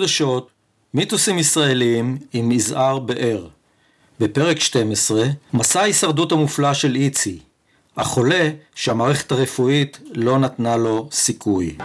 הקדושות, 0.00 0.50
מיתוסים 0.94 1.38
ישראלים 1.38 2.18
עם 2.32 2.52
יזהר 2.52 2.98
באר. 2.98 3.46
בפרק 4.20 4.60
12, 4.60 5.24
מסע 5.52 5.80
ההישרדות 5.80 6.32
המופלא 6.32 6.74
של 6.74 6.94
איצי, 6.94 7.38
החולה 7.96 8.50
שהמערכת 8.74 9.32
הרפואית 9.32 9.98
לא 10.14 10.38
נתנה 10.38 10.76
לו 10.76 11.08
סיכוי. 11.12 11.76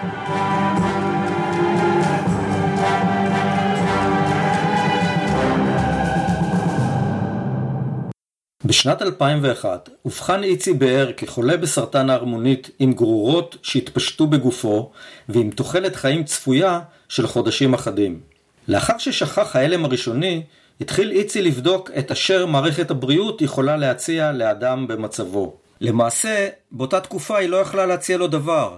בשנת 8.66 9.02
2001 9.02 9.90
אובחן 10.06 10.44
איצי 10.44 10.74
באר 10.74 11.12
כחולה 11.18 11.58
בסרטן 11.58 12.10
הערמונית 12.10 12.70
עם 12.80 12.94
גרורות 12.94 13.58
שהתפשטו 13.62 14.28
בגופו 14.28 14.92
ועם 15.30 15.50
תוחלת 15.50 15.96
חיים 15.96 16.24
צפויה 16.24 16.80
של 17.10 17.28
חודשים 17.28 17.74
אחדים. 17.74 18.20
לאחר 18.68 18.98
ששכח 18.98 19.56
ההלם 19.56 19.86
הראשוני, 19.86 20.44
התחיל 20.82 21.12
איצי 21.12 21.42
לבדוק 21.42 21.92
את 22.00 22.12
אשר 22.12 22.46
מערכת 22.46 22.92
הבריאות 22.92 23.42
יכולה 23.42 23.78
להציע 23.78 24.32
לאדם 24.32 24.88
במצבו. 24.88 25.58
למעשה, 25.82 26.48
באותה 26.72 27.00
תקופה 27.00 27.38
היא 27.38 27.50
לא 27.50 27.58
יכלה 27.58 27.86
להציע 27.86 28.18
לו 28.18 28.28
דבר, 28.28 28.78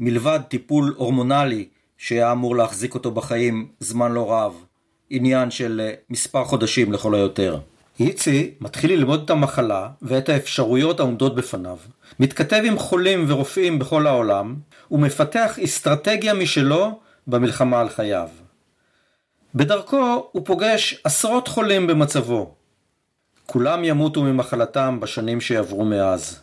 מלבד 0.00 0.40
טיפול 0.48 0.94
הורמונלי 0.96 1.68
שהיה 1.98 2.32
אמור 2.32 2.56
להחזיק 2.56 2.94
אותו 2.94 3.10
בחיים 3.10 3.68
זמן 3.80 4.12
לא 4.12 4.32
רב, 4.32 4.54
עניין 5.10 5.50
של 5.50 5.80
אה, 5.84 5.94
מספר 6.10 6.44
חודשים 6.44 6.92
לכל 6.92 7.14
היותר. 7.14 7.58
איצי 8.00 8.54
מתחיל 8.60 8.92
ללמוד 8.92 9.22
את 9.24 9.30
המחלה 9.30 9.88
ואת 10.02 10.28
האפשרויות 10.28 11.00
העומדות 11.00 11.34
בפניו, 11.34 11.76
מתכתב 12.20 12.62
עם 12.64 12.78
חולים 12.78 13.24
ורופאים 13.28 13.78
בכל 13.78 14.06
העולם, 14.06 14.54
ומפתח 14.90 15.58
אסטרטגיה 15.64 16.34
משלו 16.34 17.00
במלחמה 17.28 17.80
על 17.80 17.88
חייו. 17.88 18.28
בדרכו 19.54 20.28
הוא 20.32 20.42
פוגש 20.46 21.00
עשרות 21.04 21.48
חולים 21.48 21.86
במצבו. 21.86 22.54
כולם 23.46 23.84
ימותו 23.84 24.22
ממחלתם 24.22 25.00
בשנים 25.00 25.40
שיעברו 25.40 25.84
מאז. 25.84 26.40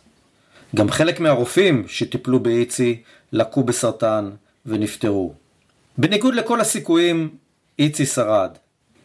גם 0.76 0.90
חלק 0.90 1.20
מהרופאים 1.20 1.84
שטיפלו 1.88 2.40
באיצי 2.40 3.02
לקו 3.32 3.64
בסרטן 3.64 4.30
ונפטרו. 4.66 5.34
בניגוד 5.98 6.34
לכל 6.34 6.60
הסיכויים, 6.60 7.36
איצי 7.78 8.06
שרד. 8.06 8.50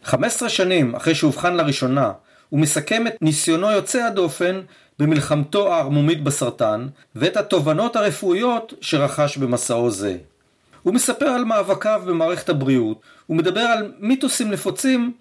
15 0.04 0.48
שנים 0.48 0.94
אחרי 0.94 1.14
שאובחן 1.14 1.54
לראשונה 1.54 2.12
הוא 2.48 2.60
מסכם 2.60 3.06
את 3.06 3.22
ניסיונו 3.22 3.70
יוצא 3.70 4.04
הדופן 4.04 4.60
במלחמתו 4.98 5.72
הערמומית 5.72 6.22
בסרטן 6.22 6.88
ואת 7.16 7.36
התובנות 7.36 7.96
הרפואיות 7.96 8.74
שרכש 8.80 9.36
במסעו 9.36 9.90
זה. 9.90 10.16
הוא 10.82 10.94
מספר 10.94 11.26
על 11.26 11.44
מאבקיו 11.44 12.02
במערכת 12.06 12.48
הבריאות, 12.48 13.00
הוא 13.26 13.36
מדבר 13.36 13.60
על 13.60 13.92
מיתוסים 13.98 14.50
נפוצים 14.50 15.12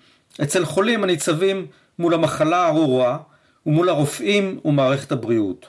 אצל 0.44 0.66
חולים 0.66 1.04
הניצבים 1.04 1.66
מול 2.00 2.14
המחלה 2.14 2.58
הארורה 2.58 3.18
ומול 3.66 3.90
הרופאים 3.90 4.60
ומערכת 4.66 5.12
הבריאות. 5.12 5.66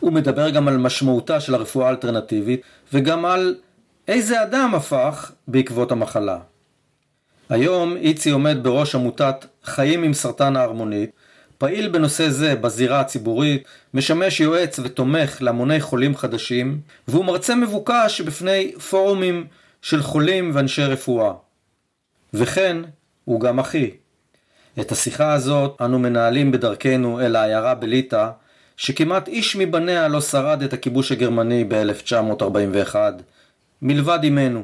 הוא 0.00 0.12
מדבר 0.12 0.50
גם 0.50 0.68
על 0.68 0.76
משמעותה 0.76 1.40
של 1.40 1.54
הרפואה 1.54 1.86
האלטרנטיבית 1.86 2.60
וגם 2.92 3.24
על 3.24 3.54
איזה 4.08 4.42
אדם 4.42 4.74
הפך 4.74 5.32
בעקבות 5.48 5.92
המחלה. 5.92 6.38
היום 7.48 7.96
איצי 7.96 8.30
עומד 8.30 8.58
בראש 8.62 8.94
עמותת 8.94 9.46
חיים 9.64 10.02
עם 10.02 10.14
סרטן 10.14 10.56
ההרמונית, 10.56 11.10
פעיל 11.58 11.88
בנושא 11.88 12.28
זה 12.28 12.54
בזירה 12.54 13.00
הציבורית, 13.00 13.64
משמש 13.94 14.40
יועץ 14.40 14.78
ותומך 14.78 15.38
להמוני 15.40 15.80
חולים 15.80 16.16
חדשים, 16.16 16.80
והוא 17.08 17.24
מרצה 17.24 17.54
מבוקש 17.54 18.20
בפני 18.20 18.72
פורומים 18.90 19.46
של 19.82 20.02
חולים 20.02 20.50
ואנשי 20.54 20.82
רפואה. 20.82 21.32
וכן, 22.34 22.76
הוא 23.24 23.40
גם 23.40 23.58
אחי. 23.58 23.90
את 24.80 24.92
השיחה 24.92 25.32
הזאת 25.32 25.76
אנו 25.80 25.98
מנהלים 25.98 26.52
בדרכנו 26.52 27.20
אל 27.20 27.36
העיירה 27.36 27.74
בליטא, 27.74 28.30
שכמעט 28.76 29.28
איש 29.28 29.56
מבניה 29.56 30.08
לא 30.08 30.20
שרד 30.20 30.62
את 30.62 30.72
הכיבוש 30.72 31.12
הגרמני 31.12 31.64
ב-1941, 31.64 32.94
מלבד 33.82 34.18
אמנו. 34.24 34.62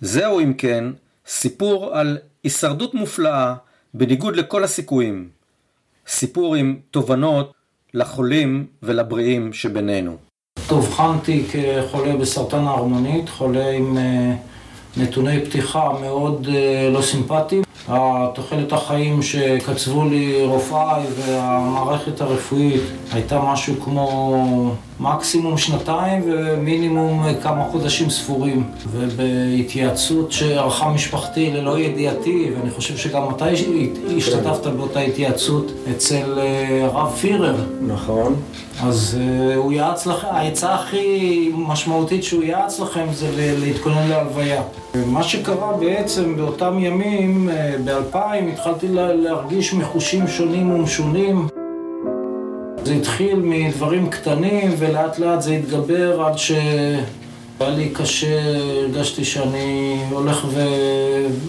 זהו 0.00 0.40
אם 0.40 0.52
כן 0.54 0.84
סיפור 1.26 1.96
על 1.96 2.18
הישרדות 2.44 2.94
מופלאה 2.94 3.54
בניגוד 3.94 4.36
לכל 4.36 4.64
הסיכויים. 4.64 5.37
סיפור 6.08 6.54
עם 6.54 6.76
תובנות 6.90 7.52
לחולים 7.94 8.66
ולבריאים 8.82 9.52
שבינינו. 9.52 10.16
אובחנתי 10.70 11.44
כחולה 11.44 12.16
בסרטן 12.16 12.64
ההרמונית, 12.64 13.28
חולה 13.28 13.70
עם 13.70 13.98
אה, 13.98 14.34
נתוני 14.96 15.44
פתיחה 15.46 15.92
מאוד 16.00 16.48
אה, 16.54 16.90
לא 16.92 17.02
סימפטיים. 17.02 17.62
התוחלת 17.88 18.72
החיים 18.72 19.22
שקצבו 19.22 20.04
לי 20.04 20.44
רופאיי 20.44 21.02
והמערכת 21.16 22.20
הרפואית 22.20 22.82
הייתה 23.12 23.40
משהו 23.40 23.74
כמו 23.80 24.74
מקסימום 25.00 25.58
שנתיים 25.58 26.22
ומינימום 26.26 27.24
כמה 27.42 27.64
חודשים 27.70 28.10
ספורים. 28.10 28.64
ובהתייעצות 28.90 30.32
שערכה 30.32 30.88
משפחתי 30.88 31.50
ללא 31.50 31.78
ידיעתי, 31.78 32.50
ואני 32.56 32.70
חושב 32.70 32.96
שגם 32.96 33.22
אתה 33.36 33.46
השתתפת 34.16 34.66
באותה 34.66 35.00
התייעצות 35.00 35.72
אצל 35.90 36.38
אה, 36.38 36.84
הרב 36.84 37.16
פירר. 37.20 37.56
נכון. 37.80 38.36
אז 38.82 39.18
uh, 39.18 39.56
הוא 39.56 39.72
יעץ 39.72 40.06
לכם, 40.06 40.26
העצה 40.30 40.74
הכי 40.74 41.50
משמעותית 41.56 42.24
שהוא 42.24 42.42
יעץ 42.42 42.80
לכם 42.80 43.06
זה 43.12 43.54
להתכונן 43.58 44.08
להלוויה. 44.08 44.62
מה 45.06 45.22
שקרה 45.22 45.72
בעצם 45.72 46.36
באותם 46.36 46.78
ימים, 46.80 47.50
uh, 47.86 47.90
ב-2000, 47.90 48.52
התחלתי 48.52 48.88
להרגיש 48.92 49.74
מחושים 49.74 50.28
שונים 50.28 50.70
ומשונים. 50.70 51.48
זה 52.84 52.94
התחיל 52.94 53.42
מדברים 53.44 54.10
קטנים 54.10 54.74
ולאט 54.78 55.18
לאט 55.18 55.42
זה 55.42 55.52
התגבר 55.52 56.22
עד 56.22 56.38
שהיה 56.38 57.00
לי 57.60 57.88
קשה, 57.88 58.40
הרגשתי 58.82 59.24
שאני 59.24 59.98
הולך 60.10 60.44
ו... 60.48 60.60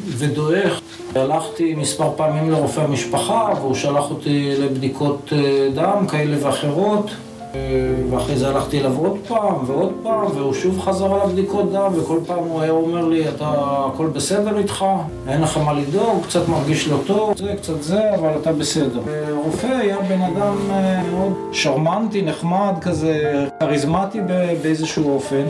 ודועך. 0.08 0.82
הלכתי 1.16 1.76
מספר 1.76 2.10
פעמים 2.16 2.52
לרופא 2.52 2.82
המשפחה 2.82 3.50
והוא 3.56 3.76
שלח 3.76 4.10
אותי 4.10 4.54
לבדיקות 4.60 5.34
אה, 5.36 5.70
דם 5.76 6.08
כאלה 6.08 6.38
ואחרות 6.42 7.12
ואחרי 8.10 8.36
זה 8.36 8.48
הלכתי 8.50 8.80
אליו 8.80 8.98
עוד 8.98 9.18
פעם 9.28 9.56
ועוד 9.66 9.94
פעם 10.04 10.38
והוא 10.38 10.54
שוב 10.54 10.80
חזר 10.80 11.14
על 11.14 11.22
הבדיקות 11.22 11.72
דם 11.72 11.92
וכל 11.96 12.20
פעם 12.26 12.44
הוא 12.44 12.62
היה 12.62 12.72
אומר 12.72 13.06
לי 13.06 13.30
אתה 13.30 13.54
הכל 13.94 14.08
בסדר 14.08 14.58
איתך, 14.58 14.86
אין 15.28 15.42
לך 15.42 15.58
מה 15.58 15.74
לדאוג, 15.74 16.24
קצת 16.26 16.48
מרגיש 16.48 16.88
לא 16.88 16.98
טוב, 17.08 17.34
זה 17.38 17.54
קצת 17.58 17.82
זה, 17.82 18.16
אבל 18.16 18.30
אתה 18.42 18.52
בסדר. 18.54 19.02
הרופא 19.30 19.68
היה 19.68 19.98
בן 20.02 20.22
אדם 20.22 20.56
אה, 20.72 21.04
מאוד 21.12 21.34
שרמנטי, 21.52 22.22
נחמד 22.22 22.74
כזה, 22.82 23.46
כריזמטי 23.60 24.20
באיזשהו 24.62 25.14
אופן. 25.14 25.46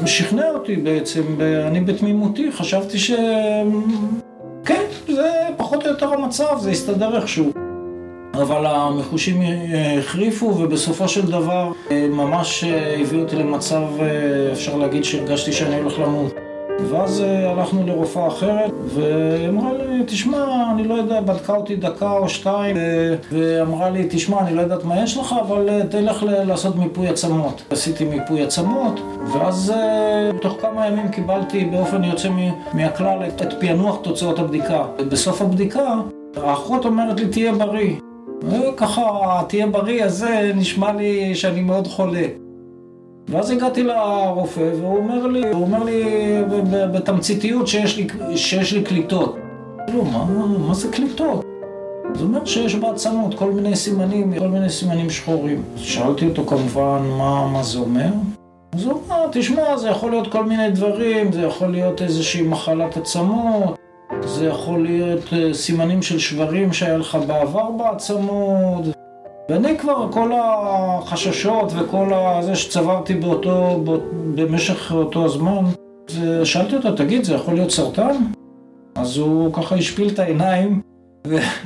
הוא 0.00 0.06
שכנע 0.06 0.50
אותי 0.50 0.76
בעצם, 0.76 1.22
אני 1.66 1.80
בתמימותי 1.80 2.52
חשבתי 2.52 2.98
ש... 2.98 3.12
כן, 4.64 4.82
זה 5.08 5.30
פחות 5.56 5.86
או 5.86 5.90
יותר 5.90 6.14
המצב, 6.14 6.58
זה 6.60 6.70
הסתדר 6.70 7.16
איכשהו. 7.16 7.51
אבל 8.34 8.66
המחושים 8.66 9.42
החריפו 9.98 10.46
ובסופו 10.46 11.08
של 11.08 11.30
דבר 11.30 11.72
אה, 11.90 12.06
ממש 12.10 12.64
אה, 12.64 12.96
הביאו 13.00 13.22
אותי 13.22 13.36
למצב, 13.36 13.82
אה, 14.00 14.52
אפשר 14.52 14.76
להגיד 14.76 15.04
שהרגשתי 15.04 15.52
שאני 15.52 15.76
הולך 15.80 15.98
למות. 15.98 16.32
ואז 16.90 17.24
הלכנו 17.50 17.86
לרופאה 17.86 18.28
אחרת, 18.28 18.70
והיא 18.86 19.48
אמרה 19.48 19.72
לי, 19.72 20.02
תשמע, 20.06 20.70
אני 20.74 20.88
לא 20.88 20.94
יודע, 20.94 21.20
בדקה 21.20 21.56
אותי 21.56 21.76
דקה 21.76 22.12
או 22.12 22.28
שתיים, 22.28 22.76
ואמרה 23.32 23.90
לי, 23.90 24.06
תשמע, 24.10 24.40
אני 24.40 24.56
לא 24.56 24.60
יודעת 24.60 24.84
מה 24.84 25.02
יש 25.02 25.16
לך, 25.16 25.34
אבל 25.46 25.68
תלך 25.90 26.22
לעשות 26.28 26.76
מיפוי 26.76 27.08
עצמות. 27.08 27.62
עשיתי 27.70 28.04
מיפוי 28.04 28.42
עצמות, 28.42 29.00
ואז 29.32 29.72
תוך 30.40 30.56
כמה 30.60 30.86
ימים 30.86 31.08
קיבלתי 31.08 31.64
באופן 31.64 32.04
יוצא 32.04 32.28
מהכלל 32.74 33.18
את 33.26 33.52
פענוח 33.60 33.98
תוצאות 34.02 34.38
הבדיקה. 34.38 34.84
בסוף 35.08 35.42
הבדיקה, 35.42 35.94
האחות 36.36 36.84
אומרת 36.84 37.20
לי, 37.20 37.28
תהיה 37.28 37.52
בריא. 37.52 38.11
ככה, 38.76 39.42
תהיה 39.48 39.66
בריא 39.66 40.04
הזה, 40.04 40.52
נשמע 40.54 40.92
לי 40.92 41.34
שאני 41.34 41.60
מאוד 41.60 41.86
חולה. 41.86 42.26
ואז 43.28 43.50
הגעתי 43.50 43.82
לרופא, 43.82 44.70
והוא 44.80 44.96
אומר 44.96 45.26
לי, 45.26 45.48
הוא 45.52 45.62
אומר 45.62 45.84
לי 45.84 46.02
בתמציתיות 46.92 47.68
שיש 47.68 47.96
לי, 47.96 48.06
שיש 48.36 48.72
לי 48.72 48.82
קליטות. 48.82 49.36
לא, 49.94 50.04
מה, 50.04 50.46
מה 50.68 50.74
זה 50.74 50.88
קליטות? 50.92 51.44
זה 52.14 52.24
אומר 52.24 52.44
שיש 52.44 52.74
בעצמות 52.74 53.34
כל 53.34 53.50
מיני 53.52 53.76
סימנים, 53.76 54.38
כל 54.38 54.48
מיני 54.48 54.70
סימנים 54.70 55.10
שחורים. 55.10 55.62
שאלתי 55.76 56.26
אותו 56.26 56.44
כמובן 56.46 57.02
מה, 57.18 57.50
מה 57.52 57.62
זה 57.62 57.78
אומר. 57.78 58.08
אז 58.72 58.84
הוא 58.84 59.00
אמר, 59.06 59.26
תשמע, 59.32 59.76
זה 59.76 59.88
יכול 59.88 60.10
להיות 60.10 60.32
כל 60.32 60.44
מיני 60.44 60.70
דברים, 60.70 61.32
זה 61.32 61.42
יכול 61.42 61.68
להיות 61.68 62.02
איזושהי 62.02 62.42
מחלת 62.42 62.96
עצמות, 62.96 63.78
זה 64.20 64.46
יכול 64.46 64.82
להיות 64.82 65.32
אה, 65.32 65.54
סימנים 65.54 66.02
של 66.02 66.18
שברים 66.18 66.72
שהיה 66.72 66.96
לך 66.96 67.18
בעבר 67.26 67.70
בעצמות. 67.70 68.84
ואני 69.50 69.78
כבר, 69.78 70.08
כל 70.12 70.32
החששות 70.34 71.72
וכל 71.78 72.10
זה 72.40 72.54
שצברתי 72.54 73.14
באותו, 73.14 73.80
במשך 74.34 74.92
אותו 74.92 75.24
הזמן, 75.24 75.64
שאלתי 76.44 76.76
אותו, 76.76 76.92
תגיד, 76.92 77.24
זה 77.24 77.34
יכול 77.34 77.54
להיות 77.54 77.70
סרטן? 77.70 78.16
אז 78.94 79.16
הוא 79.16 79.54
ככה 79.54 79.74
השפיל 79.74 80.08
את 80.08 80.18
העיניים. 80.18 80.80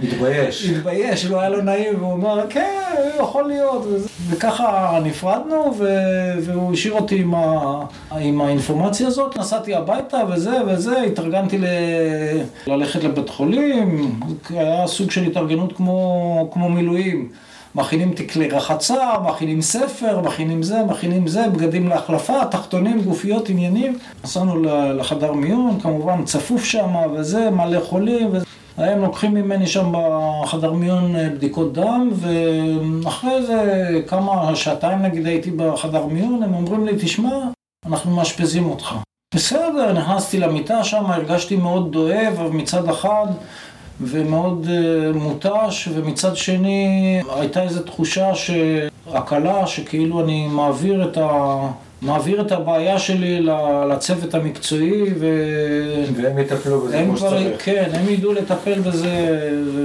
התבייש. 0.02 0.70
התבייש, 0.70 1.26
לא 1.26 1.40
היה 1.40 1.48
לו 1.48 1.62
נעים, 1.62 1.94
והוא 1.98 2.12
אמר, 2.12 2.46
כן, 2.50 2.75
יכול 3.20 3.44
להיות. 3.48 3.86
וככה 4.28 4.98
נפרדנו, 5.02 5.74
והוא 6.40 6.72
השאיר 6.72 6.92
אותי 6.92 7.20
עם, 7.20 7.34
ה... 7.34 7.84
עם 8.18 8.40
האינפורמציה 8.40 9.06
הזאת. 9.06 9.38
נסעתי 9.38 9.74
הביתה 9.74 10.18
וזה 10.28 10.56
וזה, 10.66 11.00
התארגנתי 11.00 11.58
ל... 11.58 11.64
ללכת 12.66 13.04
לבית 13.04 13.28
חולים, 13.28 14.20
היה 14.50 14.86
סוג 14.86 15.10
של 15.10 15.22
התארגנות 15.22 15.76
כמו, 15.76 16.48
כמו 16.52 16.68
מילואים. 16.68 17.28
מכינים 17.74 18.12
תקלי 18.12 18.48
רחצה, 18.48 19.12
מכינים 19.28 19.62
ספר, 19.62 20.20
מכינים 20.20 20.62
זה, 20.62 20.82
מכינים 20.88 21.26
זה, 21.26 21.48
בגדים 21.48 21.88
להחלפה, 21.88 22.44
תחתונים, 22.50 23.02
גופיות, 23.02 23.48
עניינים. 23.48 23.98
נסענו 24.24 24.62
לחדר 24.94 25.32
מיון, 25.32 25.80
כמובן 25.80 26.24
צפוף 26.24 26.64
שם 26.64 26.94
וזה, 27.14 27.50
מלא 27.50 27.80
חולים. 27.80 28.28
וזה. 28.32 28.46
הם 28.76 29.00
לוקחים 29.00 29.34
ממני 29.34 29.66
שם 29.66 29.92
בחדר 29.92 30.72
מיון 30.72 31.16
אה, 31.16 31.28
בדיקות 31.28 31.72
דם, 31.72 32.10
ואחרי 32.12 33.46
זה 33.46 34.00
כמה, 34.06 34.56
שעתיים 34.56 35.02
נגיד 35.02 35.26
הייתי 35.26 35.50
בחדר 35.50 36.06
מיון, 36.06 36.42
הם 36.42 36.54
אומרים 36.54 36.86
לי, 36.86 36.92
תשמע, 37.00 37.38
אנחנו 37.86 38.16
מאשפזים 38.16 38.66
אותך. 38.66 38.94
בסדר, 39.34 39.92
נכנסתי 39.92 40.38
למיטה 40.38 40.84
שם, 40.84 41.06
הרגשתי 41.06 41.56
מאוד 41.56 41.92
דואב 41.92 42.48
מצד 42.52 42.88
אחד, 42.88 43.26
ומאוד 44.00 44.66
uh, 44.66 45.16
מותש, 45.16 45.88
ומצד 45.94 46.36
שני 46.36 47.20
הייתה 47.36 47.62
איזו 47.62 47.82
תחושה 47.82 48.34
שהקלה, 48.34 49.66
שכאילו 49.66 50.20
אני 50.20 50.48
מעביר 50.48 51.08
את 51.08 51.18
ה... 51.18 51.58
מעביר 52.02 52.40
את 52.40 52.52
הבעיה 52.52 52.98
שלי 52.98 53.46
לצוות 53.90 54.34
המקצועי 54.34 55.02
ו... 55.18 55.26
והם 56.16 56.38
יטפלו 56.38 56.80
בזה 56.80 57.02
כמו 57.04 57.16
שצריך. 57.16 57.64
כן, 57.64 57.90
הם 57.92 58.08
ידעו 58.08 58.32
לטפל 58.32 58.80
בזה 58.80 59.38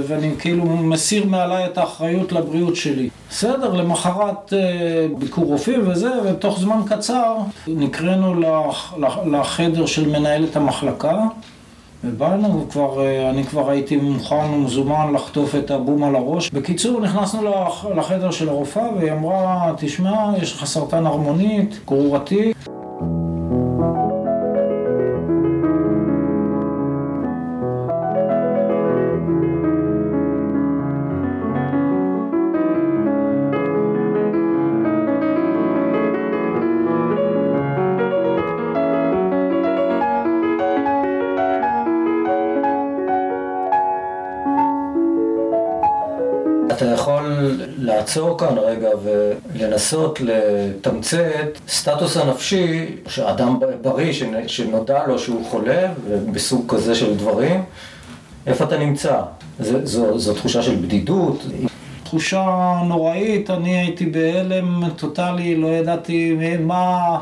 ואני 0.08 0.30
כאילו 0.38 0.64
מסיר 0.64 1.26
מעליי 1.26 1.64
את 1.64 1.78
האחריות 1.78 2.32
לבריאות 2.32 2.76
שלי. 2.76 3.08
בסדר, 3.30 3.72
למחרת 3.72 4.52
אה, 4.52 5.06
ביקור 5.18 5.44
רופאים 5.44 5.88
וזה, 5.88 6.10
ותוך 6.24 6.60
זמן 6.60 6.80
קצר 6.86 7.34
נקראנו 7.66 8.40
לחדר 9.26 9.86
של 9.86 10.08
מנהלת 10.08 10.56
המחלקה 10.56 11.18
ובאנו, 12.04 12.66
כבר, 12.70 13.04
אה, 13.04 13.30
אני 13.30 13.44
כבר 13.44 13.70
הייתי 13.70 13.96
מוכן 13.96 14.54
ומזומן 14.54 15.12
לחטוף 15.14 15.54
את 15.54 15.70
הבום 15.70 16.04
על 16.04 16.16
הראש. 16.16 16.50
בקיצור, 16.50 17.00
נכנסנו 17.00 17.40
לחדר 17.96 18.30
של 18.30 18.48
הרופאה 18.48 18.88
והיא 18.96 19.12
אמרה, 19.12 19.72
תשמע, 19.76 20.32
יש 20.42 20.52
לך 20.52 20.64
סרטן 20.64 21.06
הרמונית, 21.06 21.80
גרורתי. 21.86 22.52
לעצור 48.02 48.38
כאן 48.38 48.58
רגע 48.58 48.88
ולנסות 49.02 50.20
לתמצת 50.20 51.58
סטטוס 51.68 52.16
הנפשי 52.16 52.86
שאדם 53.08 53.58
בריא 53.82 54.12
שנודע 54.46 55.06
לו 55.06 55.18
שהוא 55.18 55.44
חולה 55.44 55.88
ובסוג 56.08 56.74
כזה 56.74 56.94
של 56.94 57.16
דברים, 57.16 57.64
איפה 58.46 58.64
אתה 58.64 58.78
נמצא? 58.78 59.20
זו, 59.60 59.86
זו, 59.86 60.18
זו 60.18 60.34
תחושה 60.34 60.62
של 60.62 60.74
בדידות? 60.76 61.44
תחושה 62.04 62.44
נוראית, 62.86 63.50
אני 63.50 63.76
הייתי 63.76 64.06
בהלם 64.06 64.82
טוטאלי, 64.96 65.56
לא 65.56 65.66
ידעתי 65.66 66.36
מה, 66.60 67.18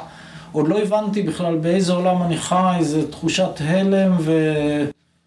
עוד 0.52 0.68
לא 0.68 0.78
הבנתי 0.78 1.22
בכלל 1.22 1.56
באיזה 1.56 1.92
עולם 1.92 2.22
אני 2.22 2.36
חי, 2.36 2.78
זו 2.80 3.02
תחושת 3.02 3.60
הלם 3.60 4.16
ו... 4.18 4.32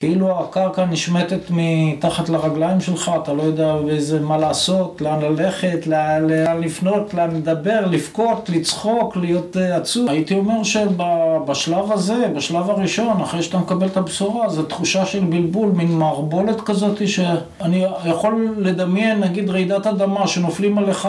כאילו 0.03 0.39
הקרקע 0.39 0.85
נשמטת 0.85 1.39
מתחת 1.49 2.29
לרגליים 2.29 2.81
שלך, 2.81 3.11
אתה 3.23 3.33
לא 3.33 3.43
יודע 3.43 3.75
באיזה 3.75 4.19
מה 4.19 4.37
לעשות, 4.37 5.01
לאן 5.01 5.21
ללכת, 5.21 5.87
לאן, 5.87 6.27
לפנות, 6.61 7.13
לאן 7.13 7.35
לדבר, 7.35 7.85
לבכות, 7.85 8.49
לצחוק, 8.49 9.17
להיות 9.17 9.55
uh, 9.55 9.59
עצוב. 9.59 10.09
הייתי 10.09 10.33
אומר 10.35 10.63
שבשלב 10.63 11.91
הזה, 11.91 12.31
בשלב 12.35 12.69
הראשון, 12.69 13.21
אחרי 13.21 13.43
שאתה 13.43 13.57
מקבל 13.57 13.87
את 13.87 13.97
הבשורה, 13.97 14.49
זו 14.49 14.63
תחושה 14.63 15.05
של 15.05 15.23
בלבול, 15.23 15.69
מין 15.69 15.91
מערבולת 15.91 16.61
כזאת, 16.61 17.07
שאני 17.07 17.85
יכול 18.05 18.55
לדמיין, 18.57 19.19
נגיד 19.19 19.49
רעידת 19.49 19.87
אדמה, 19.87 20.27
שנופלים 20.27 20.77
עליך. 20.77 21.07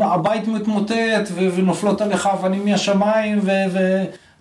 הבית 0.00 0.48
מתמוטט 0.48 1.30
ונופלות 1.34 2.00
עליך 2.00 2.26
אבנים 2.26 2.64
מהשמיים. 2.64 3.40
ו... 3.42 3.78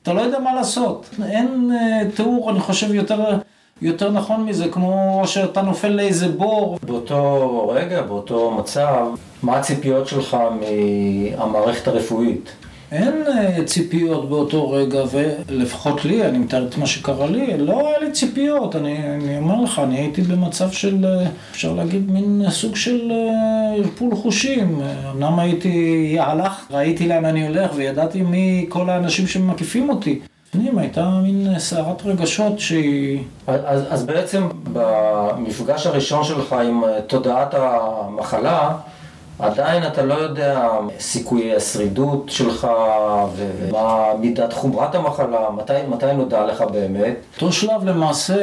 אתה 0.07 0.15
לא 0.15 0.21
יודע 0.21 0.39
מה 0.39 0.53
לעשות. 0.55 1.09
אין 1.25 1.71
uh, 1.71 2.15
תיאור, 2.15 2.51
אני 2.51 2.59
חושב, 2.59 2.93
יותר, 2.93 3.37
יותר 3.81 4.11
נכון 4.11 4.45
מזה, 4.45 4.67
כמו 4.67 5.21
שאתה 5.25 5.61
נופל 5.61 5.87
לאיזה 5.87 6.27
בור. 6.27 6.79
באותו 6.83 7.71
רגע, 7.73 8.01
באותו 8.01 8.51
מצב, 8.51 9.05
מה 9.43 9.57
הציפיות 9.57 10.07
שלך 10.07 10.37
מהמערכת 11.39 11.87
הרפואית? 11.87 12.51
אין 12.91 13.23
אה, 13.27 13.63
ציפיות 13.65 14.29
באותו 14.29 14.71
רגע, 14.71 15.03
ולפחות 15.11 16.05
לי, 16.05 16.25
אני 16.25 16.37
מתאר 16.37 16.67
את 16.67 16.77
מה 16.77 16.85
שקרה 16.85 17.27
לי, 17.27 17.57
לא 17.57 17.87
היה 17.87 17.99
לי 17.99 18.11
ציפיות. 18.11 18.75
אני, 18.75 19.15
אני 19.15 19.37
אומר 19.37 19.61
לך, 19.61 19.79
אני 19.79 19.97
הייתי 19.97 20.21
במצב 20.21 20.71
של, 20.71 21.05
אה, 21.05 21.29
אפשר 21.51 21.73
להגיד, 21.73 22.11
מין 22.11 22.45
סוג 22.49 22.75
של 22.75 23.11
ערפול 23.77 24.11
אה, 24.11 24.17
חושים. 24.17 24.81
אמנם 25.11 25.39
הייתי, 25.39 26.17
הלך, 26.19 26.67
ראיתי 26.71 27.07
לאן 27.07 27.25
אני 27.25 27.47
הולך, 27.47 27.71
וידעתי 27.75 28.21
מי 28.21 28.65
כל 28.69 28.89
האנשים 28.89 29.27
שמקיפים 29.27 29.89
אותי. 29.89 30.19
פנים 30.51 30.77
הייתה 30.77 31.09
מין 31.23 31.59
סערת 31.59 32.05
רגשות 32.05 32.59
שהיא... 32.59 33.19
אז, 33.47 33.81
אז 33.89 34.05
בעצם 34.05 34.47
במפגש 34.73 35.87
הראשון 35.87 36.23
שלך 36.23 36.53
עם 36.53 36.81
תודעת 37.07 37.53
המחלה, 37.57 38.77
עדיין 39.39 39.87
אתה 39.87 40.05
לא 40.05 40.13
יודע 40.13 40.69
סיכויי 40.99 41.55
השרידות 41.55 42.29
שלך 42.29 42.67
ומה 43.35 44.05
מידת 44.19 44.53
חומרת 44.53 44.95
המחלה, 44.95 45.49
מתי, 45.57 45.73
מתי 45.89 46.05
נודע 46.17 46.45
לך 46.45 46.61
באמת? 46.61 47.15
אותו 47.35 47.51
שלב 47.51 47.85
למעשה 47.85 48.35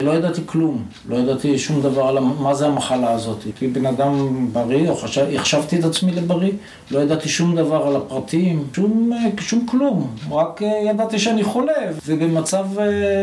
לא 0.00 0.10
ידעתי 0.10 0.40
כלום, 0.46 0.82
לא 1.08 1.16
ידעתי 1.16 1.58
שום 1.58 1.82
דבר 1.82 2.06
על 2.06 2.18
מה 2.18 2.54
זה 2.54 2.66
המחלה 2.66 3.12
הזאת. 3.12 3.44
הייתי 3.44 3.66
בן 3.66 3.86
אדם 3.86 4.46
בריא, 4.52 4.90
או 4.90 4.96
חשב, 4.96 5.26
החשבתי 5.34 5.78
את 5.78 5.84
עצמי 5.84 6.12
לבריא, 6.12 6.52
לא 6.90 6.98
ידעתי 6.98 7.28
שום 7.28 7.56
דבר 7.56 7.86
על 7.86 7.96
הפרטים, 7.96 8.64
שום, 8.76 9.10
שום 9.40 9.66
כלום, 9.66 10.16
רק 10.30 10.60
ידעתי 10.84 11.18
שאני 11.18 11.44
חולה 11.44 11.72
ובמצב 12.06 12.66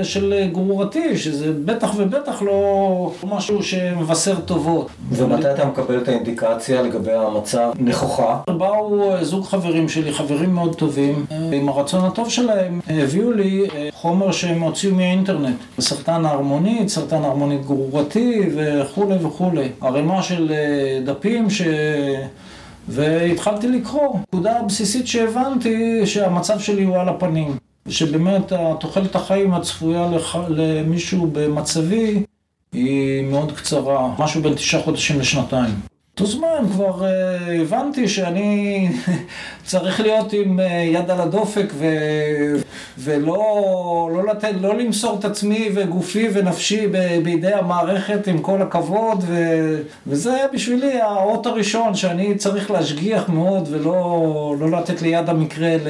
של 0.04 0.50
גרורתי, 0.52 1.18
שזה 1.18 1.52
בטח 1.66 1.92
ובטח 1.98 2.42
לא 2.42 3.12
משהו 3.24 3.64
שמבשר 3.64 4.36
טובות. 4.40 4.88
ומתי 5.12 5.52
אתה 5.52 5.66
מקבל 5.66 5.98
את 5.98 6.08
האינדיקציה 6.08 6.82
לגבי... 6.82 6.99
לגבי 7.00 7.14
המצב 7.14 7.72
נכוחה. 7.80 8.40
באו 8.48 9.14
זוג 9.22 9.46
חברים 9.46 9.90
שלי, 9.90 10.14
חברים 10.14 10.56
מאוד 10.56 10.76
טובים, 10.76 11.26
עם 11.54 11.70
הרצון 11.70 12.06
הטוב 12.06 12.30
שלהם, 12.30 12.80
הביאו 12.88 13.32
לי 13.32 13.68
אה, 13.76 13.90
חומר 13.94 14.32
שהם 14.32 14.62
הוציאו 14.62 14.96
מהאינטרנט. 14.96 15.56
סרטן 15.80 16.26
הרמונית, 16.26 16.90
סרטן 16.90 17.24
הרמונית 17.24 17.66
גרורתי 17.66 18.42
וכולי 18.56 19.16
וכולי. 19.26 19.70
ערימה 19.82 20.22
של 20.24 20.52
אה, 20.52 21.00
דפים 21.06 21.50
ש... 21.50 21.62
והתחלתי 22.88 23.68
לקרוא. 23.68 24.16
נקודה 24.28 24.60
הבסיסית 24.60 25.08
שהבנתי 25.08 26.06
שהמצב 26.06 26.60
שלי 26.60 26.84
הוא 26.84 26.98
על 26.98 27.10
הפנים. 27.10 27.58
שבאמת 27.90 28.54
תוחלת 28.80 29.16
החיים 29.16 29.54
הצפויה 29.54 30.08
לח... 30.12 30.36
למישהו 30.50 31.30
במצבי 31.32 32.24
היא 32.74 33.24
מאוד 33.24 33.52
קצרה, 33.52 34.10
משהו 34.20 34.42
בין 34.42 34.54
תשעה 34.54 34.82
חודשים 34.82 35.20
לשנתיים. 35.20 35.89
באותו 36.20 36.32
זמן 36.32 36.70
כבר 36.72 37.02
uh, 37.02 37.52
הבנתי 37.62 38.08
שאני 38.08 38.90
צריך 39.66 40.00
להיות 40.00 40.34
עם 40.34 40.60
uh, 40.60 40.64
יד 40.64 41.10
על 41.12 41.22
הדופק 41.22 41.74
ו... 41.74 41.86
ולא 42.98 44.10
לא 44.14 44.26
לתת, 44.26 44.52
לא 44.62 44.76
למסור 44.78 45.20
את 45.20 45.26
עצמי 45.26 45.70
וגופי 45.76 46.28
ונפשי 46.34 46.88
ב... 46.88 46.98
בידי 47.24 47.54
המערכת 47.54 48.28
עם 48.28 48.38
כל 48.38 48.62
הכבוד 48.62 49.24
ו... 49.28 49.36
וזה 50.08 50.34
היה 50.34 50.48
בשבילי 50.54 51.02
האות 51.02 51.46
הראשון 51.46 51.96
שאני 51.96 52.36
צריך 52.36 52.72
להשגיח 52.72 53.30
מאוד 53.30 53.68
ולא 53.72 54.56
לא 54.60 54.72
לתת 54.72 55.02
ליד 55.02 55.30
המקרה 55.30 55.76
ל... 55.84 55.88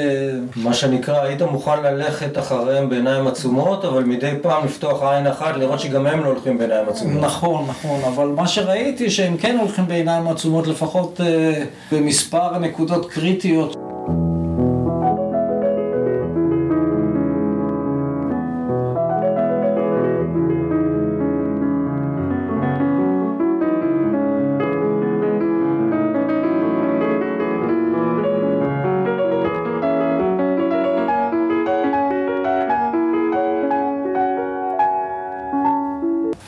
מה 0.55 0.73
שנקרא, 0.73 1.21
היית 1.21 1.41
מוכן 1.41 1.83
ללכת 1.83 2.37
אחריהם 2.37 2.89
בעיניים 2.89 3.27
עצומות 3.27 3.85
אבל 3.85 4.03
מדי 4.03 4.31
פעם 4.41 4.65
לפתוח 4.65 5.03
עין 5.03 5.27
אחת 5.27 5.57
לראות 5.57 5.79
שגם 5.79 6.07
הם 6.07 6.23
לא 6.23 6.29
הולכים 6.29 6.57
בעיניים 6.57 6.89
עצומות. 6.89 7.23
נכון, 7.23 7.65
נכון, 7.69 8.01
אבל 8.13 8.27
מה 8.27 8.47
שראיתי 8.47 9.09
שהם 9.09 9.37
כן 9.37 9.57
הולכים 9.59 9.87
בעיניים 9.87 10.18
בעיניים 10.19 10.35
עצומות, 10.35 10.67
לפחות 10.67 11.21
אה, 11.21 11.63
במספר 11.91 12.57
נקודות 12.59 13.11
קריטיות. 13.11 13.88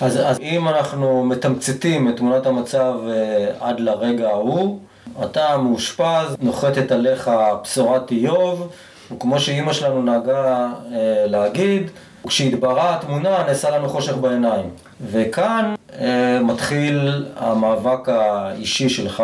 אז, 0.01 0.19
אז 0.25 0.39
אם 0.39 0.67
אנחנו 0.67 1.25
מתמצתים 1.25 2.09
את 2.09 2.17
תמונת 2.17 2.45
המצב 2.45 2.95
אה, 3.07 3.47
עד 3.59 3.79
לרגע 3.79 4.29
ההוא, 4.29 4.79
אתה 5.23 5.57
מאושפז, 5.57 6.35
נוחתת 6.39 6.91
עליך 6.91 7.31
בשורת 7.63 8.11
איוב, 8.11 8.71
וכמו 9.11 9.39
שאימא 9.39 9.73
שלנו 9.73 10.01
נהגה 10.01 10.67
אה, 10.91 11.25
להגיד, 11.25 11.91
כשהתבראה 12.27 12.95
התמונה 12.95 13.43
נעשה 13.47 13.69
לנו 13.69 13.89
חושך 13.89 14.15
בעיניים. 14.17 14.69
וכאן 15.11 15.75
אה, 15.99 16.39
מתחיל 16.43 17.25
המאבק 17.37 18.09
האישי 18.09 18.89
שלך, 18.89 19.23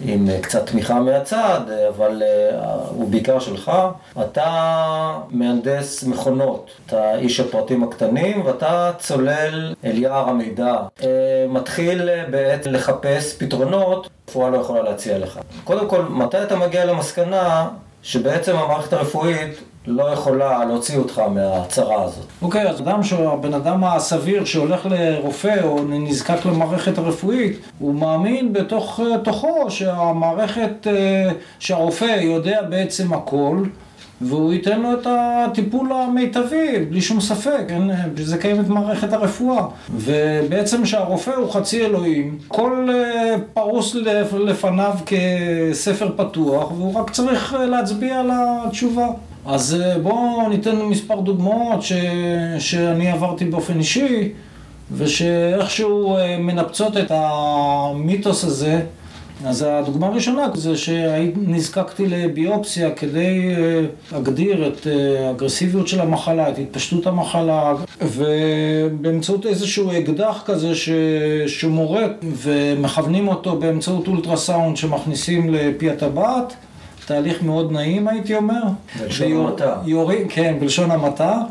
עם 0.00 0.30
אה, 0.30 0.40
קצת 0.40 0.66
תמיכה 0.66 1.00
מהצד, 1.00 1.60
אבל 1.88 2.22
אה, 2.22 2.74
הוא 2.88 3.08
בעיקר 3.08 3.38
שלך. 3.38 3.72
אתה 4.20 5.18
מהנדס 5.30 6.04
מכונות, 6.04 6.70
אתה 6.86 7.14
איש 7.14 7.40
הפרטים 7.40 7.84
הקטנים 7.84 8.46
ואתה 8.46 8.92
צולל 8.98 9.74
אל 9.84 9.98
יער 9.98 10.28
המידע. 10.28 10.76
אה, 11.02 11.08
מתחיל 11.48 12.08
בעצם 12.30 12.72
לחפש 12.72 13.36
פתרונות, 13.38 14.08
רפואה 14.28 14.50
לא 14.50 14.56
יכולה 14.56 14.82
להציע 14.82 15.18
לך. 15.18 15.38
קודם 15.64 15.88
כל, 15.88 16.02
מתי 16.02 16.42
אתה 16.42 16.56
מגיע 16.56 16.84
למסקנה 16.84 17.68
שבעצם 18.02 18.56
המערכת 18.56 18.92
הרפואית 18.92 19.60
לא 19.86 20.04
יכולה 20.04 20.64
להוציא 20.64 20.98
אותך 20.98 21.18
מהצרה 21.18 22.02
הזאת. 22.02 22.24
אוקיי, 22.42 22.66
okay, 22.66 22.68
אז 22.68 22.80
אדם, 22.80 23.00
הבן 23.12 23.54
אדם 23.54 23.84
הסביר 23.84 24.44
שהולך 24.44 24.86
לרופא 24.90 25.62
או 25.62 25.84
נזקק 25.88 26.46
למערכת 26.46 26.98
הרפואית, 26.98 27.58
הוא 27.78 27.94
מאמין 27.94 28.52
בתוך 28.52 29.00
תוכו 29.24 29.70
שהמערכת, 29.70 30.86
אה, 30.86 31.30
שהרופא 31.58 32.04
יודע 32.04 32.62
בעצם 32.62 33.12
הכל. 33.12 33.62
והוא 34.20 34.52
ייתן 34.52 34.80
לו 34.80 34.92
את 34.92 35.06
הטיפול 35.10 35.92
המיטבי, 35.92 36.84
בלי 36.88 37.00
שום 37.00 37.20
ספק, 37.20 37.64
אין, 37.68 37.90
בשביל 38.12 38.26
זה 38.26 38.38
קיימת 38.38 38.68
מערכת 38.68 39.12
הרפואה. 39.12 39.66
ובעצם 39.94 40.86
שהרופא 40.86 41.30
הוא 41.30 41.50
חצי 41.50 41.84
אלוהים, 41.84 42.38
כל 42.48 42.88
אה, 42.92 43.34
פרוס 43.54 43.94
לפניו 44.38 44.94
כספר 45.06 46.12
פתוח, 46.16 46.72
והוא 46.72 46.94
רק 46.94 47.10
צריך 47.10 47.54
אה, 47.54 47.66
להצביע 47.66 48.20
על 48.20 48.30
התשובה. 48.32 49.06
אז 49.46 49.80
אה, 49.80 49.98
בואו 49.98 50.48
ניתן 50.48 50.76
מספר 50.76 51.20
דוגמאות 51.20 51.82
ש... 51.82 51.92
שאני 52.58 53.10
עברתי 53.10 53.44
באופן 53.44 53.78
אישי, 53.78 54.32
ושאיכשהו 54.92 56.16
מנפצות 56.38 56.96
את 56.96 57.10
המיתוס 57.10 58.44
הזה. 58.44 58.80
אז 59.44 59.66
הדוגמה 59.68 60.06
הראשונה 60.06 60.46
זה 60.54 60.76
שנזקקתי 60.76 62.06
לביופסיה 62.06 62.90
כדי 62.90 63.54
אה, 63.56 63.80
להגדיר 64.12 64.68
את 64.68 64.86
האגרסיביות 65.26 65.84
אה, 65.84 65.90
של 65.90 66.00
המחלה, 66.00 66.48
את 66.48 66.58
התפשטות 66.58 67.06
המחלה, 67.06 67.74
ובאמצעות 68.02 69.46
איזשהו 69.46 69.90
אקדח 69.98 70.42
כזה 70.44 70.74
ש... 70.74 70.90
שמורט 71.46 72.12
ומכוונים 72.22 73.28
אותו 73.28 73.58
באמצעות 73.58 74.08
אולטרסאונד 74.08 74.76
שמכניסים 74.76 75.54
לפי 75.54 75.90
הטבעת. 75.90 76.54
תהליך 77.06 77.42
מאוד 77.42 77.72
נעים 77.72 78.08
הייתי 78.08 78.34
אומר. 78.34 78.62
בלשון 79.00 79.32
המעטה. 79.32 79.76
יורים, 79.84 80.28
כן, 80.28 80.56
בלשון 80.60 80.90
המעטה. 80.90 81.42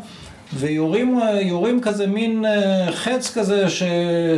ויורים 0.54 1.80
כזה 1.82 2.06
מין 2.06 2.44
אה, 2.44 2.92
חץ 2.92 3.34
כזה 3.38 3.68
ש... 3.68 3.82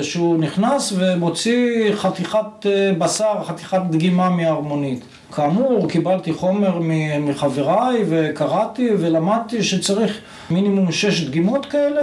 שהוא 0.03 0.39
נכנס 0.39 0.93
ומוציא 0.97 1.93
חתיכת 1.95 2.67
אה, 2.67 2.93
בשר, 2.99 3.35
חתיכת 3.45 3.81
דגימה 3.91 4.31
מההרמונית. 4.31 5.05
כאמור, 5.33 5.89
קיבלתי 5.89 6.33
חומר 6.33 6.81
מחבריי 7.21 8.05
וקראתי 8.09 8.91
ולמדתי 8.99 9.63
שצריך 9.63 10.19
מינימום 10.51 10.93
שש 10.93 11.25
דגימות 11.25 11.67
כאלה. 11.67 12.03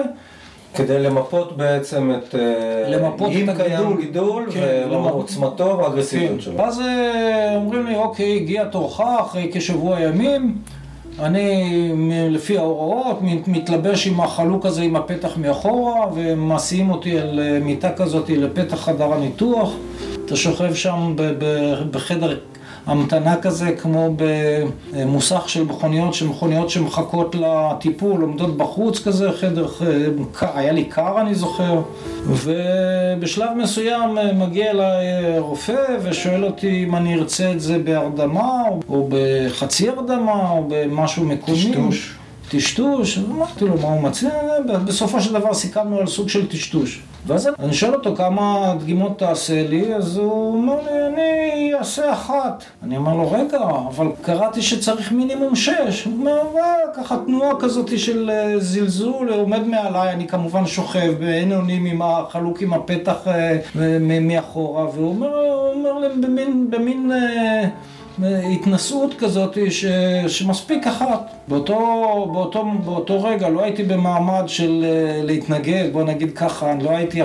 כדי 0.75 0.99
למפות 0.99 1.57
בעצם 1.57 2.11
את... 2.17 2.35
אה, 2.35 2.89
למפות 2.89 3.31
את 3.31 3.49
הגידול. 3.49 3.49
אם 3.49 3.63
קיים 3.63 3.97
גידול 4.01 4.51
כן, 4.51 4.87
ועוצמתו 4.91 5.77
והאגרסיביות 5.77 6.31
כן. 6.31 6.41
שלו. 6.41 6.57
ואז 6.57 6.81
אומרים 7.55 7.85
לי, 7.85 7.95
אוקיי, 7.95 8.35
הגיע 8.35 8.65
תורך 8.65 8.99
אחרי 8.99 9.49
כשבוע 9.53 9.99
ימים. 9.99 10.57
אני 11.19 11.91
לפי 12.29 12.57
ההוראות 12.57 13.19
מתלבש 13.47 14.07
עם 14.07 14.21
החלוק 14.21 14.65
הזה 14.65 14.81
עם 14.81 14.95
הפתח 14.95 15.37
מאחורה 15.37 16.07
ומסיעים 16.13 16.89
אותי 16.89 17.19
על 17.19 17.39
אה, 17.39 17.59
מיטה 17.59 17.91
כזאת 17.91 18.29
לפתח 18.29 18.75
חדר 18.75 19.13
הניתוח. 19.13 19.73
אתה 20.25 20.35
שוכב 20.35 20.73
שם 20.73 21.15
בחדר 21.91 22.37
המתנה 22.85 23.35
כזה 23.41 23.71
כמו 23.71 24.15
במוסך 24.93 25.49
של 25.49 25.63
מכוניות, 25.63 26.13
של 26.13 26.27
מכוניות 26.27 26.69
שמחכות 26.69 27.35
לטיפול, 27.35 28.21
עומדות 28.21 28.57
בחוץ 28.57 29.03
כזה, 29.03 29.31
חדר, 29.31 29.67
היה 30.41 30.71
לי 30.71 30.83
קר 30.83 31.21
אני 31.21 31.35
זוכר, 31.35 31.81
ובשלב 32.27 33.49
מסוים 33.57 34.17
מגיע 34.35 34.71
אליי 34.71 35.05
רופא 35.39 35.85
ושואל 36.03 36.45
אותי 36.45 36.83
אם 36.83 36.95
אני 36.95 37.15
ארצה 37.15 37.51
את 37.51 37.61
זה 37.61 37.79
בהרדמה 37.79 38.63
או 38.89 39.09
בחצי 39.09 39.89
הרדמה 39.89 40.49
או 40.49 40.65
במשהו 40.67 41.23
מקומי. 41.23 41.57
טשטוש. 41.57 42.15
טשטוש, 42.49 43.17
אמרתי 43.17 43.65
לו 43.65 43.77
מה 43.81 43.87
הוא 43.87 44.01
מציע, 44.01 44.29
בסופו 44.85 45.21
של 45.21 45.33
דבר 45.33 45.53
סיכמנו 45.53 45.99
על 45.99 46.07
סוג 46.07 46.29
של 46.29 46.47
טשטוש. 46.47 47.01
ואז 47.27 47.49
אני 47.59 47.73
שואל 47.73 47.93
אותו 47.93 48.15
כמה 48.15 48.75
דגימות 48.79 49.19
תעשה 49.19 49.67
לי, 49.67 49.95
אז 49.95 50.17
הוא 50.17 50.53
אומר 50.53 50.75
לי, 50.81 51.07
אני 51.07 51.73
אעשה 51.73 52.13
אחת. 52.13 52.63
אני 52.83 52.97
אומר 52.97 53.13
לו, 53.13 53.31
רגע, 53.31 53.59
אבל 53.89 54.07
קראתי 54.21 54.61
שצריך 54.61 55.11
מינימום 55.11 55.55
שש. 55.55 56.03
הוא 56.03 56.13
אומר, 56.13 56.41
ככה 56.95 57.17
תנועה 57.25 57.59
כזאת 57.59 57.99
של 57.99 58.29
אה, 58.29 58.59
זלזול, 58.59 59.33
עומד 59.33 59.63
מעליי, 59.67 60.13
אני 60.13 60.27
כמובן 60.27 60.65
שוכב 60.65 61.13
בעין 61.19 61.53
אונים 61.53 61.85
עם 61.85 62.01
החלוק 62.01 62.61
עם 62.61 62.73
הפתח 62.73 63.27
אה, 63.27 63.57
מאחורה, 64.21 64.85
והוא 64.89 65.09
אומר, 65.09 65.27
אומר 65.75 65.97
לי 65.97 66.07
במין, 66.21 66.67
במין 66.69 67.11
אה, 67.11 67.69
התנשאות 68.23 69.13
כזאת 69.17 69.57
ש, 69.69 69.85
שמספיק 70.27 70.87
אחת. 70.87 71.31
באותו, 71.47 71.75
באותו, 72.33 72.65
באותו 72.85 73.23
רגע 73.23 73.49
לא 73.49 73.63
הייתי 73.63 73.83
במעמד 73.83 74.43
של 74.47 74.85
אה, 74.85 75.21
להתנגד, 75.23 75.89
בוא 75.91 76.03
נגיד 76.03 76.31
ככה, 76.37 76.73
לא, 76.81 76.89
הייתי, 76.89 77.21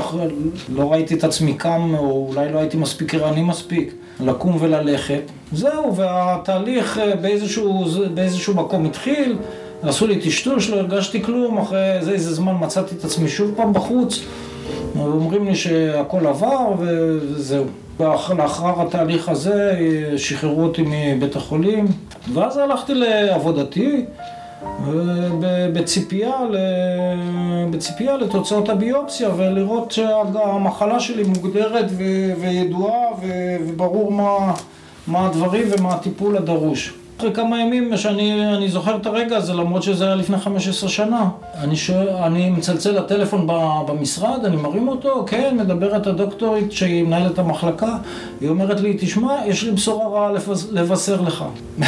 לא 0.69 0.93
ראיתי 0.93 1.15
את 1.15 1.25
עצמי 1.25 1.55
קם, 1.55 1.95
או 1.99 2.27
אולי 2.29 2.53
לא 2.53 2.59
הייתי 2.59 2.77
מספיק 2.77 3.15
ערני 3.15 3.43
מספיק, 3.43 3.95
לקום 4.21 4.57
וללכת. 4.61 5.23
זהו, 5.53 5.97
והתהליך 5.97 6.99
אה, 6.99 7.17
באיזשהו, 7.17 7.85
באיזשהו 8.15 8.55
מקום 8.55 8.85
התחיל, 8.85 9.37
עשו 9.83 10.07
לי 10.07 10.21
טשטוש, 10.21 10.71
לא 10.71 10.77
הרגשתי 10.77 11.23
כלום, 11.23 11.59
אחרי 11.59 11.93
איזה, 11.93 12.13
איזה 12.13 12.35
זמן 12.35 12.55
מצאתי 12.61 12.95
את 12.95 13.05
עצמי 13.05 13.29
שוב 13.29 13.53
פעם 13.57 13.73
בחוץ, 13.73 14.25
אומרים 14.99 15.45
לי 15.45 15.57
שהכל 15.57 16.27
עבר 16.27 16.73
וזהו. 16.79 17.65
לאחר 18.37 18.83
התהליך 18.83 19.29
הזה 19.29 19.79
שחררו 20.17 20.63
אותי 20.63 20.83
מבית 20.87 21.37
החולים, 21.37 21.87
ואז 22.35 22.57
הלכתי 22.57 22.95
לעבודתי 22.95 24.05
בציפייה, 25.73 26.33
בציפייה 27.71 28.17
לתוצאות 28.17 28.69
הביופסיה 28.69 29.29
ולראות 29.37 29.91
שהמחלה 29.91 31.01
שלי 31.01 31.23
מוגדרת 31.25 31.87
וידועה 32.41 33.07
וברור 33.69 34.13
מה, 34.13 34.55
מה 35.07 35.27
הדברים 35.27 35.69
ומה 35.71 35.95
הטיפול 35.95 36.37
הדרוש. 36.37 37.00
אחרי 37.21 37.35
כמה 37.35 37.61
ימים 37.61 37.97
שאני 37.97 38.69
זוכר 38.69 38.97
את 38.97 39.07
הרגע 39.07 39.37
הזה, 39.37 39.53
למרות 39.55 39.83
שזה 39.83 40.05
היה 40.05 40.15
לפני 40.15 40.39
15 40.39 40.89
שנה. 40.89 41.29
אני, 41.55 41.77
שואל, 41.77 42.09
אני 42.09 42.51
מצלצל 42.51 42.91
לטלפון 42.91 43.47
במשרד, 43.87 44.45
אני 44.45 44.57
מרים 44.57 44.89
אותו, 44.89 45.25
כן, 45.27 45.57
מדברת 45.57 46.07
הדוקטורית 46.07 46.73
שהיא 46.73 47.05
מנהלת 47.05 47.39
המחלקה, 47.39 47.97
היא 48.41 48.49
אומרת 48.49 48.81
לי, 48.81 48.97
תשמע, 49.01 49.37
יש 49.47 49.65
לי 49.65 49.73
בשורה 49.73 50.09
רעה 50.09 50.33
לבשר 50.71 51.21
לך. 51.21 51.45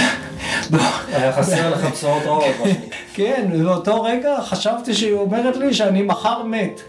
היה 1.12 1.32
חסר 1.32 1.70
לך 1.70 1.92
בשורות 1.92 2.22
רעות. 2.26 2.44
כן, 3.14 3.50
באותו 3.64 4.02
רגע 4.02 4.40
חשבתי 4.40 4.94
שהיא 4.94 5.12
אומרת 5.12 5.56
לי 5.56 5.74
שאני 5.74 6.02
מחר 6.02 6.42
מת. 6.42 6.80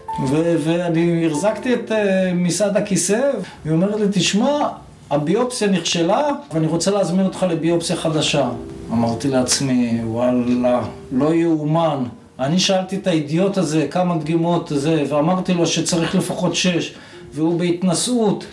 ואני 0.64 1.26
החזקתי 1.26 1.74
את 1.74 1.92
אה, 1.92 2.30
מסעד 2.34 2.76
הכיסא, 2.76 3.30
והיא 3.64 3.74
אומרת 3.74 4.00
לי, 4.00 4.06
תשמע, 4.12 4.68
הביופסיה 5.14 5.68
נכשלה, 5.68 6.28
ואני 6.52 6.66
רוצה 6.66 6.90
להזמין 6.90 7.26
אותך 7.26 7.46
לביופסיה 7.50 7.96
חדשה. 7.96 8.48
אמרתי 8.92 9.28
לעצמי, 9.28 10.00
וואלה, 10.04 10.82
לא 11.12 11.34
יאומן. 11.34 12.04
אני 12.38 12.58
שאלתי 12.58 12.96
את 12.96 13.06
האידיוט 13.06 13.58
הזה 13.58 13.86
כמה 13.90 14.16
דגימות 14.16 14.72
זה, 14.74 15.04
ואמרתי 15.08 15.54
לו 15.54 15.66
שצריך 15.66 16.14
לפחות 16.14 16.54
שש, 16.54 16.94
והוא 17.32 17.58
בהתנשאות. 17.58 18.44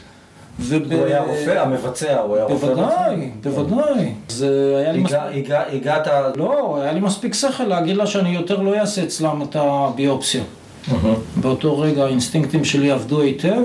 וב... 0.59 0.93
הוא 0.93 1.05
היה 1.05 1.21
רופא, 1.21 1.61
המבצע, 1.61 2.19
הוא 2.19 2.35
היה 2.35 2.45
רופא. 2.45 2.65
בוודאי, 2.67 3.29
בוודאי. 3.43 4.13
זה 4.29 4.75
היה 4.79 4.91
לי 4.91 4.99
מספיק... 4.99 5.49
הגעת... 5.51 6.07
לא, 6.35 6.77
היה 6.81 6.91
לי 6.91 6.99
מספיק 6.99 7.33
שכל 7.33 7.63
להגיד 7.63 7.97
לה 7.97 8.07
שאני 8.07 8.29
יותר 8.29 8.61
לא 8.61 8.75
אעשה 8.79 9.03
אצלם 9.03 9.41
את 9.41 9.55
הביופסיה. 9.59 10.43
באותו 11.35 11.79
רגע 11.79 12.05
האינסטינקטים 12.05 12.65
שלי 12.65 12.91
עבדו 12.91 13.21
היטב. 13.21 13.61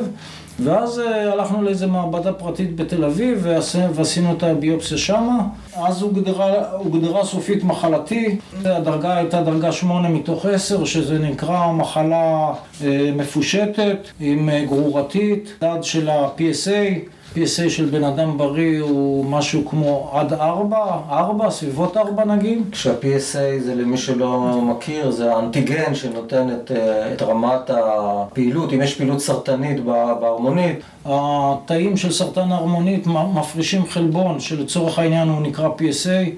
ואז 0.64 0.98
אה, 0.98 1.32
הלכנו 1.32 1.62
לאיזה 1.62 1.86
מעבדה 1.86 2.32
פרטית 2.32 2.76
בתל 2.76 3.04
אביב 3.04 3.46
ועשינו 3.94 4.32
את 4.32 4.42
הביופסיה 4.42 4.98
שמה. 4.98 5.42
אז 5.76 6.02
הוגדרה, 6.02 6.70
הוגדרה 6.72 7.24
סופית 7.24 7.64
מחלתי, 7.64 8.36
הדרגה 8.64 9.16
הייתה 9.16 9.42
דרגה 9.42 9.72
שמונה 9.72 10.08
מתוך 10.08 10.46
עשר, 10.46 10.84
שזה 10.84 11.18
נקרא 11.18 11.72
מחלה 11.72 12.52
אה, 12.84 13.10
מפושטת 13.16 13.98
עם 14.20 14.48
אה, 14.48 14.64
גרורתית, 14.64 15.52
דד 15.60 15.78
של 15.82 16.08
ה-PSA. 16.08 17.08
PSA 17.36 17.70
של 17.70 17.84
בן 17.84 18.04
אדם 18.04 18.38
בריא 18.38 18.80
הוא 18.80 19.24
משהו 19.24 19.68
כמו 19.68 20.10
עד 20.12 20.32
ארבע, 20.32 21.00
ארבע, 21.10 21.50
סביבות 21.50 21.96
ארבע 21.96 22.24
נגיד. 22.24 22.62
כשה-PSA 22.72 23.64
זה 23.64 23.74
למי 23.74 23.96
שלא 23.96 24.60
מכיר, 24.62 25.10
זה 25.10 25.34
האנטיגן 25.34 25.94
שנותן 25.94 26.48
את, 26.50 26.70
אה, 26.70 27.12
את 27.12 27.22
רמת 27.22 27.70
הפעילות, 27.70 28.72
אם 28.72 28.82
יש 28.82 28.94
פעילות 28.94 29.20
סרטנית 29.20 29.84
בהרמונית. 29.84 30.80
התאים 31.08 31.96
של 31.96 32.12
סרטן 32.12 32.52
ההרמונית 32.52 33.06
מפרישים 33.06 33.86
חלבון 33.86 34.40
שלצורך 34.40 34.98
העניין 34.98 35.28
הוא 35.28 35.42
נקרא 35.42 35.65
PSA. 35.78 36.30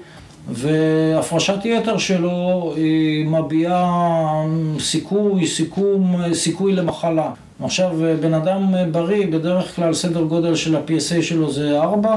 והפרשת 0.51 1.65
יתר 1.65 1.97
שלו 1.97 2.73
היא 2.75 3.27
מביעה 3.27 4.43
סיכוי, 4.79 5.47
סיכום, 5.47 6.15
סיכוי 6.33 6.73
למחלה. 6.73 7.31
עכשיו, 7.63 7.89
בן 8.21 8.33
אדם 8.33 8.73
בריא, 8.91 9.27
בדרך 9.27 9.75
כלל 9.75 9.93
סדר 9.93 10.23
גודל 10.23 10.55
של 10.55 10.75
ה-PSA 10.75 11.21
שלו 11.21 11.51
זה 11.51 11.79
4, 11.81 12.15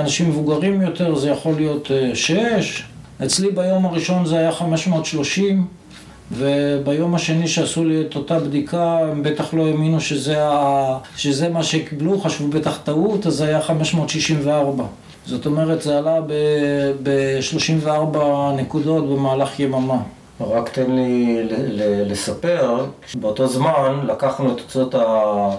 אנשים 0.00 0.28
מבוגרים 0.28 0.82
יותר 0.82 1.14
זה 1.14 1.30
יכול 1.30 1.54
להיות 1.56 1.90
6, 2.14 2.82
אצלי 3.24 3.50
ביום 3.50 3.86
הראשון 3.86 4.26
זה 4.26 4.38
היה 4.38 4.52
530, 4.52 5.66
וביום 6.32 7.14
השני 7.14 7.48
שעשו 7.48 7.84
לי 7.84 8.00
את 8.00 8.16
אותה 8.16 8.38
בדיקה, 8.38 8.98
הם 8.98 9.22
בטח 9.22 9.54
לא 9.54 9.66
האמינו 9.66 10.00
שזה, 10.00 10.36
ה... 10.38 10.98
שזה 11.16 11.48
מה 11.48 11.62
שקיבלו, 11.62 12.20
חשבו 12.20 12.48
בטח 12.48 12.78
טעות, 12.84 13.26
אז 13.26 13.34
זה 13.34 13.44
היה 13.44 13.60
564. 13.60 14.84
זאת 15.30 15.46
אומרת, 15.46 15.82
זה 15.82 15.98
עלה 15.98 16.20
ב-34 17.02 18.18
נקודות 18.56 19.10
במהלך 19.10 19.60
יממה. 19.60 19.98
רק 20.40 20.68
תן 20.68 20.90
לי 20.90 21.42
לספר, 22.06 22.86
באותו 23.14 23.46
זמן 23.46 24.00
לקחנו 24.06 24.52
את 24.52 24.56
תוצאות 24.60 24.94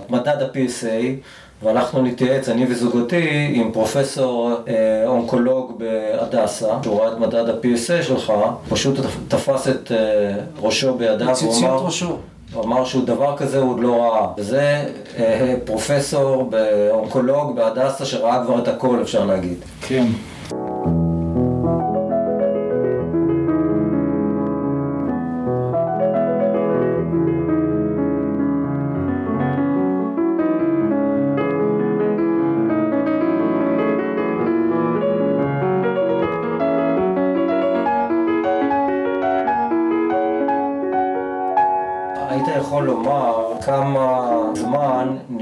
מדד 0.10 0.42
ה-PSA 0.42 1.26
והלכנו 1.64 2.04
להתייעץ, 2.04 2.50
אני 2.50 2.66
וזוגתי, 2.70 3.52
עם 3.54 3.72
פרופסור 3.72 4.52
אה, 4.68 5.04
אונקולוג 5.08 5.80
בהדסה, 5.80 6.68
שהוא 6.84 7.02
ראה 7.02 7.14
את 7.14 7.18
מדד 7.18 7.50
ה-PSA 7.50 8.04
שלך, 8.04 8.34
פשוט 8.70 9.00
תפס 9.28 9.68
את 9.68 9.92
אה, 9.92 10.36
ראשו 10.62 10.94
בידיו, 10.94 11.36
הוא 11.42 11.58
אמר, 11.58 11.78
ראשו. 11.78 12.18
הוא 12.54 12.64
אמר 12.64 12.86
שהוא 12.86 13.06
דבר 13.06 13.38
כזה 13.38 13.60
הוא 13.60 13.72
עוד 13.72 13.80
לא 13.80 14.02
ראה, 14.02 14.28
וזה 14.38 14.86
אה, 15.18 15.56
פרופסור 15.66 16.50
אונקולוג 16.92 17.56
בהדסה 17.56 18.06
שראה 18.06 18.44
כבר 18.46 18.60
את 18.60 18.68
הכל, 18.68 19.00
אפשר 19.02 19.26
להגיד. 19.26 19.58
כן. 19.82 20.06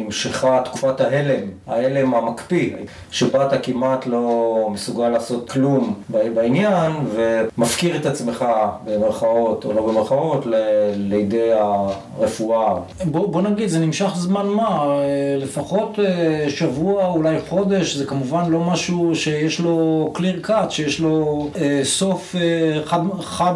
נמשכה 0.10 0.62
תקופת 0.66 1.02
ההלם, 1.02 1.48
ההלם 1.68 2.14
המקפיא, 2.14 2.76
שבה 3.12 3.48
אתה 3.48 3.58
כמעט 3.58 4.06
לא 4.06 4.68
מסוגל 4.72 5.10
לעשות 5.10 5.50
כלום 5.50 5.94
בעניין 6.10 6.92
ומפקיר 7.16 7.96
את 7.96 8.06
עצמך 8.06 8.46
במרכאות 8.86 9.66
או 9.66 9.74
לא 9.74 9.88
במרכאות 9.88 10.46
לידי 10.96 11.50
הרפואה. 11.54 12.76
בוא, 13.06 13.28
בוא 13.28 13.42
נגיד, 13.42 13.70
זה 13.70 13.80
נמשך 13.80 14.12
זמן 14.16 14.48
מה, 14.48 14.86
לפחות 15.38 16.00
אה, 16.00 16.46
שבוע, 16.50 17.06
אולי 17.06 17.40
חודש, 17.50 17.96
זה 17.96 18.06
כמובן 18.06 18.50
לא 18.50 18.60
משהו 18.60 19.16
שיש 19.16 19.60
לו 19.60 20.14
clear 20.16 20.48
cut, 20.48 20.70
שיש 20.70 21.00
לו 21.00 21.48
אה, 21.62 21.82
סוף 21.84 22.36
אה, 22.36 22.82
חד, 22.86 23.02
חד 23.22 23.56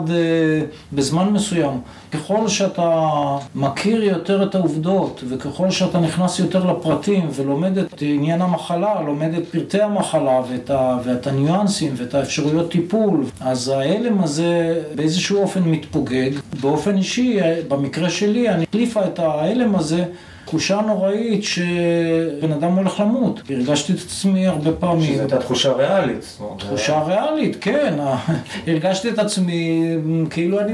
בזמן 0.94 1.30
מסוים. 1.30 1.82
ככל 2.14 2.48
שאתה 2.48 3.38
מכיר 3.56 4.04
יותר 4.04 4.44
את 4.44 4.56
העובדות 4.56 5.24
וככל 5.30 5.72
שאתה 5.72 6.00
נכנס 6.00 6.40
יותר 6.40 6.72
לפרטים 6.72 7.30
ולומד 7.34 7.78
את 7.78 8.02
עניין 8.02 8.42
המחלה, 8.42 9.02
לומד 9.02 9.34
את 9.34 9.48
פרטי 9.52 9.82
המחלה 9.82 10.42
ואת, 10.50 10.70
ה, 10.70 10.98
ואת 11.04 11.28
הניואנסים 11.28 11.94
ואת 11.98 12.14
האפשרויות 12.14 12.72
טיפול, 12.72 13.26
אז 13.40 13.70
ההלם 13.70 14.24
הזה 14.24 14.82
באיזשהו 14.96 15.42
אופן 15.42 15.64
מתפוגג. 15.64 16.32
באופן 16.62 16.98
אישי, 16.98 17.40
במקרה 17.68 18.10
שלי, 18.10 18.50
אני 18.50 18.66
החליפה 18.70 19.06
את 19.06 19.20
ההלם 19.20 19.76
הזה 19.76 20.06
תחושה 20.46 20.82
נוראית 20.82 21.44
שבן 21.44 22.52
אדם 22.52 22.76
הולך 22.76 23.00
למות. 23.00 23.42
הרגשתי 23.50 23.94
את 23.94 23.98
עצמי 23.98 24.48
הרבה 24.48 24.72
פעמים. 24.72 25.14
שזו 25.14 25.22
הייתה 25.22 25.38
תחושה 25.38 25.74
ריאלית. 25.74 26.38
תחושה 26.58 27.04
ריאלית, 27.04 27.58
כן. 27.62 27.94
הרגשתי 28.68 29.10
את 29.10 29.20
עצמי 29.20 29.90
כאילו 30.30 30.60
אני 30.60 30.74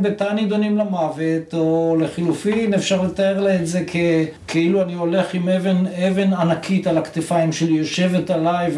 בתא 0.00 0.32
נידונים 0.32 0.78
למוות, 0.78 1.54
או 1.54 1.96
לחילופין 2.00 2.74
אפשר 2.74 3.02
לתאר 3.02 3.54
את 3.54 3.66
זה 3.66 3.84
כאילו 4.48 4.82
אני 4.82 4.94
הולך 4.94 5.34
עם 5.34 5.48
אבן, 5.48 5.86
אבן 5.86 6.32
ענקית 6.32 6.86
על 6.86 6.98
הכתפיים 6.98 7.52
שלי, 7.52 7.72
יושבת 7.72 8.30
עליי 8.30 8.72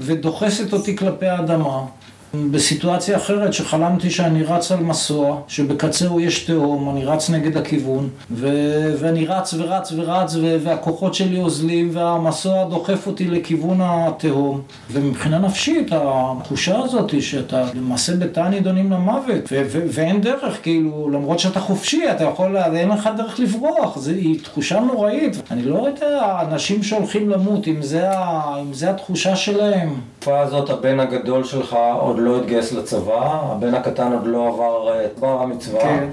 ודוחסת 0.00 0.72
אותי 0.72 0.96
כלפי 0.96 1.26
האדמה. 1.26 1.84
בסיטואציה 2.34 3.16
אחרת 3.16 3.52
שחלמתי 3.52 4.10
שאני 4.10 4.42
רץ 4.42 4.72
על 4.72 4.80
מסוע, 4.80 5.36
שבקצהו 5.48 6.20
יש 6.20 6.44
תהום, 6.44 6.90
אני 6.90 7.04
רץ 7.04 7.30
נגד 7.30 7.56
הכיוון, 7.56 8.08
ו- 8.30 8.94
ואני 8.98 9.26
רץ 9.26 9.54
ורץ 9.54 9.92
ורץ, 9.96 10.34
ו- 10.34 10.56
והכוחות 10.62 11.14
שלי 11.14 11.40
אוזלים, 11.40 11.90
והמסוע 11.92 12.64
דוחף 12.64 13.06
אותי 13.06 13.28
לכיוון 13.28 13.78
התהום. 13.82 14.60
ומבחינה 14.92 15.38
נפשית, 15.38 15.88
התחושה 15.92 16.78
הזאת 16.78 17.22
שאתה 17.22 17.64
למעשה 17.74 18.16
בתא 18.16 18.40
נידונים 18.40 18.92
למוות, 18.92 19.44
ו- 19.52 19.62
ו- 19.70 19.86
ואין 19.90 20.20
דרך, 20.20 20.58
כאילו, 20.62 21.08
למרות 21.12 21.38
שאתה 21.38 21.60
חופשי, 21.60 22.02
אתה 22.10 22.24
יכול, 22.24 22.56
אין 22.56 22.88
לך 22.88 23.08
דרך 23.16 23.40
לברוח, 23.40 23.98
זו 23.98 24.12
תחושה 24.42 24.80
נוראית. 24.80 25.42
אני 25.50 25.62
לא 25.62 25.86
יודע, 25.88 26.38
אנשים 26.50 26.82
שהולכים 26.82 27.28
למות, 27.30 27.68
אם 27.68 27.82
זה, 27.82 28.10
ה- 28.10 28.56
אם 28.62 28.72
זה 28.74 28.90
התחושה 28.90 29.36
שלהם. 29.36 29.94
בתקופה 30.18 30.40
הזאת 30.40 30.70
הבן 30.70 31.00
הגדול 31.00 31.44
שלך 31.44 31.76
עוד 32.00 32.19
לא 32.20 32.36
התגייס 32.36 32.72
לצבא, 32.72 33.40
הבן 33.42 33.74
הקטן 33.74 34.12
עוד 34.12 34.26
לא 34.26 34.48
עבר 34.48 35.04
את 35.04 35.16
דבר 35.16 35.42
המצווה. 35.42 35.80
כן. 35.80 36.08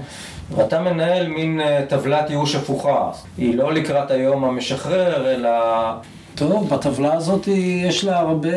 ואתה 0.50 0.80
מנהל 0.80 1.28
מין 1.28 1.60
אה, 1.60 1.84
טבלת 1.88 2.30
ייאוש 2.30 2.54
הפוכה. 2.54 3.10
היא 3.38 3.56
לא 3.56 3.72
לקראת 3.72 4.10
היום 4.10 4.44
המשחרר, 4.44 5.34
אלא... 5.34 5.50
טוב, 6.34 6.68
בטבלה 6.74 7.14
הזאת 7.14 7.48
יש 7.86 8.04
לה 8.04 8.18
הרבה 8.18 8.48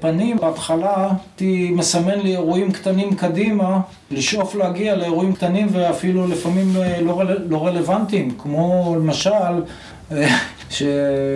פנים. 0.00 0.36
בהתחלה 0.36 1.08
הייתי 1.10 1.70
מסמן 1.74 2.18
לי 2.18 2.30
אירועים 2.30 2.72
קטנים 2.72 3.14
קדימה, 3.14 3.80
לשאוף 4.10 4.54
להגיע 4.54 4.96
לאירועים 4.96 5.32
קטנים 5.32 5.68
ואפילו 5.72 6.26
לפעמים 6.26 6.76
אה, 6.76 7.00
לא, 7.00 7.22
לא 7.48 7.66
רלוונטיים, 7.66 8.30
כמו 8.38 8.94
למשל 8.96 9.30
ש... 10.70 10.82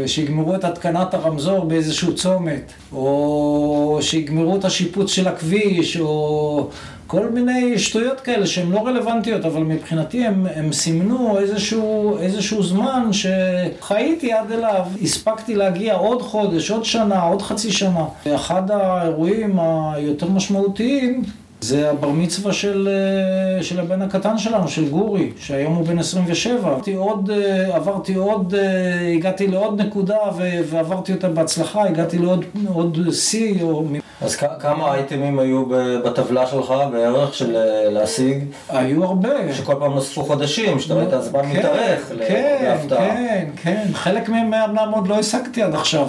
שיגמרו 0.06 0.54
את 0.54 0.64
התקנת 0.64 1.14
הרמזור 1.14 1.64
באיזשהו 1.64 2.14
צומת, 2.14 2.72
או 2.92 3.98
שיגמרו 4.00 4.56
את 4.56 4.64
השיפוץ 4.64 5.10
של 5.10 5.28
הכביש, 5.28 5.96
או 5.96 6.68
כל 7.06 7.28
מיני 7.28 7.78
שטויות 7.78 8.20
כאלה 8.20 8.46
שהן 8.46 8.70
לא 8.70 8.86
רלוונטיות, 8.86 9.44
אבל 9.44 9.62
מבחינתי 9.62 10.26
הם, 10.26 10.46
הם 10.54 10.72
סימנו 10.72 11.38
איזשהו, 11.38 12.18
איזשהו 12.18 12.62
זמן 12.62 13.10
שחייתי 13.12 14.32
עד 14.32 14.52
אליו, 14.52 14.84
הספקתי 15.02 15.54
להגיע 15.54 15.94
עוד 15.94 16.22
חודש, 16.22 16.70
עוד 16.70 16.84
שנה, 16.84 17.22
עוד 17.22 17.42
חצי 17.42 17.72
שנה. 17.72 18.04
אחד 18.34 18.70
האירועים 18.70 19.58
היותר 19.60 20.28
משמעותיים 20.30 21.22
זה 21.62 21.90
הבר 21.90 22.10
מצווה 22.10 22.52
של, 22.52 22.88
אה, 22.88 23.62
של 23.62 23.80
הבן 23.80 24.02
הקטן 24.02 24.38
שלנו, 24.38 24.68
של 24.68 24.88
גורי, 24.88 25.30
שהיום 25.38 25.74
הוא 25.74 25.86
בן 25.86 25.98
27. 25.98 26.54
עברתי 26.54 26.94
עוד, 26.94 27.30
אה, 27.30 27.76
עברתי 27.76 28.14
עוד, 28.14 28.54
אה, 28.54 29.12
הגעתי 29.14 29.46
לעוד 29.46 29.80
נקודה 29.80 30.18
ועברתי 30.38 31.12
אותה 31.12 31.28
בהצלחה, 31.28 31.84
הגעתי 31.84 32.18
לעוד 32.18 32.98
שיא. 33.12 33.62
או... 33.62 33.84
אז 34.24 34.36
כמה 34.60 34.94
אייטמים 34.94 35.38
היו 35.38 35.64
בטבלה 36.04 36.46
שלך 36.46 36.74
בערך 36.92 37.34
של 37.34 37.56
להשיג? 37.90 38.44
היו 38.68 39.04
הרבה. 39.04 39.54
שכל 39.54 39.74
פעם 39.78 39.94
נוספו 39.94 40.24
חודשים, 40.24 40.80
שאתה 40.80 40.94
רואה 40.94 41.06
את 41.06 41.12
הזמן 41.12 41.42
כן, 41.42 41.58
מתארך 41.58 42.12
כן, 42.28 42.58
להפתעה. 42.62 42.98
כן, 42.98 43.48
כן, 43.62 43.86
חלק 43.92 44.28
מהם 44.28 44.54
אמנם 44.54 44.92
עוד 44.94 45.08
לא 45.08 45.18
השגתי 45.18 45.62
עד 45.62 45.74
עכשיו. 45.74 46.08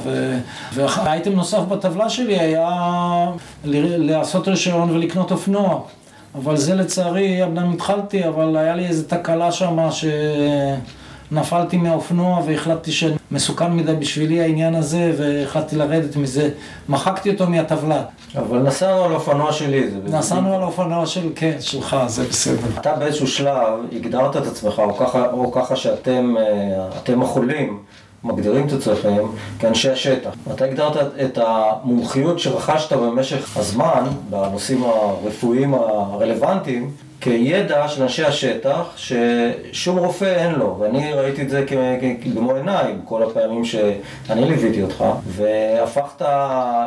והאייטם 0.74 1.32
נוסף 1.32 1.60
בטבלה 1.60 2.10
שלי 2.10 2.40
היה 2.40 2.70
לעשות 3.64 4.48
רישיון 4.48 4.92
ולקנות 4.92 5.32
אופנוע. 5.32 5.82
אבל 6.36 6.58
זה 6.58 6.76
לצערי, 6.76 7.44
אמנם 7.44 7.72
התחלתי, 7.72 8.28
אבל 8.28 8.58
היה 8.58 8.76
לי 8.76 8.88
איזו 8.88 9.04
תקלה 9.08 9.52
שם 9.52 9.78
שלא 9.92 10.10
נפלתי 11.34 11.78
מהאופנוע 11.78 12.42
והחלטתי 12.46 12.92
שמסוכן 12.92 13.74
מדי 13.74 13.94
בשבילי 13.94 14.42
העניין 14.42 14.76
הזה 14.76 15.14
והחלטתי 15.18 15.76
לרדת 15.76 16.16
מזה, 16.16 16.50
מחקתי 16.90 17.30
אותו 17.30 17.50
מהטבלה. 17.50 18.04
אבל 18.38 18.60
נסענו 18.60 19.04
על 19.04 19.12
האופנוע 19.12 19.52
שלי. 19.52 19.90
זה 19.90 20.18
נסענו 20.18 20.56
על 20.56 20.62
האופנוע 20.62 21.06
של, 21.06 21.30
כן, 21.36 21.58
שלך, 21.60 21.98
זה 22.08 22.24
בסדר. 22.24 22.80
אתה 22.80 22.96
באיזשהו 22.96 23.28
שלב 23.28 23.80
הגדרת 23.92 24.38
את 24.38 24.48
עצמך, 24.48 24.80
או 24.80 24.98
ככה, 24.98 25.32
או 25.32 25.52
ככה 25.52 25.76
שאתם 25.76 26.36
אה, 26.38 27.24
החולים. 27.24 27.80
מגדירים 28.24 28.68
את 28.68 28.74
עצמכם 28.74 29.24
כאנשי 29.60 29.90
השטח. 29.90 30.30
אתה 30.52 30.66
הגדרת 30.66 30.98
את 31.26 31.38
המומחיות 31.38 32.40
שרכשת 32.40 32.94
במשך 32.94 33.58
הזמן 33.58 34.04
בנושאים 34.30 34.84
הרפואיים 34.84 35.74
הרלוונטיים 35.74 36.92
כידע 37.24 37.88
של 37.88 38.04
אנשי 38.04 38.26
השטח 38.26 38.94
ששום 38.96 39.98
רופא 39.98 40.26
אין 40.26 40.52
לו, 40.56 40.76
ואני 40.80 41.14
ראיתי 41.14 41.42
את 41.42 41.50
זה 41.50 41.66
במו 42.34 42.56
עיניי 42.56 42.94
כל 43.06 43.24
הפעמים 43.24 43.66
שאני 43.66 44.46
ליוויתי 44.46 44.84
אותך, 44.84 45.06
והפכת 45.26 46.26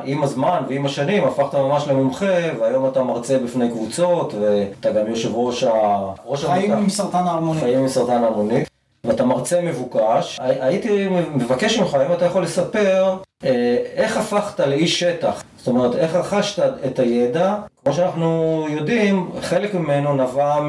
עם 0.04 0.22
הזמן 0.22 0.62
ועם 0.68 0.86
השנים, 0.86 1.24
הפכת 1.24 1.54
ממש 1.54 1.88
למומחה, 1.88 2.34
והיום 2.60 2.86
אתה 2.88 3.02
מרצה 3.02 3.38
בפני 3.38 3.70
קבוצות, 3.70 4.34
ואתה 4.34 4.92
גם 4.92 5.06
יושב 5.06 5.34
ראש 5.34 5.64
ה... 5.64 6.46
חיים 6.46 6.72
עם 6.72 6.88
סרטן 6.88 7.26
ההרמונית. 7.26 7.62
חיים 7.62 7.78
עם 7.78 7.88
סרטן 7.88 8.22
ההרמונית. 8.22 8.68
ואתה 9.04 9.24
מרצה 9.24 9.60
מבוקש, 9.62 10.40
הייתי 10.40 11.08
מבקש 11.34 11.78
ממך, 11.78 11.96
אם 12.06 12.12
אתה 12.12 12.24
יכול 12.24 12.42
לספר, 12.42 13.16
איך 13.96 14.16
הפכת 14.16 14.60
לאיש 14.60 15.00
שטח? 15.00 15.42
זאת 15.58 15.68
אומרת, 15.68 15.94
איך 15.94 16.14
רכשת 16.14 16.62
את 16.86 16.98
הידע? 16.98 17.54
כמו 17.84 17.92
שאנחנו 17.92 18.66
יודעים, 18.70 19.30
חלק 19.40 19.74
ממנו 19.74 20.14
נבע 20.14 20.60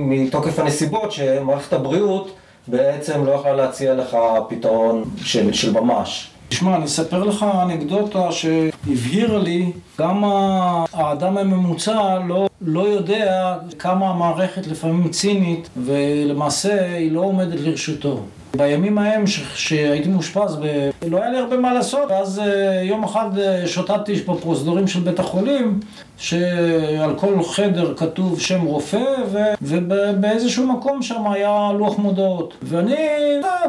מתוקף 0.00 0.58
הנסיבות 0.58 1.12
שמערכת 1.12 1.72
הבריאות 1.72 2.30
בעצם 2.68 3.24
לא 3.26 3.30
יכולה 3.30 3.54
להציע 3.54 3.94
לך 3.94 4.16
פתרון 4.48 5.04
של, 5.24 5.52
של 5.52 5.72
ממש. 5.72 6.30
תשמע, 6.48 6.76
אני 6.76 6.84
אספר 6.84 7.24
לך 7.24 7.46
אנקדוטה 7.62 8.32
שהבהירה 8.32 9.38
לי 9.38 9.72
כמה 9.96 10.84
האדם 10.92 11.38
הממוצע 11.38 12.18
לא, 12.28 12.48
לא 12.60 12.88
יודע 12.88 13.56
כמה 13.78 14.10
המערכת 14.10 14.66
לפעמים 14.66 15.08
צינית 15.08 15.68
ולמעשה 15.76 16.96
היא 16.96 17.12
לא 17.12 17.20
עומדת 17.20 17.60
לרשותו. 17.60 18.20
בימים 18.56 18.98
ההם 18.98 19.26
שהייתי 19.54 20.08
מאושפז, 20.08 20.56
ב... 20.62 20.90
לא 21.08 21.22
היה 21.22 21.30
לי 21.30 21.38
הרבה 21.38 21.56
מה 21.56 21.74
לעשות, 21.74 22.10
ואז 22.10 22.38
אה, 22.38 22.82
יום 22.82 23.04
אחד 23.04 23.38
אה, 23.38 23.66
שוטטתי 23.66 24.14
בפרוזדורים 24.14 24.88
של 24.88 25.00
בית 25.00 25.18
החולים, 25.18 25.80
שעל 26.18 27.14
כל 27.16 27.42
חדר 27.42 27.94
כתוב 27.96 28.40
שם 28.40 28.62
רופא, 28.62 29.04
ו... 29.32 29.38
ובאיזשהו 29.62 30.66
מקום 30.66 31.02
שם 31.02 31.26
היה 31.26 31.70
לוח 31.78 31.98
מודעות. 31.98 32.54
ואני 32.62 32.94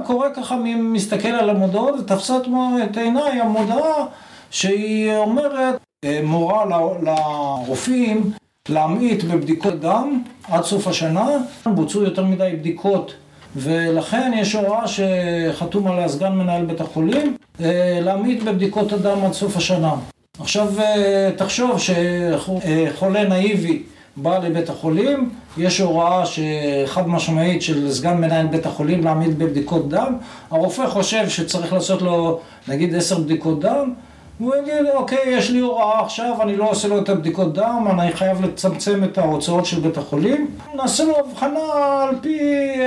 קורא 0.06 0.28
ככה, 0.36 0.56
מסתכל 0.78 1.28
על 1.28 1.50
המודעות, 1.50 2.00
ותפסה 2.00 2.38
את 2.84 2.98
עיניי 2.98 3.42
המודעה 3.42 4.06
שהיא 4.52 5.16
אומרת, 5.16 5.76
מורה 6.24 6.66
לרופאים 7.02 8.32
להמעיט 8.70 9.24
בבדיקות 9.24 9.80
דם 9.80 10.22
עד 10.44 10.64
סוף 10.64 10.88
השנה, 10.88 11.28
בוצעו 11.66 12.04
יותר 12.04 12.24
מדי 12.24 12.50
בדיקות 12.60 13.14
ולכן 13.56 14.32
יש 14.36 14.56
הוראה 14.56 14.84
שחתום 14.88 15.88
עליה 15.88 16.08
סגן 16.08 16.32
מנהל 16.32 16.66
בית 16.66 16.82
החולים 16.82 17.38
אה, 17.62 18.00
להעמיד 18.02 18.46
בבדיקות 18.46 18.94
הדם 18.94 19.18
עד 19.26 19.34
סוף 19.34 19.58
השנה. 19.58 19.94
עכשיו 20.40 20.68
אה, 20.80 21.30
תחשוב 21.38 21.80
שחולה 21.80 23.24
נאיבי 23.24 23.84
בא 24.18 24.38
לבית 24.38 24.70
החולים, 24.70 25.30
יש 25.58 25.80
הוראה 25.80 26.24
חד 26.86 27.08
משמעית 27.08 27.62
של 27.62 27.92
סגן 27.92 28.18
מנהל 28.18 28.48
בית 28.48 28.66
החולים 28.66 29.04
להעמיד 29.04 29.40
בבדיקות 29.40 29.90
דם, 29.90 30.16
הרופא 30.52 30.88
חושב 30.88 31.30
שצריך 31.30 31.74
לעשות 31.74 32.02
לו 32.02 32.40
נגיד 32.68 32.96
עשר 32.96 33.20
בדיקות 33.20 33.60
דם 33.60 33.94
הוא 34.40 34.56
יגיד, 34.56 34.86
אוקיי, 34.94 35.20
יש 35.28 35.50
לי 35.50 35.60
הוראה 35.60 36.02
עכשיו, 36.02 36.42
אני 36.42 36.56
לא 36.56 36.70
עושה 36.70 36.88
לו 36.88 37.00
את 37.00 37.10
הבדיקות 37.10 37.54
דם, 37.54 37.88
אני 37.90 38.12
חייב 38.12 38.46
לצמצם 38.46 39.04
את 39.04 39.18
ההוצאות 39.18 39.66
של 39.66 39.80
בית 39.80 39.98
החולים. 39.98 40.48
נעשה 40.76 41.04
לו 41.04 41.20
הבחנה 41.20 41.60
על 42.10 42.16
פי 42.22 42.40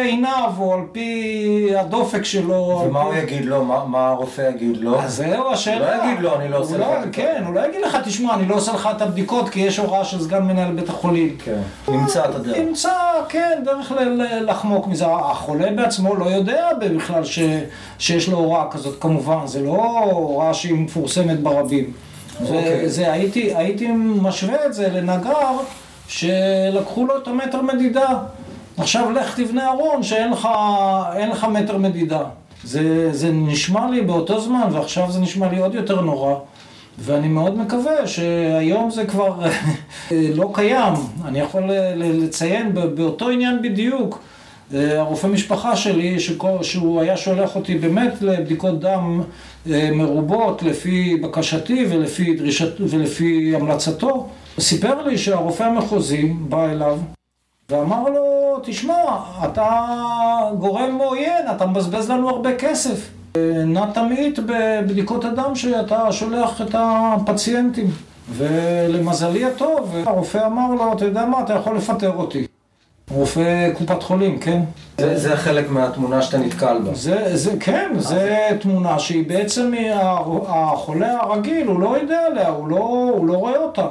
עיניו 0.04 0.52
או 0.58 0.74
על 0.74 0.80
פי 0.92 1.70
הדופק 1.78 2.22
שלו. 2.22 2.82
ומה 2.86 3.00
הוא 3.00 3.14
יגיד 3.14 3.44
לו? 3.44 3.64
מה, 3.64 3.84
מה 3.84 4.08
הרופא 4.08 4.50
יגיד 4.54 4.76
לו? 4.76 5.00
אז 5.00 5.16
זהו 5.16 5.52
השאלה. 5.52 5.96
הוא 5.96 6.04
לא 6.04 6.10
יגיד 6.10 6.20
לו, 6.24 6.36
אני 6.36 6.48
לא 6.48 6.58
עושה 6.58 6.78
לך 6.78 6.86
לא, 6.88 7.12
כן, 7.12 7.42
הוא 7.46 7.54
לא 7.54 7.66
יגיד 7.66 7.80
לך, 7.80 7.96
תשמע, 8.04 8.34
אני 8.34 8.48
לא 8.48 8.54
עושה 8.54 8.72
לך 8.72 8.88
את 8.96 9.02
הבדיקות 9.02 9.48
כי 9.48 9.60
יש 9.60 9.78
הוראה 9.78 10.04
של 10.04 10.20
סגן 10.20 10.42
מנהל 10.42 10.72
בית 10.72 10.88
החולים. 10.88 11.36
כן, 11.44 11.60
נמצא 11.88 12.24
את 12.24 12.34
הדרך. 12.34 12.58
נמצא, 12.58 12.92
כן, 13.28 13.62
דרך 13.64 13.92
לחמוק 14.40 14.86
מזה. 14.86 15.06
החולה 15.06 15.70
בעצמו 15.76 16.14
לא 16.14 16.24
יודע 16.24 16.68
בכלל 16.80 17.24
ש, 17.24 17.38
שיש 17.98 18.28
לו 18.28 18.38
הוראה 18.38 18.64
כזאת, 18.70 19.00
כמובן, 19.00 19.46
זה 19.46 19.62
לא 19.62 20.00
הוראה 20.10 20.54
שהיא 20.54 20.74
מפורסמת 20.74 21.40
ברבים. 21.40 21.92
אוקיי. 22.40 22.86
וזה, 22.86 23.12
הייתי, 23.12 23.54
הייתי 23.54 23.88
משווה 23.96 24.66
את 24.66 24.74
זה 24.74 24.88
לנגר 24.88 25.56
שלקחו 26.08 27.06
לו 27.06 27.18
את 27.18 27.28
המטר 27.28 27.62
מדידה. 27.62 28.08
עכשיו 28.78 29.10
לך 29.10 29.40
תבנה 29.40 29.70
ארון 29.70 30.02
שאין 30.02 30.30
לך, 30.30 30.48
לך 31.32 31.44
מטר 31.44 31.76
מדידה. 31.78 32.22
זה, 32.64 33.08
זה 33.12 33.30
נשמע 33.32 33.90
לי 33.90 34.00
באותו 34.00 34.40
זמן, 34.40 34.68
ועכשיו 34.72 35.12
זה 35.12 35.20
נשמע 35.20 35.48
לי 35.48 35.58
עוד 35.58 35.74
יותר 35.74 36.00
נורא. 36.00 36.34
ואני 36.98 37.28
מאוד 37.28 37.58
מקווה 37.58 38.06
שהיום 38.06 38.90
זה 38.90 39.06
כבר 39.06 39.34
לא 40.38 40.50
קיים. 40.54 40.94
אני 41.24 41.40
יכול 41.40 41.62
לציין 41.96 42.74
באותו 42.94 43.28
עניין 43.28 43.62
בדיוק. 43.62 44.18
הרופא 44.74 45.26
משפחה 45.26 45.76
שלי, 45.76 46.16
שהוא 46.62 47.00
היה 47.00 47.16
שולח 47.16 47.56
אותי 47.56 47.74
באמת 47.78 48.22
לבדיקות 48.22 48.80
דם 48.80 49.22
אה, 49.70 49.90
מרובות 49.92 50.62
לפי 50.62 51.16
בקשתי 51.16 51.86
ולפי, 51.90 52.34
דרישת, 52.34 52.72
ולפי 52.78 53.52
המלצתו, 53.56 54.26
סיפר 54.58 55.02
לי 55.02 55.18
שהרופא 55.18 55.62
המחוזי 55.62 56.32
בא 56.48 56.70
אליו 56.70 56.98
ואמר 57.70 58.02
לו, 58.08 58.58
תשמע, 58.62 58.94
אתה 59.44 59.70
גורם 60.58 60.98
עוין, 60.98 61.44
אתה 61.56 61.66
מבזבז 61.66 62.10
לנו 62.10 62.30
הרבה 62.30 62.56
כסף. 62.56 63.10
אה, 63.36 63.40
נא 63.64 63.84
תמעיט 63.94 64.38
בבדיקות 64.38 65.24
הדם 65.24 65.54
שאתה 65.54 66.12
שולח 66.12 66.60
את 66.60 66.74
הפציינטים. 66.78 67.90
ולמזלי 68.30 69.44
הטוב, 69.44 69.96
הרופא 70.06 70.46
אמר 70.46 70.74
לו, 70.74 70.92
אתה 70.92 71.04
יודע 71.04 71.26
מה, 71.26 71.40
אתה 71.40 71.54
יכול 71.54 71.76
לפטר 71.76 72.12
אותי. 72.16 72.46
רופא 73.10 73.72
קופת 73.78 74.02
חולים, 74.02 74.38
כן. 74.38 74.62
זה, 74.98 75.18
זה 75.18 75.36
חלק 75.36 75.70
מהתמונה 75.70 76.22
שאתה 76.22 76.38
נתקל 76.38 76.78
בה. 76.84 76.94
זה, 76.94 77.36
זה, 77.36 77.52
כן, 77.60 77.90
זה 77.98 78.48
תמונה 78.60 78.98
שהיא 78.98 79.28
בעצם, 79.28 79.72
החולה 80.48 81.20
הרגיל, 81.20 81.66
הוא 81.66 81.80
לא 81.80 81.98
יודע 81.98 82.20
עליה, 82.26 82.48
הוא 82.48 82.68
לא, 82.68 83.10
הוא 83.14 83.26
לא 83.26 83.32
רואה 83.32 83.56
אותה. 83.58 83.86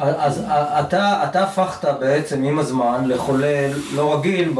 אז 0.00 0.44
אתה, 0.80 1.42
הפכת 1.42 1.88
בעצם 2.00 2.44
עם 2.44 2.58
הזמן 2.58 3.04
לחולה 3.06 3.68
לא 3.94 4.14
רגיל 4.14 4.52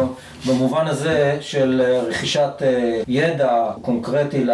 במובן 0.47 0.87
הזה 0.87 1.37
של 1.41 1.83
רכישת 2.09 2.51
אה, 2.63 3.01
ידע 3.09 3.71
קונקרטי 3.83 4.45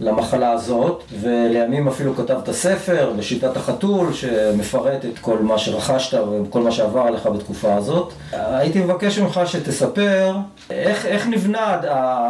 למחלה 0.00 0.52
הזאת 0.52 1.02
ולימים 1.20 1.88
אפילו 1.88 2.16
כתבת 2.16 2.50
ספר 2.50 3.12
בשיטת 3.18 3.56
החתול 3.56 4.12
שמפרט 4.12 5.04
את 5.04 5.18
כל 5.18 5.38
מה 5.38 5.58
שרכשת 5.58 6.18
וכל 6.18 6.60
מה 6.60 6.72
שעבר 6.72 7.00
עליך 7.00 7.26
בתקופה 7.26 7.74
הזאת. 7.74 8.12
הייתי 8.32 8.80
מבקש 8.80 9.18
ממך 9.18 9.40
שתספר 9.46 10.36
איך, 10.70 11.06
איך 11.06 11.26
נבנה 11.26 11.80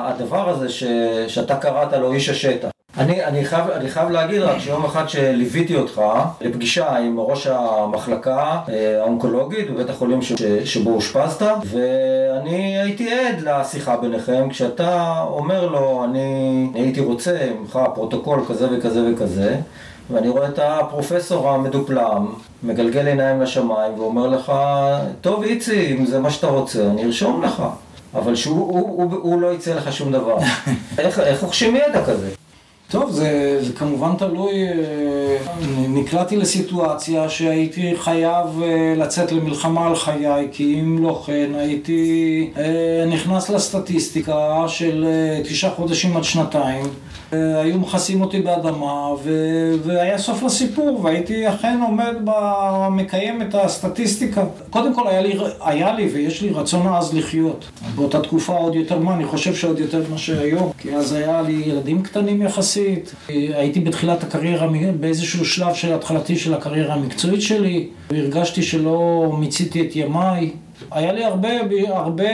הדבר 0.09 0.49
הזה 0.49 0.69
ש, 0.69 0.85
שאתה 1.29 1.57
קראת 1.57 1.93
לו 1.93 2.13
איש 2.13 2.29
השטח. 2.29 2.69
אני, 2.98 3.24
אני, 3.24 3.44
חייב, 3.44 3.70
אני 3.70 3.88
חייב 3.88 4.11
להגיד 4.11 4.42
רק 4.42 4.59
שיום 4.59 4.85
אחד 4.85 5.09
שליוויתי 5.09 5.76
אותך 5.76 6.03
לפגישה 6.40 6.96
עם 6.96 7.20
ראש 7.20 7.46
המחלקה 7.46 8.61
אה, 8.68 9.00
האונקולוגית 9.00 9.70
בבית 9.70 9.90
החולים 9.90 10.22
ש, 10.22 10.33
שבו 10.64 10.90
אושפזת 10.90 11.42
ואני 11.64 12.79
הייתי 12.79 13.14
עד 13.14 13.40
לשיחה 13.40 13.96
ביניכם 13.96 14.48
כשאתה 14.50 15.22
אומר 15.29 15.66
לו 15.66 16.05
אני 16.05 16.70
הייתי 16.74 17.00
רוצה 17.00 17.38
ממך 17.61 17.79
פרוטוקול 17.94 18.40
כזה 18.48 18.68
וכזה 18.72 19.12
וכזה 19.12 19.57
ואני 20.11 20.29
רואה 20.29 20.48
את 20.48 20.59
הפרופסור 20.62 21.50
המדופלם 21.50 22.26
מגלגל 22.62 23.07
עיניים 23.07 23.42
לשמיים 23.42 24.00
ואומר 24.00 24.26
לך 24.26 24.53
טוב 25.20 25.42
איצי 25.42 25.96
אם 25.98 26.07
זה 26.07 26.18
מה 26.18 26.31
שאתה 26.31 26.46
רוצה 26.46 26.87
אני 26.90 27.05
ארשום 27.05 27.42
לך 27.42 27.62
אבל 28.14 28.35
שהוא 28.35 28.72
הוא, 28.72 29.03
הוא, 29.03 29.18
הוא 29.22 29.40
לא 29.40 29.53
יצא 29.53 29.74
לך 29.74 29.92
שום 29.92 30.12
דבר 30.12 30.37
איך, 30.98 31.18
איך 31.18 31.42
רוכשים 31.42 31.76
ידע 31.76 32.05
כזה? 32.05 32.39
טוב, 32.90 33.11
זה, 33.11 33.59
זה 33.62 33.72
כמובן 33.72 34.16
תלוי, 34.18 34.68
אה, 34.68 35.37
נקלעתי 35.88 36.37
לסיטואציה 36.37 37.29
שהייתי 37.29 37.92
חייב 37.96 38.62
אה, 38.62 38.94
לצאת 38.96 39.33
למלחמה 39.33 39.87
על 39.87 39.96
חיי, 39.96 40.48
כי 40.53 40.81
אם 40.81 41.03
לא 41.03 41.22
כן 41.26 41.50
הייתי 41.55 42.50
אה, 42.57 43.05
נכנס 43.07 43.50
לסטטיסטיקה 43.50 44.64
של 44.68 45.07
תשעה 45.44 45.70
חודשים 45.70 46.16
עד 46.16 46.24
שנתיים, 46.24 46.85
היו 47.33 47.79
מכסים 47.79 48.21
אותי 48.21 48.40
באדמה, 48.40 49.14
ו... 49.23 49.31
והיה 49.85 50.19
סוף 50.19 50.43
לסיפור, 50.43 51.01
והייתי 51.03 51.49
אכן 51.49 51.79
עומד 51.83 52.14
במקיים 52.25 53.43
את 53.43 53.55
הסטטיסטיקה. 53.55 54.45
קודם 54.71 54.95
כל 54.95 55.09
היה 55.09 55.21
לי, 55.21 55.38
היה 55.61 55.95
לי 55.95 56.09
ויש 56.09 56.43
לי 56.43 56.51
רצון 56.51 56.87
עז 56.87 57.14
לחיות. 57.14 57.64
באותה 57.95 58.21
תקופה 58.21 58.53
עוד 58.57 58.75
יותר 58.75 58.99
מה, 58.99 59.14
אני 59.14 59.25
חושב 59.25 59.55
שעוד 59.55 59.79
יותר 59.79 60.03
ממה 60.09 60.19
שהיום, 60.19 60.71
כי 60.79 60.95
אז 60.95 61.12
היה 61.12 61.43
לי 61.43 61.62
ילדים 61.66 62.03
קטנים 62.03 62.43
יחסית, 62.43 63.14
הייתי 63.29 63.81
בתחילת 63.81 64.23
הקריירה, 64.23 64.69
באיזשהו 65.01 65.45
שלב 65.45 65.75
של 65.75 65.95
התחלתי 65.95 66.37
של 66.37 66.55
הקריירה 66.55 66.95
המקצועית 66.95 67.43
שלי, 67.43 67.88
והרגשתי 68.11 68.62
שלא 68.62 69.33
מיציתי 69.38 69.81
את 69.83 69.97
ימיי. 69.97 70.51
היה 70.90 71.12
לי 71.12 71.25
הרבה, 71.25 71.49
הרבה 71.88 72.29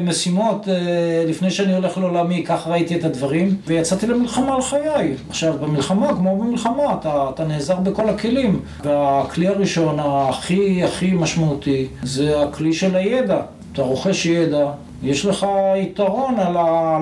משימות 0.00 0.68
אה, 0.68 1.24
לפני 1.26 1.50
שאני 1.50 1.74
הולך 1.74 1.98
לעולמי, 1.98 2.44
ככה 2.44 2.70
ראיתי 2.70 2.96
את 2.96 3.04
הדברים, 3.04 3.56
ויצאתי 3.66 4.06
למלחמה 4.06 4.54
על 4.54 4.62
חיי. 4.62 5.14
עכשיו, 5.28 5.54
במלחמה, 5.60 6.08
כמו 6.16 6.36
במלחמה, 6.36 6.94
אתה, 7.00 7.26
אתה 7.34 7.44
נעזר 7.44 7.76
בכל 7.76 8.08
הכלים, 8.08 8.60
והכלי 8.84 9.48
הראשון, 9.48 9.96
הכי 10.00 10.84
הכי 10.84 11.10
משמעותי, 11.10 11.86
זה 12.02 12.42
הכלי 12.42 12.72
של 12.72 12.96
הידע. 12.96 13.40
אתה 13.72 13.82
רוכש 13.82 14.26
ידע, 14.26 14.70
יש 15.02 15.26
לך 15.26 15.46
יתרון 15.76 16.40
על, 16.40 16.56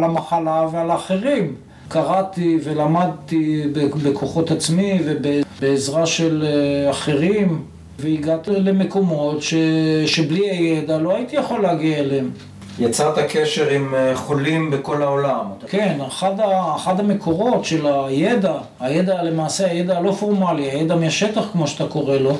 המחלה 0.05 0.67
ועל 0.73 0.91
האחרים. 0.91 1.55
קראתי 1.89 2.59
ולמדתי 2.65 3.63
בכוחות 3.73 4.51
עצמי 4.51 5.01
ובעזרה 5.05 6.07
של 6.07 6.45
אה, 6.47 6.91
אחרים. 6.91 7.63
והגעתי 8.01 8.51
למקומות 8.51 9.43
ש... 9.43 9.55
שבלי 10.07 10.51
הידע 10.51 10.99
לא 10.99 11.17
הייתי 11.17 11.37
יכול 11.37 11.61
להגיע 11.61 11.99
אליהם. 11.99 12.31
יצרת 12.79 13.19
קשר 13.19 13.69
עם 13.69 13.95
אה, 13.95 14.17
חולים 14.17 14.71
בכל 14.71 15.03
העולם. 15.03 15.47
כן, 15.67 15.99
אחד, 16.09 16.41
ה... 16.41 16.77
אחד 16.77 17.01
המקורות 17.01 17.65
של 17.65 17.87
הידע, 17.87 18.55
הידע 18.81 19.23
למעשה 19.23 19.67
הידע 19.67 19.99
הלא 19.99 20.13
פורמלי, 20.13 20.71
הידע 20.71 20.97
מהשטח 20.97 21.49
כמו 21.53 21.67
שאתה 21.67 21.87
קורא 21.87 22.17
לו. 22.17 22.37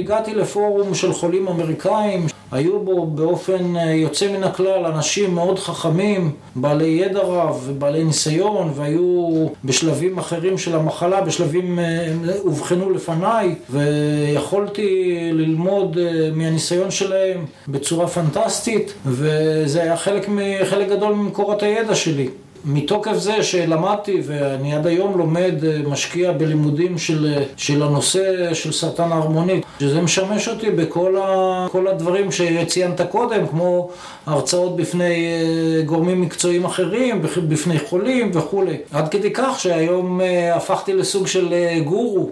הגעתי 0.00 0.34
לפורום 0.34 0.94
של 0.94 1.12
חולים 1.12 1.48
אמריקאים 1.48 2.26
היו 2.52 2.80
בו 2.80 3.06
באופן 3.06 3.76
אה, 3.76 3.94
יוצא 3.94 4.32
מן 4.32 4.44
הכלל 4.44 4.86
אנשים 4.86 5.34
מאוד 5.34 5.58
חכמים, 5.58 6.30
בעלי 6.56 6.86
ידע 6.86 7.20
רב 7.20 7.62
ובעלי 7.66 8.04
ניסיון, 8.04 8.72
והיו 8.74 9.46
בשלבים 9.64 10.18
אחרים 10.18 10.58
של 10.58 10.76
המחלה, 10.76 11.20
בשלבים 11.20 11.78
אה, 11.78 12.12
אובחנו 12.44 12.90
לפניי, 12.90 13.54
ויכולתי 13.70 15.14
ללמוד 15.32 15.98
אה, 15.98 16.30
מהניסיון 16.34 16.90
שלהם 16.90 17.44
בצורה 17.68 18.06
פנטסטית, 18.06 18.92
וזה 19.06 19.82
היה 19.82 19.96
חלק, 19.96 20.28
חלק 20.64 20.88
גדול 20.88 21.14
ממקורות 21.14 21.62
הידע 21.62 21.94
שלי. 21.94 22.28
מתוקף 22.64 23.16
זה 23.16 23.42
שלמדתי 23.42 24.20
ואני 24.26 24.74
עד 24.74 24.86
היום 24.86 25.18
לומד, 25.18 25.64
אה, 25.64 25.78
משקיע 25.88 26.32
בלימודים 26.32 26.98
של, 26.98 27.34
אה, 27.36 27.42
של 27.56 27.82
הנושא 27.82 28.54
של 28.54 28.72
סרטן 28.72 29.12
ההרמונית, 29.12 29.64
שזה 29.80 30.00
משמש 30.00 30.48
אותי 30.48 30.70
בכל 30.70 31.16
ה, 31.16 31.66
הדברים 31.90 32.32
שציינת 32.32 33.00
קודם, 33.00 33.46
כמו 33.46 33.90
הרצאות 34.26 34.76
בפני 34.76 35.04
אה, 35.04 35.82
גורמים 35.82 36.20
מקצועיים 36.20 36.64
אחרים, 36.64 37.22
בפני 37.48 37.78
חולים 37.78 38.30
וכולי. 38.34 38.76
עד 38.92 39.08
כדי 39.08 39.30
כך 39.34 39.60
שהיום 39.60 40.20
הפכתי 40.54 40.92
לסוג 40.92 41.26
של 41.26 41.54
גורו. 41.84 42.30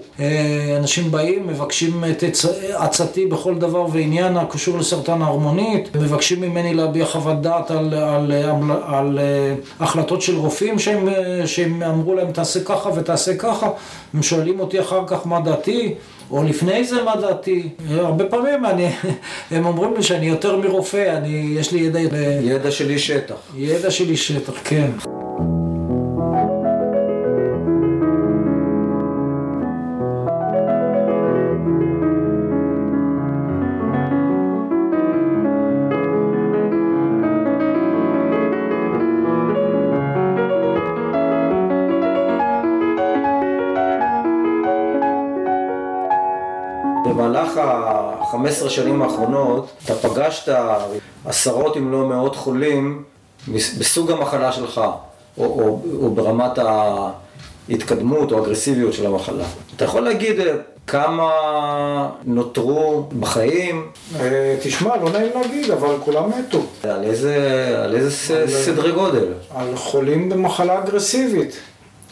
אנשים 0.78 1.10
באים, 1.10 1.46
מבקשים 1.46 2.04
את 2.10 2.24
עצתי 2.74 3.26
בכל 3.26 3.54
דבר 3.54 3.86
ועניין 3.92 4.36
הקשור 4.36 4.78
לסרטן 4.78 5.22
ההרמונית, 5.22 5.96
מבקשים 5.96 6.40
ממני 6.40 6.74
להביע 6.74 7.06
חוות 7.06 7.42
דעת 7.42 7.70
על, 7.70 7.94
על, 7.94 8.32
על, 8.32 8.70
על 8.86 9.18
החלטות 9.80 10.17
של 10.22 10.36
רופאים 10.36 10.78
שהם, 10.78 11.08
שהם 11.46 11.82
אמרו 11.82 12.14
להם 12.14 12.32
תעשה 12.32 12.60
ככה 12.64 12.90
ותעשה 12.94 13.36
ככה, 13.36 13.70
הם 14.14 14.22
שואלים 14.22 14.60
אותי 14.60 14.80
אחר 14.80 15.02
כך 15.06 15.26
מה 15.26 15.40
דעתי, 15.40 15.94
או 16.30 16.44
לפני 16.44 16.84
זה 16.84 17.02
מה 17.02 17.16
דעתי. 17.16 17.68
הרבה 17.90 18.24
פעמים 18.24 18.66
אני, 18.66 18.88
הם 19.50 19.66
אומרים 19.66 19.94
לי 19.96 20.02
שאני 20.02 20.26
יותר 20.26 20.56
מרופא, 20.56 21.16
אני, 21.16 21.54
יש 21.58 21.72
לי 21.72 21.80
ידע... 21.80 22.00
ידע 22.42 22.70
שלי 22.70 22.98
שטח. 22.98 23.34
ידע 23.56 23.90
שלי 23.90 24.16
שטח, 24.16 24.52
כן. 24.64 24.90
ה-15 48.62 48.70
שנים 48.70 49.02
האחרונות, 49.02 49.70
אתה 49.84 49.94
פגשת 49.94 50.54
עשרות 51.24 51.76
אם 51.76 51.92
לא 51.92 51.98
מאות 51.98 52.36
חולים 52.36 53.02
בסוג 53.52 54.10
המחלה 54.10 54.52
שלך, 54.52 54.80
או, 55.38 55.44
או, 55.44 55.80
או 56.02 56.10
ברמת 56.10 56.58
ההתקדמות 57.68 58.32
או 58.32 58.38
האגרסיביות 58.38 58.92
של 58.92 59.06
המחלה. 59.06 59.44
אתה 59.76 59.84
יכול 59.84 60.00
להגיד 60.00 60.40
אה, 60.40 60.54
כמה 60.86 61.30
נותרו 62.24 63.08
בחיים? 63.20 63.86
אה, 64.20 64.56
תשמע, 64.62 64.96
לא 64.96 65.10
נעים 65.10 65.30
להגיד, 65.34 65.70
אבל 65.70 65.94
כולם 66.04 66.30
מתו. 66.38 66.62
על 66.82 67.04
איזה, 67.04 67.34
על 67.84 67.94
איזה 67.94 68.40
על, 68.40 68.48
סדרי 68.48 68.92
גודל? 68.92 69.26
על 69.54 69.76
חולים 69.76 70.28
במחלה 70.28 70.78
אגרסיבית. 70.78 71.56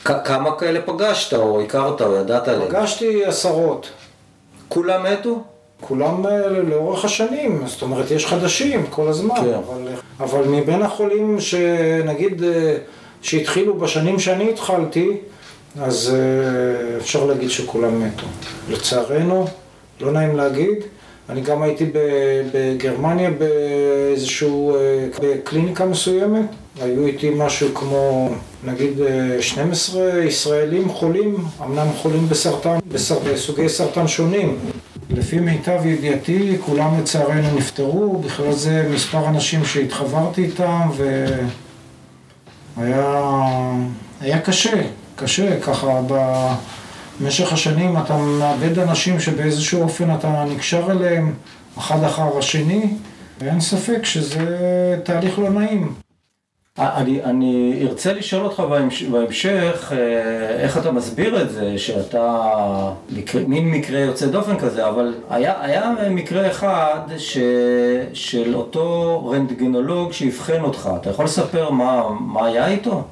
כמה 0.05 0.59
כאלה 0.59 0.81
פגשת, 0.81 1.35
או 1.35 1.61
הכרת, 1.61 2.03
או 2.03 2.17
ידעת 2.17 2.49
עליהם? 2.49 2.71
פגשתי 2.71 3.25
עשרות. 3.25 3.89
כולם 4.69 5.07
מתו? 5.13 5.45
כולם 5.81 6.27
אה, 6.27 6.49
לאורך 6.49 7.05
השנים, 7.05 7.63
זאת 7.67 7.83
אומרת, 7.83 8.11
יש 8.11 8.27
חדשים 8.27 8.87
כל 8.91 9.09
הזמן, 9.09 9.35
כן. 9.35 9.55
אבל, 9.55 9.89
אבל 10.21 10.49
מבין 10.49 10.83
החולים 10.83 11.41
שנגיד 11.41 12.45
אה, 12.45 12.77
שהתחילו 13.23 13.79
בשנים 13.79 14.19
שאני 14.19 14.51
התחלתי, 14.51 15.17
אז 15.81 16.15
אה, 16.15 16.97
אפשר 16.97 17.25
להגיד 17.25 17.51
שכולם 17.51 18.03
מתו. 18.03 18.27
לצערנו, 18.71 19.47
לא 20.01 20.13
נעים 20.13 20.37
להגיד, 20.37 20.79
אני 21.29 21.41
גם 21.41 21.63
הייתי 21.63 21.91
בגרמניה 22.53 23.31
באיזשהו, 23.31 24.77
בקליניקה 25.23 25.87
מסוימת, 25.87 26.47
היו 26.83 27.07
איתי 27.07 27.31
משהו 27.37 27.75
כמו 27.75 28.31
נגיד 28.65 28.93
12 29.41 30.19
ישראלים 30.25 30.89
חולים, 30.89 31.37
אמנם 31.65 31.87
חולים 31.97 32.29
בסרטן, 32.29 32.79
בסוגי 32.93 33.69
סרטן 33.69 34.09
שונים. 34.09 34.59
לפי 35.11 35.41
מיטב 35.41 35.87
ידיעתי, 35.87 36.57
כולם 36.61 37.01
לצערנו 37.01 37.57
נפטרו, 37.57 38.19
בכלל 38.19 38.53
זה 38.53 38.89
מספר 38.95 39.29
אנשים 39.29 39.65
שהתחברתי 39.65 40.45
איתם, 40.45 40.91
והיה 42.77 44.41
קשה, 44.45 44.83
קשה, 45.17 45.61
ככה 45.61 46.01
במשך 47.21 47.53
השנים 47.53 47.99
אתה 47.99 48.17
מאבד 48.17 48.79
אנשים 48.79 49.21
שבאיזשהו 49.21 49.83
אופן 49.83 50.15
אתה 50.15 50.45
נקשר 50.55 50.91
אליהם, 50.91 51.35
אחד 51.79 52.05
אחר 52.05 52.39
השני, 52.39 52.97
ואין 53.41 53.61
ספק 53.61 54.05
שזה 54.05 54.47
תהליך 55.05 55.39
לא 55.39 55.51
נעים. 55.51 56.06
אני, 56.79 57.25
אני 57.25 57.79
ארצה 57.83 58.13
לשאול 58.13 58.45
אותך 58.45 58.63
בהמשך 59.11 59.93
אה, 59.93 60.63
איך 60.63 60.79
אתה 60.79 60.93
מסביר 60.93 61.43
את 61.43 61.51
זה 61.51 61.79
שאתה 61.79 62.49
מקרה, 63.11 63.43
מין 63.47 63.71
מקרה 63.71 63.99
יוצא 64.01 64.27
דופן 64.27 64.59
כזה, 64.59 64.89
אבל 64.89 65.15
היה, 65.31 65.55
היה 65.61 65.93
מקרה 66.11 66.51
אחד 66.51 66.99
ש, 67.19 67.39
של 68.13 68.55
אותו 68.55 69.29
רנטגנולוג 69.33 70.13
שאבחן 70.13 70.61
אותך, 70.61 70.91
אתה 71.01 71.11
יכול 71.11 71.25
לספר 71.25 71.71
מה, 71.71 72.03
מה 72.21 72.47
היה 72.47 72.69
איתו? 72.69 73.03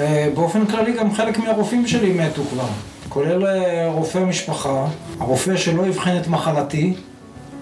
אה, 0.00 0.28
באופן 0.34 0.66
כללי 0.66 0.92
גם 0.92 1.14
חלק 1.14 1.38
מהרופאים 1.38 1.86
שלי 1.86 2.12
מתו 2.12 2.42
כבר, 2.42 2.68
כולל 3.08 3.46
אה, 3.46 3.90
רופא 3.94 4.18
משפחה, 4.18 4.86
הרופא 5.18 5.56
שלא 5.56 5.86
אבחן 5.86 6.16
את 6.16 6.28
מחלתי 6.28 6.94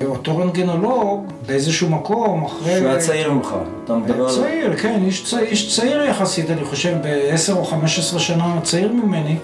אותו 0.06 0.38
רנטגנולוג 0.38 1.32
באיזשהו 1.46 1.88
מקום 1.90 2.44
אחרי... 2.44 2.76
שהוא 2.78 2.88
היה 2.88 2.98
צעיר 2.98 3.32
ממך, 3.32 3.54
אתה 3.84 3.96
מדבר 3.96 4.28
על... 4.28 4.34
צעיר, 4.34 4.76
כן, 4.76 5.02
איש 5.06 5.24
צעיר, 5.24 5.44
איש 5.44 5.76
צעיר 5.76 6.02
יחסית, 6.02 6.50
אני 6.50 6.64
חושב 6.64 6.96
ב-10 7.02 7.52
או 7.52 7.64
15 7.64 8.20
שנה 8.20 8.60
צעיר 8.62 8.92
ממני. 8.92 9.36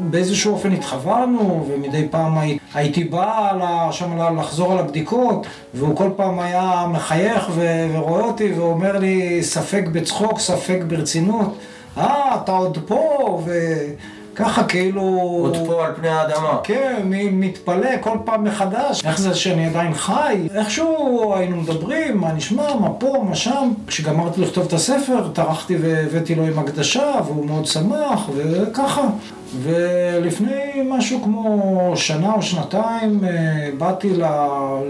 באיזשהו 0.00 0.52
אופן 0.52 0.72
התחברנו, 0.72 1.66
ומדי 1.70 2.06
פעם 2.10 2.38
הייתי 2.74 3.04
בא 3.04 3.88
שם 3.90 4.38
לחזור 4.38 4.72
על 4.72 4.78
הבדיקות, 4.78 5.46
והוא 5.74 5.96
כל 5.96 6.10
פעם 6.16 6.40
היה 6.40 6.86
מחייך 6.92 7.50
ורואה 7.92 8.24
אותי 8.24 8.52
ואומר 8.52 8.98
לי 8.98 9.42
ספק 9.42 9.84
בצחוק, 9.92 10.38
ספק 10.38 10.78
ברצינות, 10.86 11.56
אה, 11.98 12.36
אתה 12.42 12.52
עוד 12.52 12.78
פה, 12.86 13.40
ו... 13.44 13.52
ככה 14.36 14.64
כאילו... 14.64 15.02
עוד 15.42 15.56
פה 15.66 15.86
על 15.86 15.92
פני 15.94 16.08
האדמה. 16.08 16.58
כן, 16.62 17.02
מתפלא 17.32 17.90
כל 18.00 18.18
פעם 18.24 18.44
מחדש, 18.44 19.04
איך 19.04 19.20
זה 19.20 19.34
שאני 19.34 19.66
עדיין 19.66 19.94
חי. 19.94 20.48
איכשהו 20.54 21.34
היינו 21.36 21.56
מדברים, 21.56 22.18
מה 22.18 22.32
נשמע, 22.32 22.74
מה 22.80 22.90
פה, 22.90 23.24
מה 23.28 23.34
שם. 23.34 23.72
כשגמרתי 23.86 24.40
לכתוב 24.40 24.66
את 24.66 24.72
הספר, 24.72 25.28
טרחתי 25.32 25.76
והבאתי 25.76 26.34
לו 26.34 26.44
עם 26.44 26.58
הקדשה, 26.58 27.12
והוא 27.26 27.46
מאוד 27.46 27.66
שמח, 27.66 28.28
וככה. 28.36 29.08
ולפני 29.62 30.82
משהו 30.88 31.22
כמו 31.22 31.92
שנה 31.96 32.32
או 32.32 32.42
שנתיים 32.42 33.20
אה, 33.24 33.68
באתי 33.78 34.12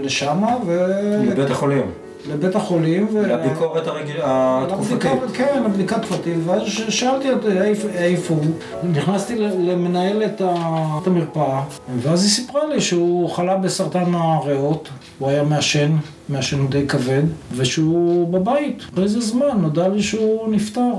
לשם 0.03 0.43
ו... 0.65 0.87
לבית 1.23 1.49
החולים. 1.49 2.06
לבית 2.29 2.55
החולים. 2.55 3.07
לביקורת. 3.17 3.87
התקופתית. 4.23 5.01
כן, 5.33 5.63
הבדיקה 5.65 5.95
התקופתית, 5.95 6.37
ואז 6.45 6.61
שאלתי 6.89 7.31
אותו 7.31 7.47
איפה 7.95 8.33
הוא, 8.33 8.45
נכנסתי 8.93 9.35
למנהל 9.39 10.23
את 10.25 11.07
המרפאה, 11.07 11.63
ואז 12.01 12.23
היא 12.23 12.31
סיפרה 12.31 12.65
לי 12.65 12.81
שהוא 12.81 13.29
חלה 13.29 13.57
בסרטן 13.57 14.13
הריאות, 14.13 14.89
הוא 15.19 15.29
היה 15.29 15.43
מעשן, 15.43 15.91
מעשן 16.29 16.67
די 16.67 16.87
כבד, 16.87 17.23
ושהוא 17.55 18.27
בבית. 18.33 18.83
באיזה 18.93 19.21
זמן 19.21 19.61
נודע 19.61 19.87
לי 19.87 20.01
שהוא 20.03 20.51
נפטר. 20.51 20.93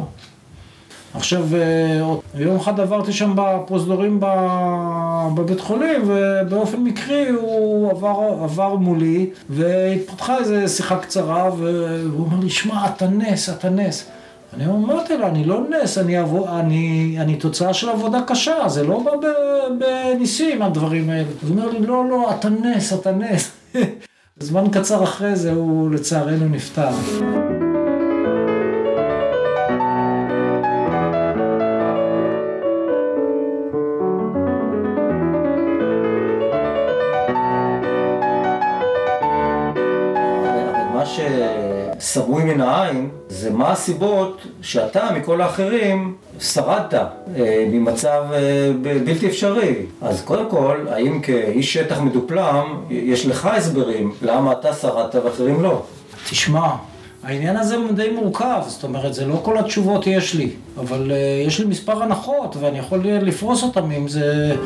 עכשיו, 1.15 1.45
אה, 1.57 2.41
יום 2.41 2.57
אחד 2.57 2.81
עברתי 2.81 3.13
שם 3.13 3.33
בפרוזדורים 3.37 4.21
בבית 5.35 5.61
חולים, 5.61 6.03
ובאופן 6.07 6.81
מקרי 6.81 7.29
הוא 7.29 7.91
עבר, 7.91 8.43
עבר 8.43 8.75
מולי, 8.75 9.31
והתפתחה 9.51 10.39
איזו 10.39 10.55
שיחה 10.77 10.99
קצרה, 10.99 11.51
והוא 11.59 12.27
אומר 12.27 12.41
לי, 12.43 12.51
שמע, 12.51 12.87
אתה 12.87 13.07
נס, 13.07 13.49
אתה 13.49 13.71
נס. 13.71 14.09
אני 14.55 14.67
אמרתי 14.67 15.17
לו, 15.17 15.27
אני 15.27 15.45
לא 15.45 15.61
נס, 15.71 15.99
אני, 15.99 16.17
עבור, 16.17 16.61
אני, 16.61 17.17
אני 17.21 17.37
תוצאה 17.37 17.75
של 17.75 17.89
עבודה 17.89 18.21
קשה, 18.27 18.69
זה 18.69 18.83
לא 18.83 19.03
בא 19.05 19.11
בניסים 19.79 20.63
הדברים 20.63 21.11
האלה. 21.11 21.29
הוא 21.43 21.51
אומר 21.51 21.71
לי, 21.71 21.87
לא, 21.87 22.05
לא, 22.11 22.31
אתה 22.31 22.49
נס, 22.49 22.93
אתה 22.93 23.13
נס. 23.13 23.51
זמן 24.41 24.65
קצר 24.73 25.05
אחרי 25.05 25.37
זה 25.37 25.53
הוא 25.53 25.91
לצערנו 25.91 26.49
נפטר. 26.49 26.91
זה 43.49 43.55
מה 43.55 43.73
הסיבות 43.73 44.41
שאתה 44.63 45.09
מכל 45.15 45.41
האחרים 45.41 46.15
שרדת 46.41 46.95
אה, 46.95 47.67
ממצב 47.71 48.23
אה, 48.33 48.71
בלתי 48.83 49.27
אפשרי. 49.27 49.75
אז 50.01 50.23
קודם 50.23 50.51
כל, 50.51 50.87
האם 50.91 51.21
כאיש 51.21 51.73
שטח 51.73 52.01
מדופלם, 52.01 52.81
יש 52.91 53.27
לך 53.27 53.47
הסברים 53.47 54.13
למה 54.23 54.53
אתה 54.53 54.73
שרדת 54.73 55.15
ואחרים 55.15 55.63
לא? 55.63 55.83
תשמע, 56.31 56.71
העניין 57.23 57.57
הזה 57.57 57.77
די 57.95 58.11
מורכב, 58.11 58.61
זאת 58.67 58.85
אומרת, 58.85 59.15
זה 59.15 59.27
לא 59.27 59.41
כל 59.43 59.59
התשובות 59.59 60.07
יש 60.07 60.35
לי, 60.35 60.51
אבל 60.79 61.11
uh, 61.11 61.47
יש 61.47 61.61
לי 61.61 61.67
מספר 61.67 62.03
הנחות, 62.03 62.57
ואני 62.61 62.79
יכול 62.79 63.01
לפרוס 63.07 63.63
אותן 63.63 63.91
אם 63.91 64.09
זה, 64.09 64.57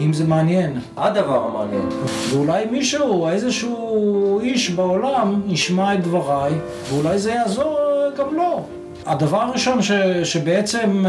אם 0.00 0.12
זה 0.12 0.24
מעניין. 0.24 0.80
הדבר 0.96 1.44
המעניין. 1.44 1.88
ואולי 2.30 2.64
מישהו, 2.70 3.28
איזשהו 3.28 4.40
איש 4.40 4.70
בעולם, 4.70 5.40
ישמע 5.46 5.94
את 5.94 6.02
דבריי, 6.02 6.52
ואולי 6.90 7.18
זה 7.18 7.30
יעזור 7.30 7.85
גם 8.18 8.34
לו. 8.34 8.62
הדבר 9.06 9.40
הראשון 9.40 9.82
ש, 9.82 9.92
שבעצם 10.24 11.04
uh, 11.06 11.08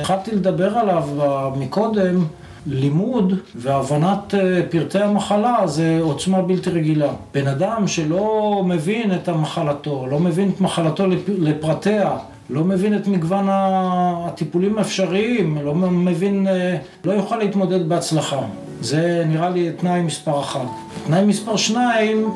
התחלתי 0.00 0.30
לדבר 0.30 0.78
עליו 0.78 1.04
uh, 1.18 1.58
מקודם, 1.58 2.24
לימוד 2.66 3.34
והבנת 3.54 4.34
אה, 4.34 4.60
פרטי 4.70 4.98
המחלה 4.98 5.66
זה 5.66 5.98
עוצמה 6.00 6.42
בלתי 6.42 6.70
רגילה. 6.70 7.12
בן 7.34 7.46
אדם 7.46 7.86
שלא 7.86 8.62
מבין 8.66 9.14
את 9.14 9.28
המחלתו, 9.28 10.06
לא 10.10 10.18
מבין 10.18 10.48
את 10.48 10.60
מחלתו 10.60 11.06
לפרטיה, 11.28 12.16
לא 12.50 12.64
מבין 12.64 12.96
את 12.96 13.06
מגוון 13.06 13.46
הטיפולים 13.50 14.78
האפשריים, 14.78 15.58
לא 15.64 15.74
מבין, 15.74 16.46
אה, 16.46 16.76
לא 17.04 17.12
יוכל 17.12 17.36
להתמודד 17.36 17.88
בהצלחה. 17.88 18.40
זה 18.80 19.24
נראה 19.26 19.50
לי 19.50 19.70
תנאי 19.72 20.02
מספר 20.02 20.40
אחת. 20.40 20.66
תנאי 21.06 21.24
מספר 21.24 21.56
שניים, 21.56 22.30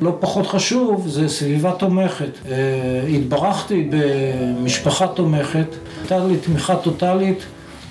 לא 0.00 0.16
פחות 0.20 0.46
חשוב, 0.46 1.08
זה 1.08 1.28
סביבה 1.28 1.72
תומכת. 1.72 2.30
אה, 2.50 3.06
התברכתי 3.14 3.90
במשפחה 3.90 5.06
תומכת, 5.06 5.66
הייתה 6.00 6.18
לי 6.18 6.36
תמיכה 6.36 6.76
טוטאלית. 6.76 7.44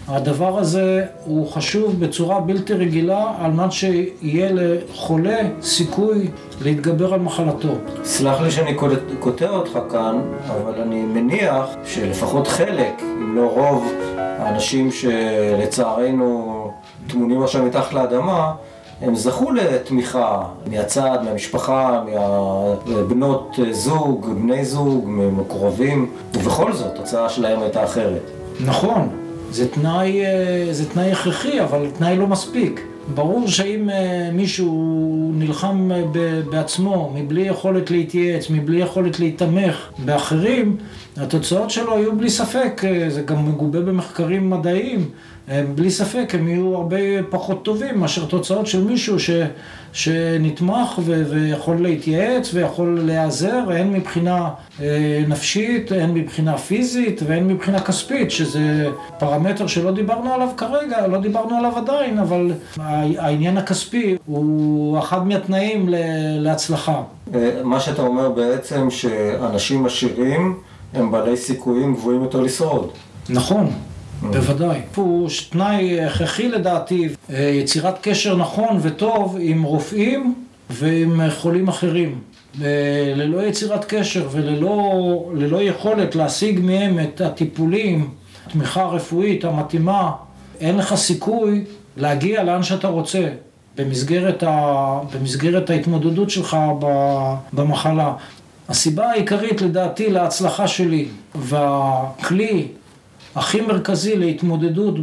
הדבר 0.07 0.59
הזה 0.59 1.05
הוא 1.25 1.51
חשוב 1.51 1.99
בצורה 1.99 2.39
בלתי 2.39 2.73
רגילה 2.73 3.31
על 3.39 3.51
מנת 3.51 3.71
שיהיה 3.71 4.49
לחולה 4.53 5.37
סיכוי 5.61 6.27
להתגבר 6.61 7.13
על 7.13 7.19
מחלתו. 7.19 7.73
סלח 8.03 8.41
לי 8.41 8.51
שאני 8.51 8.75
קוטע 9.19 9.49
אותך 9.49 9.79
כאן, 9.91 10.21
אבל 10.47 10.81
אני 10.81 11.01
מניח 11.01 11.65
שלפחות 11.85 12.47
חלק, 12.47 13.01
אם 13.01 13.35
לא 13.35 13.49
רוב, 13.49 13.93
האנשים 14.17 14.91
שלצערנו 14.91 16.71
טמונים 17.07 17.43
עכשיו 17.43 17.63
מתחת 17.63 17.93
לאדמה, 17.93 18.53
הם 19.03 19.15
זכו 19.15 19.51
לתמיכה 19.51 20.43
מהצד, 20.71 21.17
מהמשפחה, 21.25 22.03
מהבנות 22.85 23.59
זוג, 23.71 24.29
בני 24.41 24.65
זוג, 24.65 25.03
ממקורבים, 25.07 26.11
ובכל 26.33 26.73
זאת, 26.73 26.93
התוצאה 26.93 27.29
שלהם 27.29 27.61
הייתה 27.61 27.83
אחרת. 27.83 28.31
נכון. 28.65 29.09
זה 29.51 29.67
תנאי, 29.67 30.25
אה, 30.25 30.67
זה 30.71 30.89
תנאי 30.89 31.11
הכרחי, 31.11 31.61
אבל 31.61 31.87
תנאי 31.97 32.17
לא 32.17 32.27
מספיק. 32.27 32.81
ברור 33.13 33.47
שאם 33.47 33.89
אה, 33.89 34.29
מישהו 34.33 35.31
נלחם 35.35 35.91
אה, 35.91 36.01
בעצמו, 36.51 37.13
מבלי 37.15 37.41
יכולת 37.41 37.91
להתייעץ, 37.91 38.49
מבלי 38.49 38.81
יכולת 38.81 39.19
להתמך 39.19 39.89
באחרים, 40.05 40.77
התוצאות 41.17 41.69
שלו 41.69 41.95
היו 41.95 42.15
בלי 42.15 42.29
ספק, 42.29 42.81
זה 43.07 43.21
גם 43.21 43.49
מגובה 43.49 43.81
במחקרים 43.81 44.49
מדעיים, 44.49 45.09
בלי 45.47 45.91
ספק 45.91 46.31
הם 46.33 46.47
יהיו 46.47 46.75
הרבה 46.75 46.97
פחות 47.29 47.65
טובים 47.65 47.99
מאשר 47.99 48.25
תוצאות 48.25 48.67
של 48.67 48.83
מישהו 48.83 49.19
ש, 49.19 49.29
שנתמך 49.93 50.99
ו, 50.99 51.23
ויכול 51.29 51.81
להתייעץ 51.81 52.53
ויכול 52.53 52.99
להיעזר, 53.05 53.63
הן 53.71 53.93
מבחינה 53.93 54.49
אה, 54.81 55.23
נפשית, 55.27 55.91
הן 55.91 56.13
מבחינה 56.13 56.57
פיזית 56.57 57.21
והן 57.27 57.47
מבחינה 57.47 57.79
כספית, 57.79 58.31
שזה 58.31 58.87
פרמטר 59.19 59.67
שלא 59.67 59.91
דיברנו 59.91 60.33
עליו 60.33 60.49
כרגע, 60.57 61.07
לא 61.07 61.21
דיברנו 61.21 61.57
עליו 61.57 61.77
עדיין, 61.77 62.19
אבל 62.19 62.51
העניין 63.17 63.57
הכספי 63.57 64.17
הוא 64.25 64.99
אחד 64.99 65.27
מהתנאים 65.27 65.85
להצלחה. 66.39 67.01
אה, 67.35 67.61
מה 67.63 67.79
שאתה 67.79 68.01
אומר 68.01 68.29
בעצם 68.29 68.89
שאנשים 68.89 69.85
עשירים 69.85 70.59
הם 70.93 71.11
בעלי 71.11 71.37
סיכויים 71.37 71.95
גבוהים 71.95 72.23
יותר 72.23 72.41
לשרוד. 72.41 72.89
נכון. 73.29 73.71
בוודאי. 74.31 74.79
הוא 74.95 75.29
תנאי 75.49 76.01
הכרחי 76.01 76.49
לדעתי, 76.49 77.09
אה, 77.29 77.39
יצירת 77.39 77.95
קשר 78.01 78.35
נכון 78.37 78.79
וטוב 78.81 79.37
עם 79.39 79.63
רופאים 79.63 80.35
ועם 80.69 81.21
חולים 81.29 81.67
אחרים. 81.67 82.19
אה, 82.61 83.13
ללא 83.15 83.41
יצירת 83.41 83.85
קשר 83.87 84.27
וללא 84.31 85.61
יכולת 85.61 86.15
להשיג 86.15 86.59
מהם 86.59 86.99
את 86.99 87.21
הטיפולים, 87.21 88.09
התמיכה 88.47 88.81
הרפואית 88.81 89.45
המתאימה, 89.45 90.11
אין 90.59 90.77
לך 90.77 90.95
סיכוי 90.95 91.63
להגיע 91.97 92.43
לאן 92.43 92.63
שאתה 92.63 92.87
רוצה 92.87 93.29
במסגרת, 93.77 94.43
ה, 94.43 94.99
במסגרת 95.13 95.69
ההתמודדות 95.69 96.29
שלך 96.29 96.57
במחלה. 97.53 98.13
הסיבה 98.69 99.11
העיקרית 99.11 99.61
לדעתי 99.61 100.09
להצלחה 100.09 100.67
שלי 100.67 101.07
והכלי 101.35 102.67
הכי 103.35 103.61
מרכזי 103.61 104.15
להתמודדות 104.15 104.95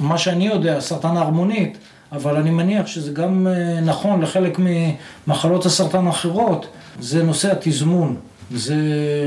במה 0.00 0.18
שאני 0.18 0.46
יודע, 0.46 0.80
סרטן 0.80 1.16
ההרמונית, 1.16 1.78
אבל 2.12 2.36
אני 2.36 2.50
מניח 2.50 2.86
שזה 2.86 3.12
גם 3.12 3.46
אה, 3.46 3.80
נכון 3.80 4.20
לחלק 4.20 4.58
ממחלות 5.26 5.66
הסרטן 5.66 6.06
האחרות, 6.06 6.66
זה 7.00 7.22
נושא 7.22 7.52
התזמון. 7.52 8.16
זה 8.50 8.76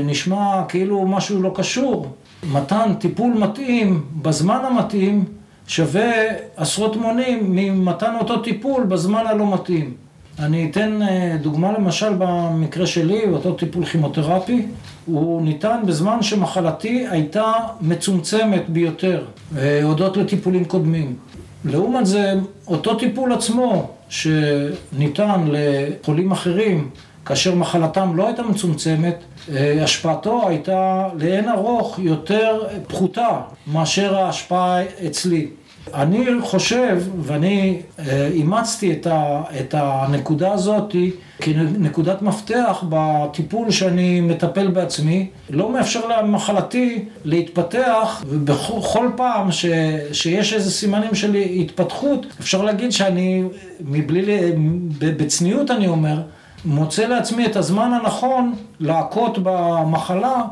נשמע 0.04 0.62
כאילו 0.68 1.06
משהו 1.06 1.42
לא 1.42 1.52
קשור. 1.54 2.06
מתן 2.52 2.94
טיפול 2.98 3.32
מתאים 3.32 4.04
בזמן 4.22 4.60
המתאים 4.64 5.24
שווה 5.66 6.12
עשרות 6.56 6.96
מונים 6.96 7.56
ממתן 7.56 8.14
אותו 8.20 8.38
טיפול 8.38 8.84
בזמן 8.84 9.26
הלא 9.26 9.54
מתאים. 9.54 9.94
אני 10.38 10.70
אתן 10.70 11.02
אה, 11.02 11.36
דוגמה 11.40 11.72
למשל 11.72 12.12
במקרה 12.18 12.86
שלי, 12.86 13.22
אותו 13.28 13.52
טיפול 13.52 13.84
כימותרפי, 13.84 14.66
הוא 15.06 15.42
ניתן 15.42 15.80
בזמן 15.86 16.22
שמחלתי 16.22 17.06
הייתה 17.10 17.52
מצומצמת 17.80 18.68
ביותר, 18.68 19.24
אה, 19.56 19.82
הודות 19.82 20.16
לטיפולים 20.16 20.64
קודמים. 20.64 21.16
לעומת 21.64 22.06
זה, 22.06 22.34
אותו 22.66 22.94
טיפול 22.94 23.32
עצמו 23.32 23.90
שניתן 24.08 25.44
לחולים 25.46 26.32
אחרים, 26.32 26.90
כאשר 27.26 27.54
מחלתם 27.54 28.16
לא 28.16 28.26
הייתה 28.26 28.42
מצומצמת, 28.42 29.16
אה, 29.52 29.84
השפעתו 29.84 30.48
הייתה 30.48 31.08
לאין 31.18 31.48
ארוך 31.48 31.98
יותר 31.98 32.66
פחותה 32.88 33.40
מאשר 33.66 34.18
ההשפעה 34.18 34.82
אצלי. 35.06 35.48
אני 35.94 36.26
חושב, 36.42 36.98
ואני 37.20 37.80
אה, 37.98 38.26
אימצתי 38.26 38.92
את, 38.92 39.06
ה, 39.06 39.42
את 39.60 39.74
הנקודה 39.78 40.52
הזאת 40.52 40.96
כנקודת 41.38 42.22
מפתח 42.22 42.84
בטיפול 42.88 43.70
שאני 43.70 44.20
מטפל 44.20 44.68
בעצמי, 44.68 45.28
לא 45.50 45.72
מאפשר 45.72 46.00
למחלתי 46.06 47.04
להתפתח, 47.24 48.24
ובכל 48.28 49.08
פעם 49.16 49.52
ש, 49.52 49.66
שיש 50.12 50.52
איזה 50.52 50.70
סימנים 50.70 51.14
של 51.14 51.34
התפתחות, 51.34 52.26
אפשר 52.40 52.62
להגיד 52.62 52.92
שאני, 52.92 53.42
מבלי, 53.80 54.52
בצניעות 54.98 55.70
אני 55.70 55.88
אומר, 55.88 56.20
מוצא 56.64 57.06
לעצמי 57.06 57.46
את 57.46 57.56
הזמן 57.56 57.92
הנכון 57.92 58.54
להכות 58.80 59.38
במחלה 59.42 60.42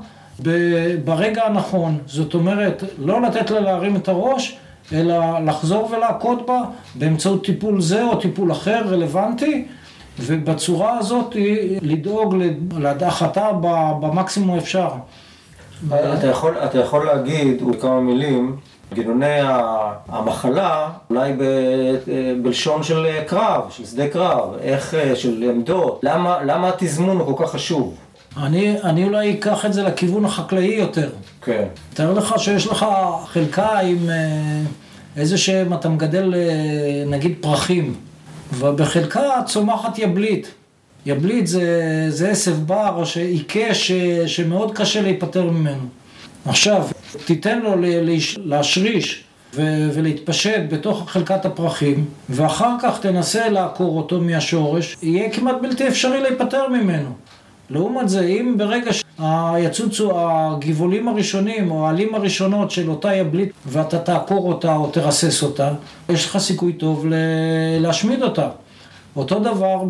ברגע 1.04 1.46
הנכון. 1.46 1.98
זאת 2.06 2.34
אומרת, 2.34 2.84
לא 2.98 3.22
לתת 3.22 3.50
לה 3.50 3.60
להרים 3.60 3.96
את 3.96 4.08
הראש, 4.08 4.56
אלא 4.92 5.38
לחזור 5.44 5.90
ולהכות 5.92 6.46
בה 6.46 6.62
באמצעות 6.94 7.44
טיפול 7.44 7.80
זה 7.80 8.04
או 8.04 8.16
טיפול 8.16 8.52
אחר 8.52 8.82
רלוונטי, 8.86 9.64
ובצורה 10.20 10.98
הזאת 10.98 11.36
לדאוג 11.82 12.34
להדחתה 12.78 13.50
במקסימום 14.00 14.54
האפשר. 14.54 14.88
אתה 15.88 16.26
יכול, 16.26 16.56
אתה 16.64 16.78
יכול 16.78 17.06
להגיד 17.06 17.68
בכמה 17.68 18.00
מילים, 18.00 18.56
גינוני 18.94 19.38
המחלה, 20.08 20.88
אולי 21.10 21.32
ב, 21.32 21.42
בלשון 22.42 22.82
של 22.82 23.06
קרב, 23.26 23.62
של 23.70 23.84
שדה 23.84 24.08
קרב, 24.08 24.54
איך, 24.60 24.94
של 25.14 25.50
עמדות, 25.50 26.00
למה, 26.02 26.38
למה 26.44 26.68
התזמון 26.68 27.16
הוא 27.16 27.36
כל 27.36 27.44
כך 27.44 27.52
חשוב? 27.52 27.94
אני, 28.42 28.82
אני 28.82 29.04
אולי 29.04 29.32
אקח 29.32 29.66
את 29.66 29.72
זה 29.72 29.82
לכיוון 29.82 30.24
החקלאי 30.24 30.74
יותר. 30.74 31.10
כן. 31.46 31.64
תאר 31.94 32.12
לך 32.12 32.34
שיש 32.38 32.66
לך 32.66 32.86
חלקה 33.26 33.78
עם 33.78 34.10
אה, 34.10 34.60
איזה 35.16 35.38
שהם, 35.38 35.74
אתה 35.74 35.88
מגדל 35.88 36.34
אה, 36.34 37.04
נגיד 37.06 37.34
פרחים, 37.40 37.94
ובחלקה 38.58 39.42
צומחת 39.46 39.98
יבלית. 39.98 40.54
יבלית 41.06 41.46
זה, 41.46 42.06
זה 42.08 42.30
עשב 42.30 42.56
בר 42.66 43.04
שעיקש, 43.04 43.92
שמאוד 44.26 44.76
קשה 44.76 45.02
להיפטר 45.02 45.50
ממנו. 45.50 45.86
עכשיו, 46.46 46.86
תיתן 47.24 47.58
לו 47.58 47.74
להשריש 48.44 49.24
ולהתפשט 49.54 50.62
בתוך 50.70 51.10
חלקת 51.10 51.44
הפרחים, 51.44 52.04
ואחר 52.30 52.76
כך 52.82 53.00
תנסה 53.00 53.48
לעקור 53.48 53.98
אותו 53.98 54.20
מהשורש, 54.20 54.96
יהיה 55.02 55.30
כמעט 55.30 55.56
בלתי 55.62 55.88
אפשרי 55.88 56.20
להיפטר 56.20 56.68
ממנו. 56.68 57.10
לעומת 57.70 58.08
זה, 58.08 58.26
אם 58.26 58.54
ברגע 58.58 58.90
שיצוצו 58.92 60.10
הגבעולים 60.14 61.08
הראשונים 61.08 61.70
או 61.70 61.86
העלים 61.86 62.14
הראשונות 62.14 62.70
של 62.70 62.90
אותה 62.90 63.14
יבלית 63.14 63.52
ואתה 63.66 63.98
תעקור 63.98 64.48
אותה 64.48 64.76
או 64.76 64.90
תרסס 64.90 65.42
אותה, 65.42 65.72
יש 66.08 66.26
לך 66.26 66.38
סיכוי 66.38 66.72
טוב 66.72 67.06
להשמיד 67.80 68.22
אותה. 68.22 68.48
אותו 69.16 69.38
דבר 69.38 69.82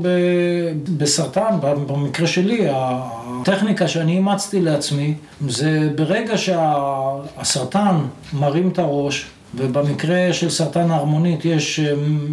בסרטן, 0.97 1.57
במקרה 1.61 2.27
שלי, 2.27 2.67
הטכניקה 2.71 3.89
שאני 3.89 4.13
אימצתי 4.13 4.61
לעצמי, 4.61 5.15
זה 5.49 5.91
ברגע 5.97 6.39
שהסרטן 6.39 7.97
מרים 8.33 8.69
את 8.69 8.79
הראש, 8.79 9.27
ובמקרה 9.55 10.33
של 10.33 10.51
סרטן 10.51 10.91
ההרמונית 10.91 11.45
יש, 11.45 11.81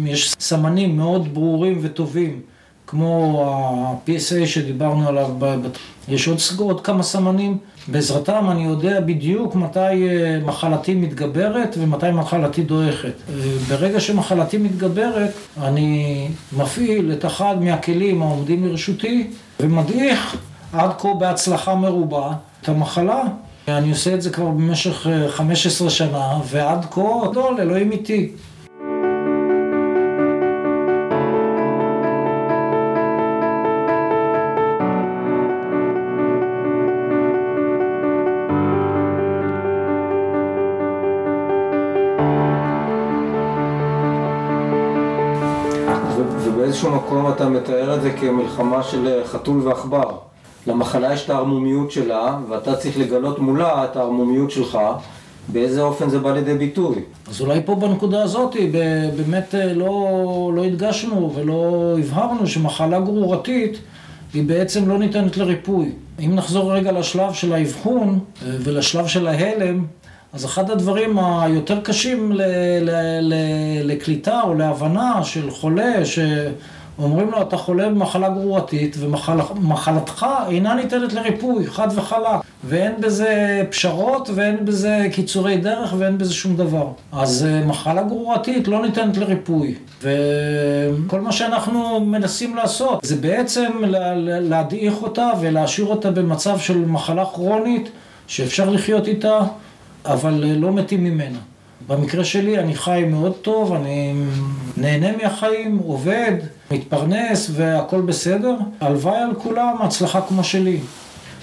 יש 0.04 0.34
סמנים 0.40 0.96
מאוד 0.96 1.34
ברורים 1.34 1.78
וטובים 1.82 2.40
כמו 2.94 3.44
ה-PSA 3.46 4.46
שדיברנו 4.46 5.08
עליו, 5.08 5.30
יש 6.08 6.28
עוד, 6.28 6.38
עוד 6.58 6.80
כמה 6.80 7.02
סמנים, 7.02 7.58
בעזרתם 7.88 8.50
אני 8.50 8.64
יודע 8.64 9.00
בדיוק 9.00 9.54
מתי 9.54 9.78
אה, 9.78 10.38
מחלתי 10.44 10.94
מתגברת 10.94 11.76
ומתי 11.78 12.10
מחלתי 12.10 12.62
דועכת. 12.62 13.12
ברגע 13.68 14.00
שמחלתי 14.00 14.58
מתגברת, 14.58 15.30
אני 15.62 16.28
מפעיל 16.56 17.12
את 17.12 17.24
אחד 17.24 17.56
מהכלים 17.60 18.22
העומדים 18.22 18.66
לרשותי 18.66 19.30
ומדעיך 19.60 20.36
עד 20.72 20.90
כה 20.98 21.14
בהצלחה 21.14 21.74
מרובה 21.74 22.32
את 22.62 22.68
המחלה. 22.68 23.22
אני 23.68 23.90
עושה 23.90 24.14
את 24.14 24.22
זה 24.22 24.30
כבר 24.30 24.46
במשך 24.46 25.06
15 25.28 25.86
אה, 25.86 25.92
שנה, 25.92 26.40
ועד 26.44 26.84
כה, 26.90 27.00
גדול, 27.30 27.60
אלוהים 27.60 27.92
איתי. 27.92 28.30
אתה 47.44 47.52
מתאר 47.52 47.94
את 47.94 48.02
זה 48.02 48.10
כמלחמה 48.10 48.82
של 48.82 49.08
אה, 49.08 49.24
חתול 49.24 49.60
ועכבר. 49.68 50.10
למחלה 50.66 51.12
יש 51.12 51.24
את 51.24 51.30
הערמומיות 51.30 51.90
שלה, 51.90 52.38
ואתה 52.48 52.76
צריך 52.76 52.98
לגלות 52.98 53.38
מולה 53.38 53.84
את 53.84 53.96
הערמומיות 53.96 54.50
שלך. 54.50 54.78
באיזה 55.48 55.82
אופן 55.82 56.08
זה 56.08 56.18
בא 56.18 56.32
לידי 56.32 56.54
ביטוי? 56.54 56.96
אז 57.28 57.40
אולי 57.40 57.60
פה 57.64 57.74
בנקודה 57.74 58.22
הזאת 58.22 58.56
באמת 59.16 59.54
אה, 59.54 59.72
לא, 59.72 60.52
לא 60.54 60.64
הדגשנו 60.64 61.32
ולא 61.34 61.94
הבהרנו 61.98 62.46
שמחלה 62.46 63.00
גרורתית 63.00 63.78
היא 64.34 64.44
בעצם 64.44 64.88
לא 64.88 64.98
ניתנת 64.98 65.36
לריפוי. 65.36 65.92
אם 66.20 66.34
נחזור 66.34 66.74
רגע 66.74 66.92
לשלב 66.92 67.32
של 67.32 67.52
האבחון 67.52 68.18
אה, 68.46 68.50
ולשלב 68.64 69.06
של 69.06 69.26
ההלם, 69.26 69.84
אז 70.32 70.44
אחד 70.44 70.70
הדברים 70.70 71.18
היותר 71.18 71.80
קשים 71.80 72.32
ל- 72.32 72.42
ל- 72.80 73.20
ל- 73.20 73.34
לקליטה 73.92 74.40
או 74.42 74.54
להבנה 74.54 75.24
של 75.24 75.50
חולה 75.50 76.04
שאומרים 76.96 77.30
לו 77.30 77.42
אתה 77.42 77.56
חולה 77.56 77.88
במחלה 77.88 78.28
גרורתית 78.28 78.96
ומחלתך 79.00 80.26
אינה 80.48 80.74
ניתנת 80.74 81.12
לריפוי, 81.12 81.66
חד 81.66 81.88
וחלק, 81.94 82.40
ואין 82.64 82.92
בזה 83.00 83.62
פשרות 83.70 84.30
ואין 84.34 84.64
בזה 84.64 85.06
קיצורי 85.12 85.56
דרך 85.56 85.94
ואין 85.98 86.18
בזה 86.18 86.34
שום 86.34 86.56
דבר. 86.56 86.86
אז 87.12 87.46
אה, 87.48 87.66
מחלה 87.66 88.02
גרורתית 88.02 88.68
לא 88.68 88.82
ניתנת 88.82 89.16
לריפוי, 89.16 89.74
וכל 90.02 91.20
מה 91.20 91.32
שאנחנו 91.32 92.00
מנסים 92.00 92.56
לעשות 92.56 92.98
זה 93.02 93.16
בעצם 93.16 93.72
להדעיך 94.24 95.02
אותה 95.02 95.30
ולהשאיר 95.40 95.86
אותה 95.86 96.10
במצב 96.10 96.58
של 96.58 96.78
מחלה 96.78 97.24
כרונית 97.24 97.88
שאפשר 98.26 98.70
לחיות 98.70 99.08
איתה. 99.08 99.40
אבל 100.06 100.44
אה, 100.44 100.54
לא 100.56 100.72
מתים 100.72 101.04
ממנה. 101.04 101.38
במקרה 101.86 102.24
שלי 102.24 102.58
אני 102.58 102.74
חי 102.74 103.04
מאוד 103.10 103.32
טוב, 103.42 103.72
אני 103.72 104.14
נהנה 104.76 105.16
מהחיים, 105.16 105.78
עובד, 105.86 106.32
מתפרנס 106.70 107.50
והכל 107.52 108.00
בסדר. 108.00 108.54
הלוואי 108.80 109.18
על 109.18 109.34
כולם 109.34 109.76
הצלחה 109.80 110.20
כמו 110.20 110.44
שלי. 110.44 110.78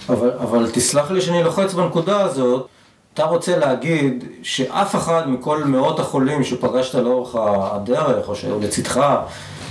אבל, 0.10 0.32
אבל 0.39 0.70
תסלח 0.74 1.12
לי 1.12 1.22
שאני 1.22 1.44
לוחץ 1.44 1.74
בנקודה 1.74 2.22
הזאת. 2.22 2.68
אתה 3.14 3.24
רוצה 3.24 3.58
להגיד 3.58 4.24
שאף 4.44 4.96
אחד 4.96 5.30
מכל 5.30 5.64
מאות 5.64 6.00
החולים 6.00 6.44
שפגשת 6.44 6.96
לאורך 6.96 7.36
הדרך, 7.39 8.30
או 8.30 8.36
שהיו 8.36 8.60
לצדך, 8.60 9.02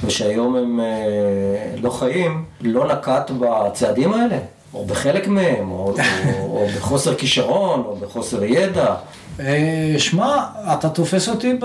ושהיום 0.05 0.57
הם 0.57 0.81
אה, 0.81 1.77
לא 1.83 1.91
חיים, 1.91 2.45
לא 2.61 2.87
נקט 2.87 3.31
בצעדים 3.39 4.12
האלה? 4.12 4.39
או 4.75 4.85
בחלק 4.85 5.29
מהם, 5.29 5.71
או, 5.71 5.77
או, 5.87 6.61
או 6.61 6.66
בחוסר 6.77 7.14
כישרון, 7.14 7.83
או 7.87 7.97
בחוסר 7.97 8.45
ידע. 8.45 8.95
אה, 9.41 9.95
שמע, 9.99 10.45
אתה 10.72 10.88
תופס 10.88 11.28
אותי 11.28 11.59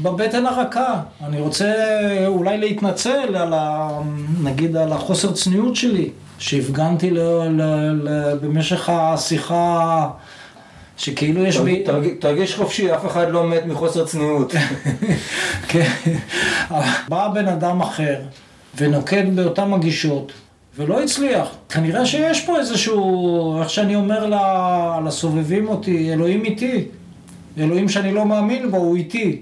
בבטן 0.00 0.46
הרכה. 0.46 1.00
אני 1.26 1.40
רוצה 1.40 1.72
אולי 2.26 2.58
להתנצל 2.58 3.36
על 3.36 3.52
ה... 3.52 3.88
נגיד 4.42 4.76
על 4.76 4.92
החוסר 4.92 5.32
צניעות 5.32 5.76
שלי, 5.76 6.10
שהפגנתי 6.38 7.10
ל... 7.10 7.18
ל... 7.50 7.62
ל... 8.02 8.38
במשך 8.40 8.88
השיחה, 8.88 10.08
שכאילו 10.96 11.44
יש 11.44 11.56
בי... 11.56 11.84
תרגיש 12.20 12.54
חופשי, 12.54 12.94
אף 12.94 13.06
אחד 13.06 13.30
לא 13.30 13.48
מת 13.48 13.66
מחוסר 13.66 14.04
צניעות. 14.04 14.52
כן. 15.68 15.90
בא 17.08 17.28
בן 17.28 17.48
אדם 17.48 17.80
אחר 17.80 18.16
ונוקט 18.76 19.24
באותן 19.34 19.72
הגישות. 19.72 20.32
ולא 20.76 21.02
הצליח. 21.02 21.48
כנראה 21.68 22.06
שיש 22.06 22.44
פה 22.46 22.58
איזשהו, 22.58 23.60
איך 23.60 23.70
שאני 23.70 23.96
אומר 23.96 24.30
לסובבים 25.04 25.68
אותי, 25.68 26.12
אלוהים 26.12 26.44
איתי. 26.44 26.84
אלוהים 27.58 27.88
שאני 27.88 28.12
לא 28.12 28.26
מאמין 28.26 28.70
בו, 28.70 28.76
הוא 28.76 28.96
איתי. 28.96 29.40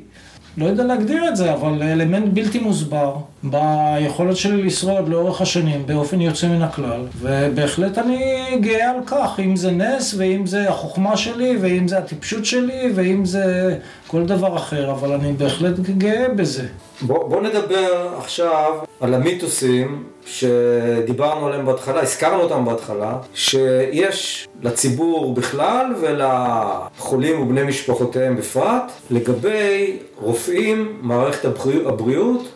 לא 0.57 0.67
יודע 0.67 0.85
להגדיר 0.85 1.29
את 1.29 1.37
זה, 1.37 1.53
אבל 1.53 1.83
אלמנט 1.83 2.33
בלתי 2.33 2.59
מוסבר 2.59 3.17
ביכולת 3.45 4.37
שלי 4.37 4.63
לשרוד 4.63 5.09
לאורך 5.09 5.41
השנים 5.41 5.87
באופן 5.87 6.21
יוצא 6.21 6.47
מן 6.47 6.63
הכלל, 6.63 7.01
ובהחלט 7.21 7.99
אני 7.99 8.45
גאה 8.61 8.91
על 8.91 9.01
כך, 9.07 9.41
אם 9.45 9.57
זה 9.57 9.71
נס, 9.71 10.15
ואם 10.19 10.47
זה 10.47 10.69
החוכמה 10.69 11.17
שלי, 11.17 11.57
ואם 11.61 11.89
זה 11.89 11.99
הטיפשות 11.99 12.45
שלי, 12.45 12.93
ואם 12.95 13.25
זה 13.25 13.77
כל 14.07 14.25
דבר 14.27 14.57
אחר, 14.57 14.91
אבל 14.91 15.13
אני 15.13 15.33
בהחלט 15.33 15.81
גאה 15.81 16.29
בזה. 16.29 16.63
בוא, 17.01 17.29
בוא 17.29 17.43
נדבר 17.43 18.15
עכשיו 18.19 18.73
על 19.01 19.15
המיתוסים 19.15 20.05
שדיברנו 20.27 21.47
עליהם 21.47 21.67
בהתחלה, 21.67 22.01
הזכרנו 22.01 22.43
אותם 22.43 22.65
בהתחלה, 22.65 23.17
שיש 23.35 24.49
לציבור 24.63 25.35
בכלל 25.35 25.87
ולחולים 26.01 27.43
ובני 27.43 27.63
משפחותיהם 27.63 28.37
בפרט, 28.37 28.93
לגבי 29.11 29.97
רופאים, 30.21 30.99
מערכת 31.01 31.45
הבריאות, 31.87 32.49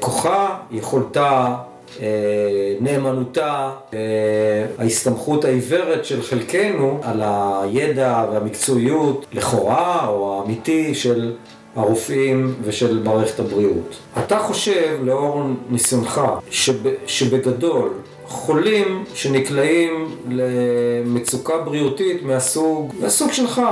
כוחה, 0.00 0.56
יכולתה, 0.70 1.54
אה, 2.00 2.06
נאמנותה, 2.80 3.70
אה, 3.94 3.98
ההסתמכות 4.78 5.44
העיוורת 5.44 6.04
של 6.04 6.22
חלקנו 6.22 7.00
על 7.02 7.22
הידע 7.24 8.24
והמקצועיות 8.32 9.26
לכאורה 9.32 10.06
או 10.08 10.40
האמיתי 10.40 10.94
של 10.94 11.32
הרופאים 11.76 12.54
ושל 12.62 13.02
מערכת 13.02 13.40
הבריאות. 13.40 13.96
אתה 14.18 14.38
חושב, 14.38 14.98
לאור 15.02 15.42
ניסיונך, 15.70 16.20
שב, 16.50 16.74
שבגדול 17.06 17.90
חולים 18.28 19.04
שנקלעים 19.14 20.16
למצוקה 20.28 21.58
בריאותית 21.58 22.22
מהסוג, 22.22 22.94
מהסוג 23.00 23.32
שלך, 23.32 23.62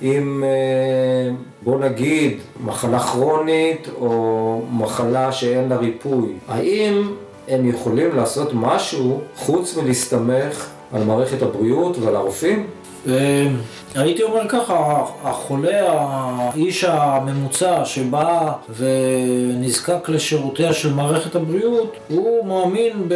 עם 0.00 0.44
אה, 0.44 1.34
בוא 1.62 1.78
נגיד 1.80 2.38
מחלה 2.64 2.98
כרונית 2.98 3.88
או 4.00 4.62
מחלה 4.72 5.32
שאין 5.32 5.68
לה 5.68 5.76
ריפוי, 5.76 6.32
האם 6.48 7.14
הם 7.48 7.68
יכולים 7.68 8.16
לעשות 8.16 8.50
משהו 8.54 9.20
חוץ 9.36 9.76
מלהסתמך 9.76 10.68
על 10.92 11.04
מערכת 11.04 11.42
הבריאות 11.42 11.98
ועל 11.98 12.16
הרופאים? 12.16 12.66
אה, 13.08 13.46
הייתי 13.94 14.22
אומר 14.22 14.48
ככה, 14.48 15.04
החולה, 15.22 15.92
האיש 15.92 16.84
הממוצע 16.84 17.84
שבא 17.84 18.52
ונזקק 18.76 20.08
לשירותיה 20.08 20.72
של 20.72 20.94
מערכת 20.94 21.34
הבריאות, 21.34 21.96
הוא 22.08 22.46
מאמין 22.46 23.08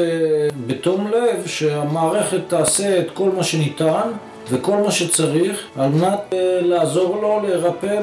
בתום 0.66 1.10
לב 1.10 1.46
שהמערכת 1.46 2.40
תעשה 2.48 2.98
את 2.98 3.10
כל 3.10 3.30
מה 3.36 3.44
שניתן 3.44 4.10
וכל 4.48 4.76
מה 4.76 4.90
שצריך 4.90 5.66
על 5.76 5.88
מנת 5.88 6.20
אה, 6.32 6.58
לעזור 6.62 7.18
לו 7.22 7.40
להירפא 7.42 8.00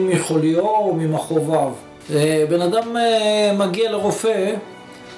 מחוליו 0.00 0.60
או 0.60 0.94
ממכאוביו. 0.94 1.72
אה, 2.14 2.44
בן 2.50 2.60
אדם 2.60 2.96
אה, 2.96 3.52
מגיע 3.58 3.90
לרופא 3.90 4.54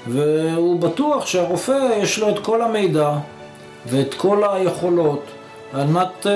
והוא 0.07 0.81
בטוח 0.81 1.27
שהרופא 1.27 1.79
יש 2.03 2.19
לו 2.19 2.29
את 2.29 2.39
כל 2.39 2.63
המידע 2.63 3.11
ואת 3.87 4.15
כל 4.15 4.43
היכולות 4.53 5.23
על 5.73 5.87
מנת 5.87 6.27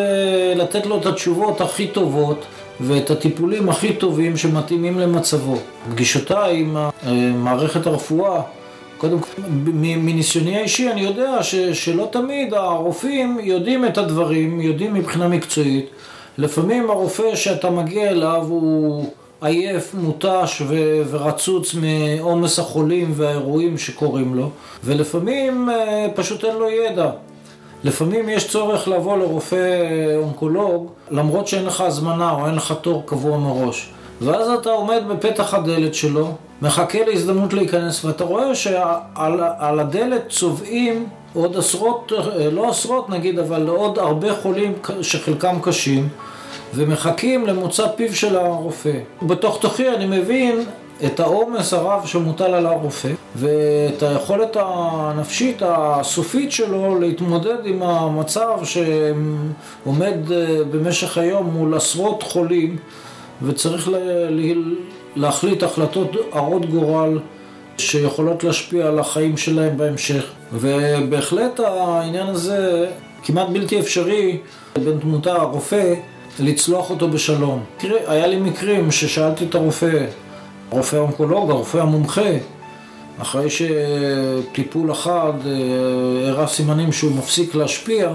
לתת 0.57 0.87
לו 0.87 0.99
את 0.99 1.07
התשובות 1.07 1.61
הכי 1.61 1.87
טובות 1.87 2.45
ואת 2.81 3.11
הטיפולים 3.11 3.69
הכי 3.69 3.93
טובים 3.95 4.37
שמתאימים 4.37 4.99
למצבו. 4.99 5.57
פגישותיי 5.91 6.57
עם 6.57 6.77
מערכת 7.45 7.87
הרפואה 7.87 8.43
קודם 9.03 9.21
כל, 9.21 9.29
מניסיוני 9.77 10.57
האישי 10.57 10.91
אני 10.91 11.01
יודע 11.01 11.43
ש, 11.43 11.55
שלא 11.55 12.09
תמיד 12.13 12.55
הרופאים 12.55 13.39
יודעים 13.43 13.85
את 13.85 13.99
הדברים, 13.99 14.61
יודעים 14.61 14.95
מבחינה 14.95 15.29
מקצועית. 15.29 15.87
לפעמים 16.39 16.91
הרופא 16.91 17.37
שאתה 17.37 17.71
מגיע 17.71 18.11
אליו 18.11 18.45
הוא 18.49 19.07
עייף, 19.41 19.95
מותש 19.95 20.63
ו- 20.67 21.03
ורצוץ 21.11 21.75
מעומס 21.75 22.59
החולים 22.59 23.13
והאירועים 23.15 23.79
שקורים 23.79 24.35
לו, 24.35 24.51
ולפעמים 24.85 25.71
אה, 25.71 26.07
פשוט 26.15 26.45
אין 26.45 26.57
לו 26.57 26.71
ידע. 26.71 27.11
לפעמים 27.85 28.29
יש 28.29 28.49
צורך 28.49 28.89
לבוא 28.89 29.19
לרופא 29.19 29.79
אונקולוג, 30.17 30.91
למרות 31.11 31.49
שאין 31.49 31.65
לך 31.65 31.81
הזמנה 31.81 32.31
או 32.31 32.47
אין 32.47 32.55
לך 32.55 32.75
תור 32.81 33.03
קבוע 33.07 33.39
מראש. 33.39 33.93
ואז 34.25 34.51
אתה 34.51 34.71
עומד 34.71 35.03
בפתח 35.09 35.55
הדלת 35.55 35.95
שלו, 35.95 36.35
מחכה 36.63 36.99
להזדמנות 37.07 37.53
להיכנס, 37.53 38.05
ואתה 38.05 38.25
רואה 38.25 38.55
שעל 38.55 39.81
הדלת 39.81 40.29
צובעים 40.29 41.07
עוד 41.35 41.57
עשרות, 41.57 42.13
לא 42.53 42.71
עשרות 42.71 43.11
נגיד, 43.11 43.39
אבל 43.39 43.69
עוד 43.69 43.99
הרבה 43.99 44.35
חולים 44.35 44.73
שחלקם 45.03 45.57
קשים, 45.63 46.09
ומחכים 46.75 47.47
למוצא 47.47 47.87
פיו 47.97 48.17
של 48.17 48.37
הרופא. 48.37 48.99
בתוך 49.23 49.59
תוכי 49.61 49.89
אני 49.89 50.07
מבין 50.07 50.65
את 51.05 51.21
העומס 51.21 51.73
הרב 51.73 52.07
שמוטל 52.07 52.55
על 52.55 52.67
הרופא, 52.67 53.13
ואת 53.37 54.03
היכולת 54.03 54.57
הנפשית 54.61 55.63
הסופית 55.65 56.53
שלו 56.53 57.01
להתמודד 57.01 57.67
עם 57.67 57.83
המצב 57.83 58.59
שעומד 58.65 60.33
אה, 60.33 60.65
במשך 60.71 61.19
היום 61.19 61.47
מול 61.47 61.75
עשרות 61.75 62.23
חולים. 62.23 62.77
וצריך 63.45 63.91
להחליט 65.17 65.63
החלטות 65.63 66.11
הרות 66.33 66.67
גורל 66.67 67.19
שיכולות 67.79 68.45
להשפיע 68.45 68.87
על 68.87 68.99
החיים 68.99 69.37
שלהם 69.37 69.77
בהמשך. 69.77 70.25
ובהחלט 70.53 71.61
העניין 71.61 72.27
הזה 72.27 72.87
כמעט 73.25 73.49
בלתי 73.49 73.81
אפשרי 73.81 74.39
בין 74.85 74.99
תמותה 74.99 75.33
הרופא 75.33 75.95
לצלוח 76.41 76.91
אותו 76.91 77.09
בשלום. 77.09 77.65
היה 78.07 78.27
לי 78.27 78.37
מקרים 78.37 78.91
ששאלתי 78.91 79.45
את 79.45 79.55
הרופא, 79.55 80.07
הרופא 80.73 80.97
האונקולוג, 80.97 81.51
הרופא 81.51 81.79
המומחה, 81.79 82.31
אחרי 83.19 83.49
שטיפול 83.51 84.93
אחד 84.93 85.33
אה, 85.47 86.29
הראה 86.29 86.47
סימנים 86.47 86.93
שהוא 86.93 87.13
מפסיק 87.13 87.55
להשפיע, 87.55 88.13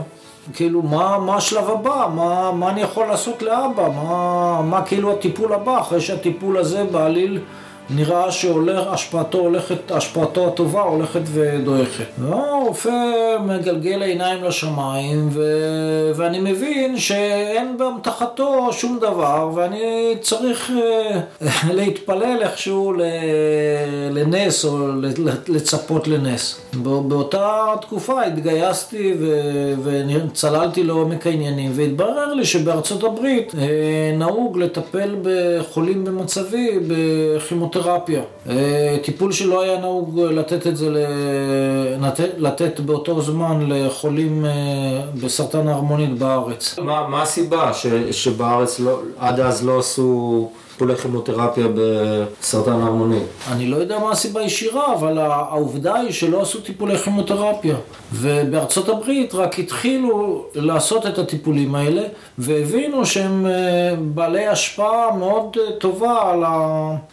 כאילו, 0.53 0.81
מה, 0.81 1.19
מה 1.19 1.35
השלב 1.35 1.69
הבא? 1.69 2.07
מה, 2.15 2.51
מה 2.51 2.69
אני 2.69 2.81
יכול 2.81 3.07
לעשות 3.07 3.41
לאבא? 3.41 3.89
מה, 3.89 4.61
מה 4.61 4.81
כאילו 4.85 5.11
הטיפול 5.11 5.53
הבא? 5.53 5.79
אחרי 5.79 6.01
שהטיפול 6.01 6.57
הזה 6.57 6.83
בעליל 6.83 7.39
נראה 7.89 8.31
שהשפעתו 8.31 9.37
הולכת, 9.37 9.91
השפעתו 9.91 10.47
הטובה 10.47 10.81
הולכת 10.81 11.21
ודועכת. 11.25 12.05
והרופא 12.19 13.37
מגלגל 13.45 14.01
עיניים 14.01 14.43
לשמיים, 14.43 15.29
ו... 15.31 15.41
ואני 16.15 16.39
מבין 16.39 16.97
שאין 16.97 17.77
באמתחתו 17.77 18.69
שום 18.71 18.99
דבר, 19.01 19.49
ואני 19.55 20.13
צריך 20.21 20.71
אה, 20.71 21.19
להתפלל 21.77 22.37
איכשהו 22.41 22.93
לנס 24.11 24.65
או 24.65 24.77
לצפות 25.47 26.07
לנס. 26.07 26.61
באותה 27.07 27.73
תקופה 27.81 28.23
התגייסתי 28.23 29.13
ו... 29.19 29.73
וצללתי 29.83 30.83
לעומק 30.83 31.27
העניינים, 31.27 31.71
והתברר 31.75 32.33
לי 32.33 32.45
שבארצות 32.45 33.03
הברית 33.03 33.53
אה, 33.57 33.65
נהוג 34.17 34.57
לטפל 34.57 35.15
בחולים 35.21 36.05
במצבי 36.05 36.79
בכימותרפיה. 36.87 37.76
כימותרפיה. 37.83 38.21
אה, 38.49 38.97
טיפול 39.03 39.31
שלא 39.31 39.61
היה 39.61 39.79
נהוג 39.79 40.19
לתת 40.19 40.67
את 40.67 40.77
זה, 40.77 40.89
לתת 42.37 42.79
באותו 42.79 43.21
זמן 43.21 43.65
לחולים 43.67 44.45
אה, 44.45 44.51
בסרטן 45.23 45.67
ההרמונית 45.67 46.17
בארץ. 46.17 46.79
מה, 46.79 47.07
מה 47.07 47.21
הסיבה 47.21 47.73
ש, 47.73 47.87
שבארץ 48.11 48.79
לא, 48.79 49.01
עד 49.19 49.39
אז 49.39 49.65
לא 49.65 49.79
עשו... 49.79 50.49
טיפולי 50.77 50.95
כימותרפיה 50.95 51.67
בסרטן 51.75 52.71
ההרמוני. 52.71 53.19
אני 53.51 53.67
לא 53.67 53.75
יודע 53.75 53.99
מה 53.99 54.11
הסיבה 54.11 54.41
הישירה, 54.41 54.93
אבל 54.93 55.17
העובדה 55.17 55.95
היא 55.95 56.11
שלא 56.11 56.41
עשו 56.41 56.61
טיפולי 56.61 56.97
כימותרפיה. 56.97 57.75
ובארצות 58.13 58.89
הברית 58.89 59.33
רק 59.33 59.59
התחילו 59.59 60.45
לעשות 60.55 61.05
את 61.05 61.17
הטיפולים 61.17 61.75
האלה, 61.75 62.01
והבינו 62.37 63.05
שהם 63.05 63.45
אה, 63.45 63.51
בעלי 64.13 64.47
השפעה 64.47 65.17
מאוד 65.17 65.57
אה, 65.59 65.71
טובה 65.71 66.31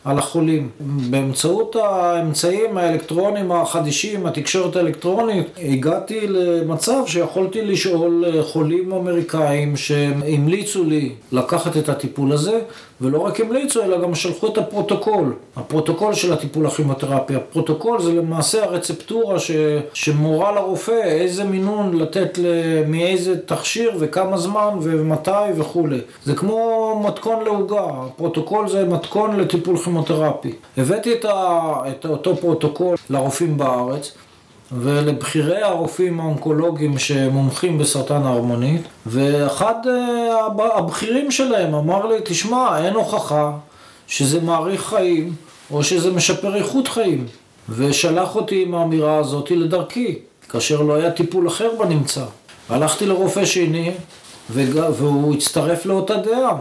על 0.05 0.19
החולים. 0.19 0.69
באמצעות 0.81 1.77
האמצעים 1.77 2.79
האלקטרוניים 2.79 3.53
החדישים, 3.53 4.27
התקשורת 4.27 4.77
האלקטרונית, 4.77 5.47
הגעתי 5.63 6.27
למצב 6.27 7.03
שיכולתי 7.07 7.63
לשאול 7.63 8.25
אה, 8.25 8.43
חולים 8.43 8.93
אמריקאים 8.93 9.77
שהמליצו 9.77 10.85
לי 10.85 11.13
לקחת 11.33 11.77
את 11.77 11.89
הטיפול 11.89 12.33
הזה, 12.33 12.61
ולא 13.05 13.19
רק 13.19 13.41
המליצו, 13.41 13.83
אלא 13.83 14.03
גם 14.03 14.15
שלחו 14.15 14.47
את 14.47 14.59
הפרוטוקול, 14.59 15.35
הפרוטוקול 15.57 16.15
של 16.15 16.33
הטיפול 16.33 16.67
הכימותרפי. 16.67 17.35
הפרוטוקול 17.35 18.03
זה 18.03 18.13
למעשה 18.13 18.65
הרצפטורה 18.65 19.39
ש... 19.39 19.51
שמורה 19.95 20.53
לרופא 20.53 21.01
איזה 21.05 21.45
מינון 21.45 21.97
לתת 21.97 22.39
מאיזה 22.87 23.41
תכשיר 23.41 23.93
וכמה 23.99 24.39
זמן 24.39 24.69
ומתי 24.83 25.31
וכולי. 25.57 26.01
זה 26.25 26.35
כמו 26.35 27.03
מתכון 27.07 27.45
לעוגה, 27.45 27.85
הפרוטוקול 27.85 28.69
זה 28.69 28.85
מתכון 28.85 29.37
לטיפול 29.37 29.77
כימותרפי. 29.77 30.53
הבאתי 30.77 31.13
את, 31.13 31.25
ה... 31.25 31.73
את 31.89 32.07
אותו 32.07 32.37
פרוטוקול 32.37 32.97
לרופאים 33.11 33.57
בארץ. 33.57 34.13
ולבכירי 34.73 35.63
הרופאים 35.63 36.21
האונקולוגיים 36.21 36.99
שמומחים 36.99 37.79
בסרטן 37.79 38.23
הערמונית, 38.23 38.83
ואחד 39.07 39.75
אה, 39.87 40.77
הבכירים 40.77 41.31
שלהם 41.31 41.75
אמר 41.75 42.07
לי, 42.07 42.17
תשמע, 42.25 42.85
אין 42.85 42.95
הוכחה 42.95 43.53
שזה 44.07 44.41
מאריך 44.41 44.83
חיים 44.83 45.35
או 45.71 45.85
שזה 45.85 46.13
משפר 46.13 46.57
איכות 46.57 46.89
חיים, 46.89 47.27
ושלח 47.69 48.37
אותי 48.37 48.63
עם 48.63 48.75
האמירה 48.75 49.17
הזאת 49.17 49.51
לדרכי, 49.51 50.19
כאשר 50.49 50.83
לא 50.83 50.95
היה 50.95 51.11
טיפול 51.11 51.49
אחר 51.49 51.71
בנמצא. 51.79 52.25
הלכתי 52.69 53.07
לרופא 53.07 53.45
שני, 53.45 53.91
והוא 54.51 55.35
הצטרף 55.35 55.87
לאותה 55.87 56.17
דעה. 56.17 56.57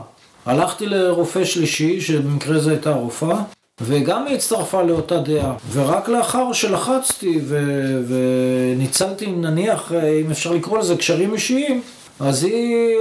הלכתי 0.45 0.85
לרופא 0.85 1.45
שלישי, 1.45 2.01
שבמקרה 2.01 2.59
זה 2.59 2.71
הייתה 2.71 2.91
רופאה, 2.91 3.41
וגם 3.81 4.27
היא 4.27 4.35
הצטרפה 4.35 4.81
לאותה 4.83 5.17
דעה. 5.19 5.53
ורק 5.71 6.09
לאחר 6.09 6.53
שלחצתי 6.53 7.39
ו- 7.43 8.01
וניצלתי, 8.07 9.31
נניח, 9.31 9.91
אם 10.23 10.31
אפשר 10.31 10.51
לקרוא 10.51 10.79
לזה 10.79 10.95
קשרים 10.95 11.33
אישיים, 11.33 11.81
אז 12.19 12.43
היא, 12.43 12.95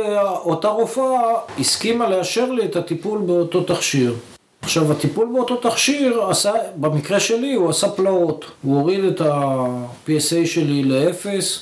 אותה 0.45 0.69
רופאה, 0.69 1.21
הסכימה 1.59 2.09
לאשר 2.09 2.53
לי 2.53 2.65
את 2.65 2.77
הטיפול 2.77 3.19
באותו 3.19 3.63
תכשיר. 3.63 4.15
עכשיו, 4.63 4.93
הטיפול 4.93 5.29
באותו 5.35 5.57
תכשיר, 5.57 6.23
עשה, 6.31 6.53
במקרה 6.77 7.21
שלי, 7.21 7.55
הוא 7.55 7.71
עשה 7.71 7.89
פלאות. 7.89 8.45
הוא 8.63 8.77
הוריד 8.77 9.05
את 9.05 9.21
ה-PSA 9.21 10.47
שלי 10.47 10.85
לאפס, 10.85 11.61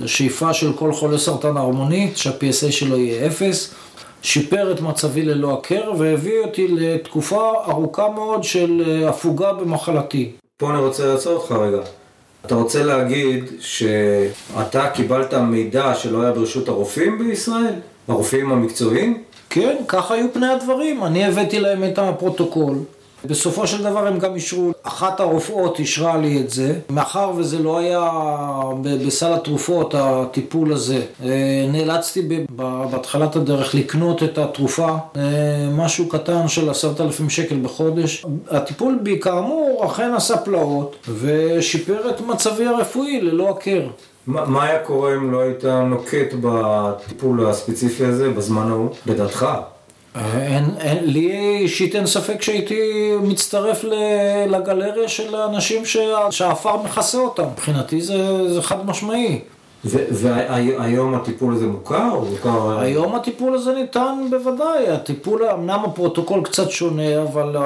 זו 0.00 0.08
שאיפה 0.08 0.54
של 0.54 0.72
כל 0.72 0.92
חולה 0.92 1.18
סרטן 1.18 1.56
הרמונית, 1.56 2.16
שה-PSA 2.16 2.72
שלו 2.72 2.98
יהיה 2.98 3.26
אפס. 3.26 3.74
שיפר 4.22 4.72
את 4.72 4.80
מצבי 4.80 5.22
ללא 5.22 5.52
הכר 5.52 5.92
והביא 5.98 6.38
אותי 6.44 6.68
לתקופה 6.68 7.52
ארוכה 7.68 8.08
מאוד 8.08 8.44
של 8.44 8.82
אה, 8.86 9.08
הפוגה 9.08 9.52
במחלתי. 9.52 10.30
פה 10.56 10.70
אני 10.70 10.78
רוצה 10.78 11.06
לעצור 11.06 11.32
אותך 11.32 11.52
רגע. 11.52 11.82
אתה 12.46 12.54
רוצה 12.54 12.82
להגיד 12.82 13.44
שאתה 13.60 14.90
קיבלת 14.94 15.34
מידע 15.34 15.94
שלא 15.94 16.22
היה 16.22 16.32
ברשות 16.32 16.68
הרופאים 16.68 17.18
בישראל? 17.18 17.74
הרופאים 18.08 18.52
המקצועיים? 18.52 19.22
כן, 19.50 19.76
ככה 19.88 20.14
היו 20.14 20.26
פני 20.32 20.46
הדברים. 20.48 21.04
אני 21.04 21.24
הבאתי 21.24 21.60
להם 21.60 21.84
את 21.84 21.98
הפרוטוקול. 21.98 22.74
בסופו 23.24 23.66
של 23.66 23.82
דבר 23.82 24.06
הם 24.06 24.18
גם 24.18 24.34
אישרו, 24.34 24.72
אחת 24.82 25.20
הרופאות 25.20 25.78
אישרה 25.78 26.16
לי 26.16 26.40
את 26.40 26.50
זה, 26.50 26.78
מאחר 26.90 27.32
וזה 27.36 27.58
לא 27.58 27.78
היה 27.78 28.10
בסל 29.06 29.32
התרופות, 29.32 29.94
הטיפול 29.98 30.72
הזה. 30.72 31.02
אה, 31.24 31.66
נאלצתי 31.72 32.28
בהתחלת 32.90 33.36
הדרך 33.36 33.74
לקנות 33.74 34.22
את 34.22 34.38
התרופה, 34.38 34.88
אה, 35.16 35.22
משהו 35.72 36.08
קטן 36.08 36.48
של 36.48 36.70
עשרת 36.70 37.00
אלפים 37.00 37.30
שקל 37.30 37.58
בחודש. 37.62 38.26
הטיפול 38.50 38.98
בי 39.02 39.20
כאמור 39.20 39.82
אכן 39.86 40.14
עשה 40.14 40.36
פלאות 40.36 40.96
ושיפר 41.20 42.10
את 42.10 42.20
מצבי 42.20 42.66
הרפואי 42.66 43.20
ללא 43.20 43.50
הכר. 43.50 43.82
מה 44.26 44.64
היה 44.64 44.78
קורה 44.78 45.14
אם 45.14 45.32
לא 45.32 45.40
היית 45.40 45.64
נוקט 45.64 46.34
בטיפול 46.40 47.46
הספציפי 47.46 48.04
הזה 48.04 48.30
בזמן 48.30 48.70
ההוא, 48.70 48.88
לדעתך? 49.06 49.46
אין, 50.14 50.64
אין, 50.78 51.04
לי 51.04 51.58
אישית 51.58 51.96
אין 51.96 52.06
ספק 52.06 52.42
שהייתי 52.42 53.12
מצטרף 53.22 53.84
לגלריה 54.48 55.08
של 55.08 55.34
האנשים 55.34 55.82
שהעפר 56.30 56.76
מכסה 56.82 57.18
אותם. 57.18 57.44
מבחינתי 57.52 58.00
זה, 58.00 58.48
זה 58.54 58.62
חד 58.62 58.86
משמעי. 58.86 59.40
והיום 59.84 61.14
הטיפול 61.14 61.54
הזה 61.54 61.66
מוכר? 61.66 62.20
מוכר... 62.30 62.80
היום 62.80 63.14
הטיפול 63.14 63.54
הזה 63.54 63.74
ניתן 63.74 64.26
בוודאי. 64.30 64.88
הטיפול, 64.88 65.44
אמנם 65.44 65.80
הפרוטוקול 65.84 66.42
קצת 66.44 66.70
שונה, 66.70 67.22
אבל 67.22 67.56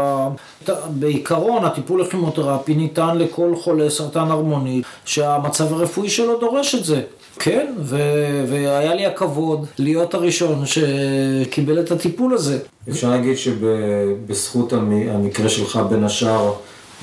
בעיקרון 0.88 1.64
הטיפול 1.64 2.00
לכימותרפי 2.00 2.74
ניתן 2.74 3.18
לכל 3.18 3.56
חולה 3.56 3.90
סרטן 3.90 4.30
הרמוני 4.30 4.82
שהמצב 5.04 5.72
הרפואי 5.72 6.10
שלו 6.10 6.38
דורש 6.38 6.74
את 6.74 6.84
זה. 6.84 7.02
כן, 7.38 7.74
ו- 7.78 8.44
והיה 8.48 8.94
לי 8.94 9.06
הכבוד 9.06 9.66
להיות 9.78 10.14
הראשון 10.14 10.64
שקיבל 10.66 11.80
את 11.80 11.90
הטיפול 11.90 12.34
הזה. 12.34 12.58
אפשר 12.88 13.10
להגיד 13.10 13.36
שבזכות 13.36 14.72
המקרה 14.72 15.48
שלך 15.48 15.80
בין 15.90 16.04
השאר 16.04 16.52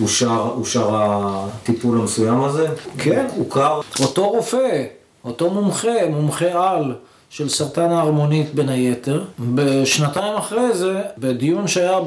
אושר, 0.01 0.51
אושר 0.57 0.89
הטיפול 0.93 1.99
המסוים 1.99 2.43
הזה? 2.43 2.67
כן. 2.97 3.25
הוכר? 3.35 3.81
אותו 3.99 4.29
רופא, 4.29 4.83
אותו 5.25 5.49
מומחה, 5.49 6.07
מומחה 6.09 6.71
על. 6.71 6.93
של 7.31 7.49
סרטן 7.49 7.91
ההרמונית 7.91 8.55
בין 8.55 8.69
היתר. 8.69 9.23
בשנתיים 9.39 10.33
אחרי 10.33 10.73
זה, 10.73 11.01
בדיון 11.17 11.67
שהיה 11.67 11.99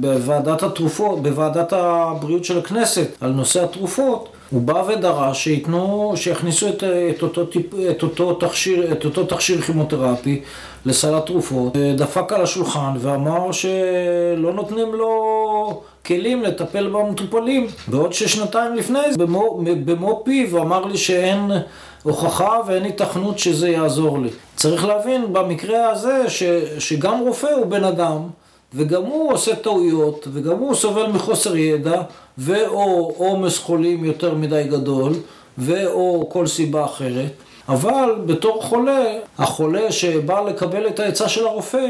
בוועדת 0.00 0.62
התרופות, 0.62 1.22
בוועדת 1.22 1.72
הבריאות 1.72 2.44
של 2.44 2.58
הכנסת 2.58 3.06
על 3.20 3.30
נושא 3.30 3.64
התרופות, 3.64 4.28
הוא 4.50 4.62
בא 4.62 4.82
ודרש 4.88 5.44
שייתנו, 5.44 6.12
שיכניסו 6.16 6.68
את, 6.68 6.84
את, 7.10 7.22
אותו, 7.22 7.44
טיפ, 7.44 7.66
את, 7.90 8.02
אותו 8.02 8.34
תכשיר, 8.34 8.92
את 8.92 9.04
אותו 9.04 9.24
תכשיר 9.24 9.60
כימותרפי 9.60 10.40
לסל 10.86 11.14
התרופות, 11.14 11.76
דפק 11.96 12.32
על 12.32 12.42
השולחן 12.42 12.92
ואמר 12.98 13.52
שלא 13.52 14.52
נותנים 14.52 14.94
לו 14.94 15.82
כלים 16.06 16.42
לטפל 16.42 16.86
במטופלים. 16.86 17.66
בעוד 17.88 18.12
ששנתיים 18.12 18.74
לפני 18.74 19.12
זה, 19.12 19.18
במו, 19.18 19.60
במו 19.84 20.22
פיו, 20.24 20.62
אמר 20.62 20.84
לי 20.84 20.96
שאין 20.96 21.50
הוכחה 22.02 22.60
ואין 22.66 22.84
התכנות 22.84 23.38
שזה 23.38 23.68
יעזור 23.68 24.18
לי. 24.18 24.28
צריך 24.56 24.84
להבין 24.84 25.32
במקרה 25.32 25.90
הזה 25.90 26.24
ש, 26.28 26.42
שגם 26.78 27.20
רופא 27.20 27.46
הוא 27.46 27.66
בן 27.66 27.84
אדם. 27.84 28.18
וגם 28.74 29.02
הוא 29.02 29.32
עושה 29.32 29.56
טעויות, 29.56 30.28
וגם 30.32 30.58
הוא 30.58 30.74
סובל 30.74 31.06
מחוסר 31.06 31.56
ידע, 31.56 32.02
ואו 32.38 33.14
עומס 33.16 33.58
חולים 33.58 34.04
יותר 34.04 34.34
מדי 34.34 34.64
גדול, 34.70 35.12
ואו 35.58 36.28
כל 36.32 36.46
סיבה 36.46 36.84
אחרת. 36.84 37.32
אבל 37.68 38.10
בתור 38.26 38.62
חולה, 38.62 39.04
החולה 39.38 39.92
שבא 39.92 40.40
לקבל 40.40 40.86
את 40.86 41.00
העצה 41.00 41.28
של 41.28 41.46
הרופא, 41.46 41.86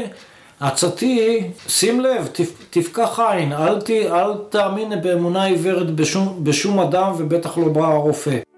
עצתי, 0.59 1.43
שים 1.67 2.01
לב, 2.01 2.29
תפקח 2.69 3.19
עין, 3.19 3.53
אל, 3.53 3.81
ת, 3.81 3.89
אל 3.89 4.31
תאמין 4.49 5.01
באמונה 5.01 5.43
עיוורת 5.43 5.95
בשום, 5.95 6.39
בשום 6.43 6.79
אדם 6.79 7.13
ובטח 7.17 7.57
לא 7.57 7.67
ברופא. 7.67 8.54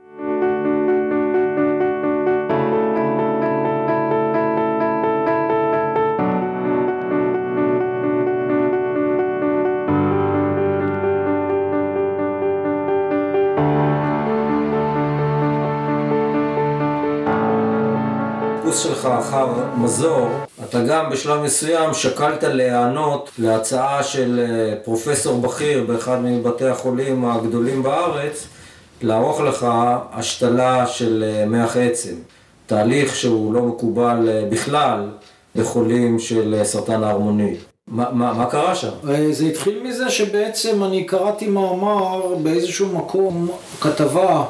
אחר 18.85 19.47
מזור, 19.77 20.27
אתה 20.63 20.81
גם 20.81 21.09
בשלב 21.09 21.41
מסוים 21.41 21.93
שקלת 21.93 22.43
להיענות 22.43 23.31
להצעה 23.39 24.03
של 24.03 24.39
אה, 24.39 24.75
פרופסור 24.83 25.41
בכיר 25.41 25.83
באחד 25.83 26.17
מבתי 26.23 26.65
החולים 26.65 27.25
הגדולים 27.25 27.83
בארץ 27.83 28.47
לערוך 29.01 29.41
לך 29.41 29.67
השתלה 30.11 30.87
של 30.87 31.23
אה, 31.27 31.45
מח 31.45 31.77
עצם. 31.77 32.13
תהליך 32.65 33.15
שהוא 33.15 33.53
לא 33.53 33.61
מקובל 33.61 34.29
אה, 34.29 34.43
בכלל 34.49 35.09
בחולים 35.55 36.19
של 36.19 36.61
סרטן 36.63 37.03
ההרמוני. 37.03 37.55
מה, 37.87 38.05
מה, 38.11 38.33
מה 38.33 38.45
קרה 38.45 38.75
שם? 38.75 38.91
זה 39.31 39.45
התחיל 39.45 39.83
מזה 39.83 40.09
שבעצם 40.09 40.83
אני 40.83 41.03
קראתי 41.03 41.47
מאמר 41.47 42.35
באיזשהו 42.43 42.87
מקום, 42.87 43.49
כתבה 43.81 44.43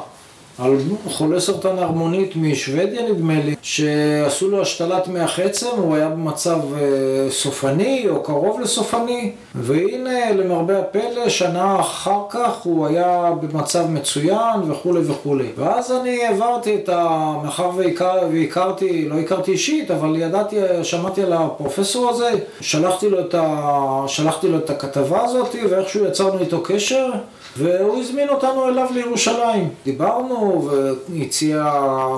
על 0.58 0.76
חולה 1.08 1.40
סרטן 1.40 1.78
הרמונית 1.78 2.36
משוודיה 2.36 3.08
נדמה 3.08 3.34
לי, 3.44 3.54
שעשו 3.62 4.50
לו 4.50 4.62
השתלת 4.62 5.08
מח 5.08 5.40
עצם, 5.40 5.66
הוא 5.76 5.94
היה 5.96 6.08
במצב 6.08 6.58
אה, 6.74 7.30
סופני 7.30 8.06
או 8.08 8.22
קרוב 8.22 8.60
לסופני, 8.60 9.32
והנה 9.54 10.32
למרבה 10.32 10.78
הפלא, 10.78 11.28
שנה 11.28 11.80
אחר 11.80 12.20
כך 12.30 12.62
הוא 12.62 12.86
היה 12.86 13.32
במצב 13.40 13.90
מצוין 13.90 14.70
וכולי 14.70 15.00
וכולי. 15.04 15.48
ואז 15.56 15.92
אני 15.92 16.24
העברתי 16.24 16.74
את 16.74 16.88
ה... 16.88 17.34
מאחר 17.42 17.70
והכר... 17.76 18.18
והכרתי, 18.32 19.08
לא 19.08 19.18
הכרתי 19.18 19.52
אישית, 19.52 19.90
אבל 19.90 20.16
ידעתי, 20.16 20.56
שמעתי 20.82 21.22
על 21.22 21.32
הפרופסור 21.32 22.10
הזה, 22.10 22.30
שלחתי 22.60 23.08
לו 23.08 23.20
את, 23.20 23.34
ה... 23.38 24.04
שלחתי 24.06 24.48
לו 24.48 24.58
את 24.58 24.70
הכתבה 24.70 25.24
הזאת, 25.24 25.56
ואיכשהו 25.70 26.04
יצרנו 26.04 26.38
איתו 26.40 26.60
קשר. 26.64 27.10
והוא 27.58 28.00
הזמין 28.00 28.28
אותנו 28.28 28.68
אליו 28.68 28.86
לירושלים. 28.94 29.68
דיברנו 29.84 30.47
והציע 30.56 31.72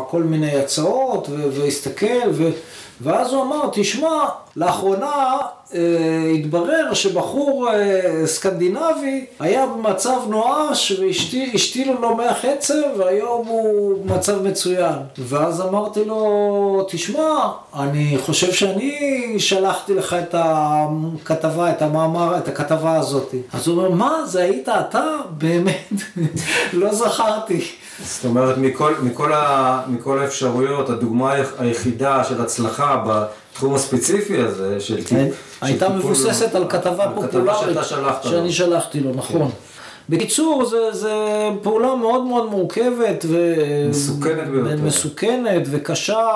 כל 0.08 0.22
מיני 0.22 0.56
הצעות 0.56 1.28
והסתכל 1.30 2.30
ו... 2.32 2.50
ואז 3.02 3.32
הוא 3.32 3.42
אמר, 3.42 3.68
תשמע, 3.72 4.24
לאחרונה 4.56 5.36
אה, 5.74 6.30
התברר 6.34 6.94
שבחור 6.94 7.68
אה, 7.72 8.26
סקנדינבי 8.26 9.24
היה 9.40 9.66
במצב 9.66 10.18
נואש 10.28 10.92
והשתילו 11.00 12.00
לו 12.00 12.16
מח 12.16 12.44
עצם 12.44 12.82
והיום 12.98 13.46
הוא 13.46 14.04
במצב 14.04 14.42
מצוין. 14.42 14.94
ואז 15.18 15.60
אמרתי 15.60 16.04
לו, 16.04 16.86
תשמע, 16.88 17.50
אני 17.78 18.18
חושב 18.24 18.52
שאני 18.52 19.34
שלחתי 19.38 19.94
לך 19.94 20.16
את 20.18 20.34
הכתבה, 20.38 21.70
את 21.70 21.82
המאמר, 21.82 22.38
את 22.38 22.48
הכתבה 22.48 22.96
הזאת. 22.96 23.34
אז 23.52 23.68
הוא 23.68 23.76
אומר, 23.76 23.90
מה, 23.90 24.26
זה 24.26 24.42
היית 24.42 24.68
אתה? 24.68 25.04
באמת, 25.30 25.92
לא 26.72 26.94
זכרתי. 26.94 27.60
זאת 28.04 28.24
אומרת, 28.24 28.58
מכל, 28.58 28.94
מכל, 29.02 29.32
ה, 29.32 29.80
מכל 29.88 30.18
האפשרויות, 30.18 30.90
הדוגמה 30.90 31.34
היחידה 31.58 32.24
של 32.24 32.40
הצלחה 32.40 32.89
בתחום 32.96 33.74
הספציפי 33.74 34.38
הזה, 34.38 34.80
של, 34.80 35.04
טיפ, 35.04 35.34
הייתה 35.60 35.88
מבוססת 35.88 36.54
על 36.54 36.68
כתבה 36.68 37.12
פופולרית 37.14 37.78
שאני 38.22 38.52
שלחתי 38.52 39.00
לו, 39.00 39.10
נכון. 39.14 39.50
בקיצור, 40.10 40.64
זה 40.92 41.14
פעולה 41.62 41.94
מאוד 41.94 42.24
מאוד 42.24 42.50
מורכבת 42.50 43.24
ו... 43.28 43.54
מסוכנת 43.90 44.48
ביותר. 44.48 44.76
מסוכנת 44.82 45.62
וקשה, 45.70 46.26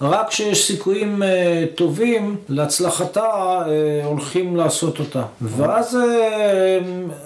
רק 0.00 0.28
כשיש 0.28 0.66
סיכויים 0.66 1.22
אה, 1.22 1.64
טובים 1.74 2.36
להצלחתה, 2.48 3.20
אה, 3.22 4.04
הולכים 4.04 4.56
לעשות 4.56 4.98
אותה. 4.98 5.22
ואז 5.42 5.96
אה, 5.96 6.78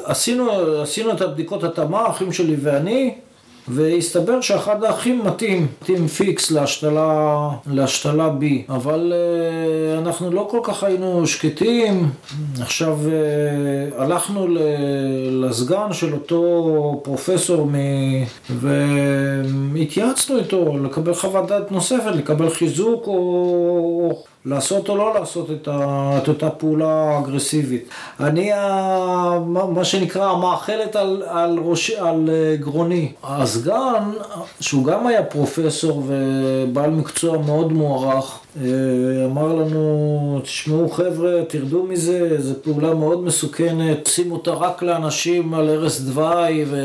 עשינו, 0.05 0.51
עשינו 0.83 1.13
את 1.13 1.21
הבדיקות 1.21 1.65
התאמה, 1.65 2.01
האחים 2.01 2.33
שלי 2.33 2.57
ואני, 2.63 3.15
והסתבר 3.69 4.41
שאחד 4.41 4.85
האחים 4.85 5.25
מתאים, 5.25 5.67
מתאים 5.83 6.09
פיקס 6.09 6.51
להשתלה, 6.51 7.49
להשתלה 7.67 8.31
B, 8.41 8.73
אבל 8.73 9.13
uh, 9.13 9.99
אנחנו 9.99 10.31
לא 10.31 10.49
כל 10.51 10.61
כך 10.63 10.85
היינו 10.85 11.27
שקטים. 11.27 12.11
עכשיו 12.61 12.99
uh, 13.03 14.03
הלכנו 14.03 14.47
לסגן 15.31 15.93
של 15.93 16.13
אותו 16.13 17.01
פרופסור 17.05 17.67
מ... 17.67 17.75
והתייעצנו 18.51 20.39
איתו 20.39 20.79
לקבל 20.79 21.15
חוות 21.15 21.47
דעת 21.49 21.73
נוספת, 21.73 22.15
לקבל 22.15 22.51
חיזוק 22.51 23.07
או... 23.07 24.25
לעשות 24.47 24.89
או 24.89 24.97
לא 24.97 25.15
לעשות 25.15 25.51
את, 25.51 25.69
ה, 25.69 26.19
את 26.23 26.29
אותה 26.29 26.51
פעולה 26.51 27.19
אגרסיבית. 27.19 27.89
אני, 28.21 28.53
ה, 28.53 29.39
מה 29.69 29.85
שנקרא, 29.85 30.31
המאכלת 30.31 30.97
על, 30.97 31.23
על, 31.27 31.59
ראש, 31.59 31.91
על 31.91 32.31
אה, 32.33 32.57
גרוני. 32.57 33.13
הסגן, 33.23 34.11
שהוא 34.61 34.85
גם 34.85 35.07
היה 35.07 35.23
פרופסור 35.23 36.03
ובעל 36.07 36.91
מקצוע 36.91 37.39
מאוד 37.39 37.73
מוערך, 37.73 38.39
אה, 38.61 38.65
אמר 39.25 39.55
לנו, 39.55 40.41
תשמעו 40.43 40.89
חבר'ה, 40.89 41.33
תרדו 41.49 41.83
מזה, 41.83 42.43
זו 42.43 42.55
פעולה 42.63 42.95
מאוד 42.95 43.25
מסוכנת, 43.25 44.07
שימו 44.07 44.35
אותה 44.35 44.51
רק 44.51 44.83
לאנשים 44.83 45.55
על 45.55 45.69
ערש 45.69 46.01
דווי 46.01 46.65
ו... 46.67 46.77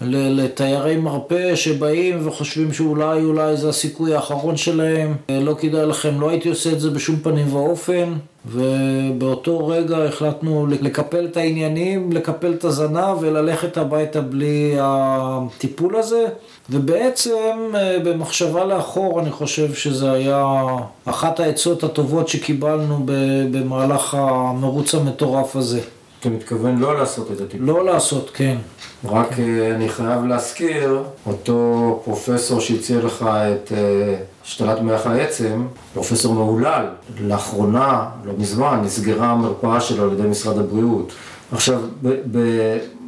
לתיירי 0.00 0.96
מרפא 0.96 1.56
שבאים 1.56 2.28
וחושבים 2.28 2.72
שאולי 2.72 3.24
אולי 3.24 3.56
זה 3.56 3.68
הסיכוי 3.68 4.14
האחרון 4.14 4.56
שלהם, 4.56 5.14
לא 5.28 5.54
כדאי 5.58 5.86
לכם, 5.86 6.20
לא 6.20 6.30
הייתי 6.30 6.48
עושה 6.48 6.72
את 6.72 6.80
זה 6.80 6.90
בשום 6.90 7.16
פנים 7.16 7.54
ואופן. 7.54 8.12
ובאותו 8.48 9.66
רגע 9.66 10.04
החלטנו 10.04 10.66
לקפל 10.66 11.24
את 11.24 11.36
העניינים, 11.36 12.12
לקפל 12.12 12.52
את 12.52 12.64
הזנב 12.64 13.16
וללכת 13.20 13.76
הביתה 13.76 14.20
בלי 14.20 14.76
הטיפול 14.80 15.96
הזה. 15.96 16.26
ובעצם 16.70 17.72
במחשבה 18.04 18.64
לאחור 18.64 19.20
אני 19.20 19.30
חושב 19.30 19.74
שזה 19.74 20.12
היה 20.12 20.56
אחת 21.04 21.40
העצות 21.40 21.84
הטובות 21.84 22.28
שקיבלנו 22.28 23.06
במהלך 23.50 24.14
המרוץ 24.14 24.94
המטורף 24.94 25.56
הזה. 25.56 25.80
אתה 26.20 26.28
מתכוון 26.28 26.78
לא 26.78 26.98
לעשות 26.98 27.30
את 27.32 27.40
הטיפול? 27.40 27.66
לא 27.66 27.84
לעשות, 27.84 28.30
כן. 28.34 28.56
רק 29.04 29.32
כן. 29.34 29.72
אני 29.74 29.88
חייב 29.88 30.24
להזכיר, 30.24 31.02
אותו 31.26 32.00
פרופסור 32.04 32.60
שהציע 32.60 32.98
לך 32.98 33.22
את 33.22 33.72
אה, 33.72 34.16
השתלת 34.44 34.80
מח 34.80 35.06
העצם, 35.06 35.66
פרופסור 35.94 36.34
מהולל, 36.34 36.86
לאחרונה, 37.20 38.08
לא 38.24 38.32
מזמן, 38.38 38.80
נסגרה 38.84 39.26
המרפאה 39.26 39.80
שלו 39.80 40.04
על 40.04 40.12
ידי 40.12 40.28
משרד 40.28 40.58
הבריאות. 40.58 41.12
עכשיו, 41.52 41.80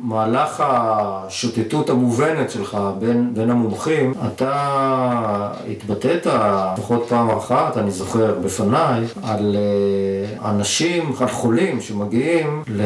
במהלך 0.02 0.62
השוטטות 0.66 1.90
המובנת 1.90 2.50
שלך 2.50 2.78
בין, 2.98 3.30
בין 3.34 3.50
המומחים, 3.50 4.14
אתה 4.26 5.52
התבטאת 5.70 6.26
לפחות 6.26 7.06
פעם 7.08 7.30
אחת, 7.30 7.76
אני 7.76 7.90
זוכר 7.90 8.34
בפניי, 8.44 9.04
על 9.22 9.56
אה, 9.56 10.50
אנשים, 10.50 11.12
על 11.20 11.28
חולים 11.28 11.80
שמגיעים, 11.80 12.62
ל... 12.68 12.82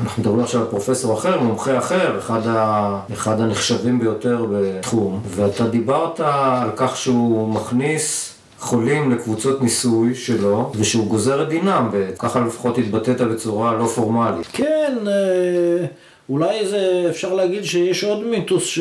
אנחנו 0.00 0.22
מדברים 0.22 0.44
עכשיו 0.44 0.60
על 0.60 0.66
פרופסור 0.66 1.14
אחר, 1.14 1.40
מומחה 1.40 1.78
אחר, 1.78 2.18
אחד, 2.18 2.46
ה... 2.46 3.00
אחד 3.12 3.40
הנחשבים 3.40 3.98
ביותר 3.98 4.46
בתחום, 4.52 5.20
ואתה 5.26 5.66
דיברת 5.66 6.20
על 6.20 6.70
כך 6.76 6.96
שהוא 6.96 7.48
מכניס 7.48 8.32
חולים 8.58 9.10
לקבוצות 9.10 9.62
ניסוי 9.62 10.14
שלו, 10.14 10.72
ושהוא 10.74 11.06
גוזר 11.06 11.42
את 11.42 11.48
דינם, 11.48 11.88
וככה 11.92 12.40
לפחות 12.40 12.78
התבטאת 12.78 13.20
בצורה 13.20 13.76
לא 13.76 13.86
פורמלית. 13.86 14.46
כן, 14.52 14.94
אה, 15.06 15.86
אולי 16.28 16.66
זה, 16.66 17.06
אפשר 17.10 17.34
להגיד 17.34 17.64
שיש 17.64 18.04
עוד 18.04 18.24
מיתוס 18.24 18.64
ש... 18.64 18.80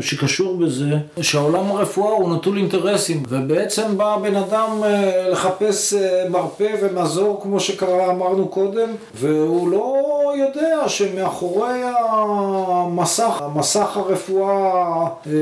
שקשור 0.00 0.56
בזה, 0.56 0.96
שהעולם 1.20 1.66
הרפואה 1.66 2.12
הוא 2.12 2.34
נטול 2.34 2.56
אינטרסים, 2.56 3.22
ובעצם 3.28 3.98
בא 3.98 4.16
בן 4.22 4.36
אדם 4.36 4.68
אה, 4.84 5.28
לחפש 5.28 5.94
אה, 5.94 6.28
מרפא 6.28 6.74
ומזור, 6.82 7.40
כמו 7.42 7.60
שקרה, 7.60 8.10
אמרנו 8.10 8.48
קודם, 8.48 8.88
והוא 9.14 9.70
לא 9.70 9.96
יודע 10.38 10.88
שמאחורי 10.88 11.80
המסך, 12.08 13.42
מסך 13.54 13.96
הרפואה, 13.96 15.06
אה, 15.26 15.32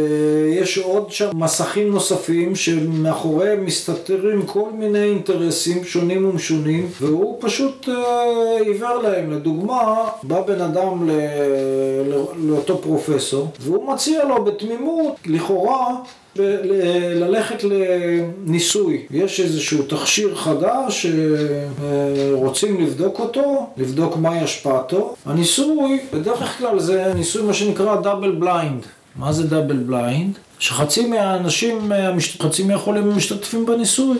יש 0.50 0.78
עוד 0.78 1.12
שם 1.12 1.30
מסכים 1.34 1.90
נוספים 1.90 2.56
שמאחוריהם 2.56 3.64
מסתתרים 3.64 4.42
כל 4.46 4.68
מיני 4.78 5.04
אינטרסים 5.04 5.84
שונים 5.84 6.28
ומשונים, 6.28 6.88
והוא 7.00 7.36
פשוט 7.40 7.88
עיוור 8.64 9.02
להם. 9.02 9.32
לדוגמה, 9.32 10.08
בא 10.22 10.40
בן 10.40 10.60
אדם 10.60 10.87
גם 10.90 11.10
לאותו 12.36 12.78
פרופסור, 12.78 13.48
והוא 13.60 13.92
מציע 13.92 14.24
לו 14.24 14.44
בתמימות, 14.44 15.16
לכאורה, 15.26 15.96
ללכת 17.14 17.64
לניסוי. 17.64 19.06
יש 19.10 19.40
איזשהו 19.40 19.82
תכשיר 19.82 20.34
חדש 20.34 21.06
שרוצים 21.06 22.80
לבדוק 22.80 23.20
אותו, 23.20 23.66
לבדוק 23.76 24.16
מהי 24.16 24.38
השפעתו. 24.38 25.14
הניסוי, 25.26 26.00
בדרך 26.12 26.58
כלל 26.58 26.78
זה 26.78 27.12
ניסוי 27.14 27.42
מה 27.42 27.54
שנקרא 27.54 28.00
דאבל 28.00 28.30
בליינד. 28.30 28.86
מה 29.16 29.32
זה 29.32 29.46
דאבל 29.46 29.76
בליינד? 29.76 30.38
שחצי 30.58 31.06
מהאנשים, 31.06 31.92
חצי 32.42 32.64
מהחולים 32.64 33.10
המשתתפים 33.10 33.66
בניסוי 33.66 34.18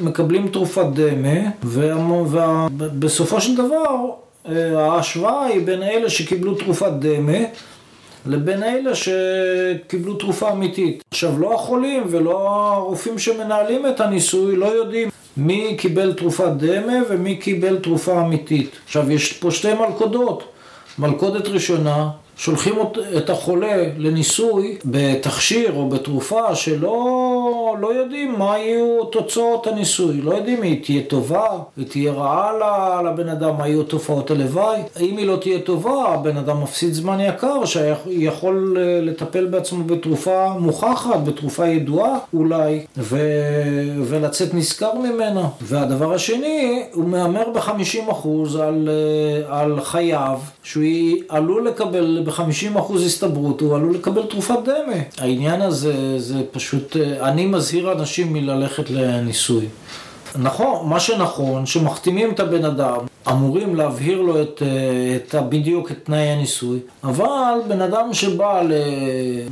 מקבלים 0.00 0.48
תרופת 0.48 0.86
דמה, 0.94 1.50
ובסופו 1.62 3.40
של 3.40 3.56
דבר 3.56 4.10
ההשוואה 4.76 5.44
היא 5.44 5.66
בין 5.66 5.82
אלה 5.82 6.10
שקיבלו 6.10 6.54
תרופת 6.54 6.92
דמה 6.98 7.38
לבין 8.26 8.62
אלה 8.62 8.90
שקיבלו 8.94 10.14
תרופה 10.14 10.50
אמיתית. 10.52 11.02
עכשיו, 11.10 11.40
לא 11.40 11.54
החולים 11.54 12.02
ולא 12.10 12.48
הרופאים 12.74 13.18
שמנהלים 13.18 13.86
את 13.86 14.00
הניסוי 14.00 14.56
לא 14.56 14.66
יודעים 14.66 15.08
מי 15.36 15.74
קיבל 15.78 16.12
תרופת 16.12 16.50
דמה 16.56 16.92
ומי 17.08 17.36
קיבל 17.36 17.78
תרופה 17.78 18.20
אמיתית. 18.20 18.70
עכשיו, 18.84 19.12
יש 19.12 19.32
פה 19.32 19.50
שתי 19.50 19.74
מלכודות. 19.74 20.44
מלכודת 20.98 21.48
ראשונה, 21.48 22.08
שולחים 22.40 22.74
את 23.16 23.30
החולה 23.30 23.84
לניסוי 23.98 24.76
בתכשיר 24.84 25.72
או 25.76 25.88
בתרופה 25.88 26.54
שלא 26.54 27.76
לא 27.80 27.94
יודעים 27.94 28.38
מה 28.38 28.58
יהיו 28.58 29.04
תוצאות 29.04 29.66
הניסוי, 29.66 30.20
לא 30.20 30.34
יודעים 30.34 30.56
אם 30.56 30.62
היא 30.62 30.84
תהיה 30.84 31.02
טובה, 31.02 31.46
היא 31.76 31.86
תהיה 31.88 32.12
רעה 32.12 33.02
לבן 33.02 33.28
אדם, 33.28 33.56
מה 33.58 33.68
יהיו 33.68 33.82
תופעות 33.82 34.30
הלוואי. 34.30 34.80
אם 35.00 35.16
היא 35.16 35.26
לא 35.26 35.36
תהיה 35.36 35.58
טובה, 35.60 36.08
הבן 36.08 36.36
אדם 36.36 36.62
מפסיד 36.62 36.92
זמן 36.92 37.20
יקר 37.20 37.64
שיכול 37.64 38.76
אה, 38.80 39.00
לטפל 39.02 39.46
בעצמו 39.46 39.84
בתרופה 39.84 40.52
מוכחת, 40.58 41.20
בתרופה 41.24 41.66
ידועה 41.66 42.18
אולי, 42.34 42.84
ו... 42.98 43.18
ולצאת 44.04 44.54
נשכר 44.54 44.94
ממנה. 44.94 45.48
והדבר 45.62 46.14
השני, 46.14 46.82
הוא 46.92 47.04
מהמר 47.04 47.44
ב-50% 47.54 48.28
על, 48.62 48.88
אה, 48.88 49.60
על 49.60 49.80
חייו, 49.80 50.38
שהוא 50.62 50.84
עלול 51.28 51.66
לקבל 51.66 52.22
ב-50% 52.30 52.94
הסתברות 53.06 53.60
הוא 53.60 53.76
עלול 53.76 53.94
לקבל 53.94 54.26
תרופת 54.26 54.58
דמה. 54.64 54.96
העניין 55.18 55.62
הזה 55.62 56.18
זה 56.18 56.42
פשוט, 56.52 56.96
אה, 56.96 57.28
אני 57.28 57.46
מזהיר 57.46 57.92
אנשים 57.92 58.32
מללכת 58.32 58.90
לניסוי. 58.90 59.66
נכון, 60.38 60.88
מה 60.88 61.00
שנכון, 61.00 61.66
שמחתימים 61.66 62.30
את 62.30 62.40
הבן 62.40 62.64
אדם, 62.64 62.98
אמורים 63.30 63.76
להבהיר 63.76 64.20
לו 64.20 64.42
את, 64.42 64.62
אה, 64.62 65.16
את 65.16 65.48
בדיוק 65.48 65.90
את 65.90 65.96
תנאי 66.04 66.28
הניסוי, 66.28 66.78
אבל 67.04 67.54
בן 67.68 67.80
אדם 67.80 68.14
שבא 68.14 68.62
ל, 68.62 68.72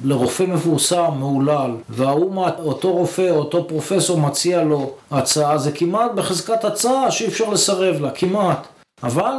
לרופא 0.04 0.42
מפורסם, 0.42 1.10
מהולל, 1.18 1.70
והוא, 1.88 2.44
אותו 2.58 2.92
רופא, 2.92 3.30
אותו 3.30 3.68
פרופסור 3.68 4.20
מציע 4.20 4.62
לו 4.64 4.90
הצעה, 5.10 5.58
זה 5.58 5.72
כמעט 5.72 6.10
בחזקת 6.14 6.64
הצעה 6.64 7.10
שאי 7.10 7.26
אפשר 7.26 7.50
לסרב 7.50 8.00
לה, 8.00 8.10
כמעט. 8.10 8.77
אבל 9.02 9.32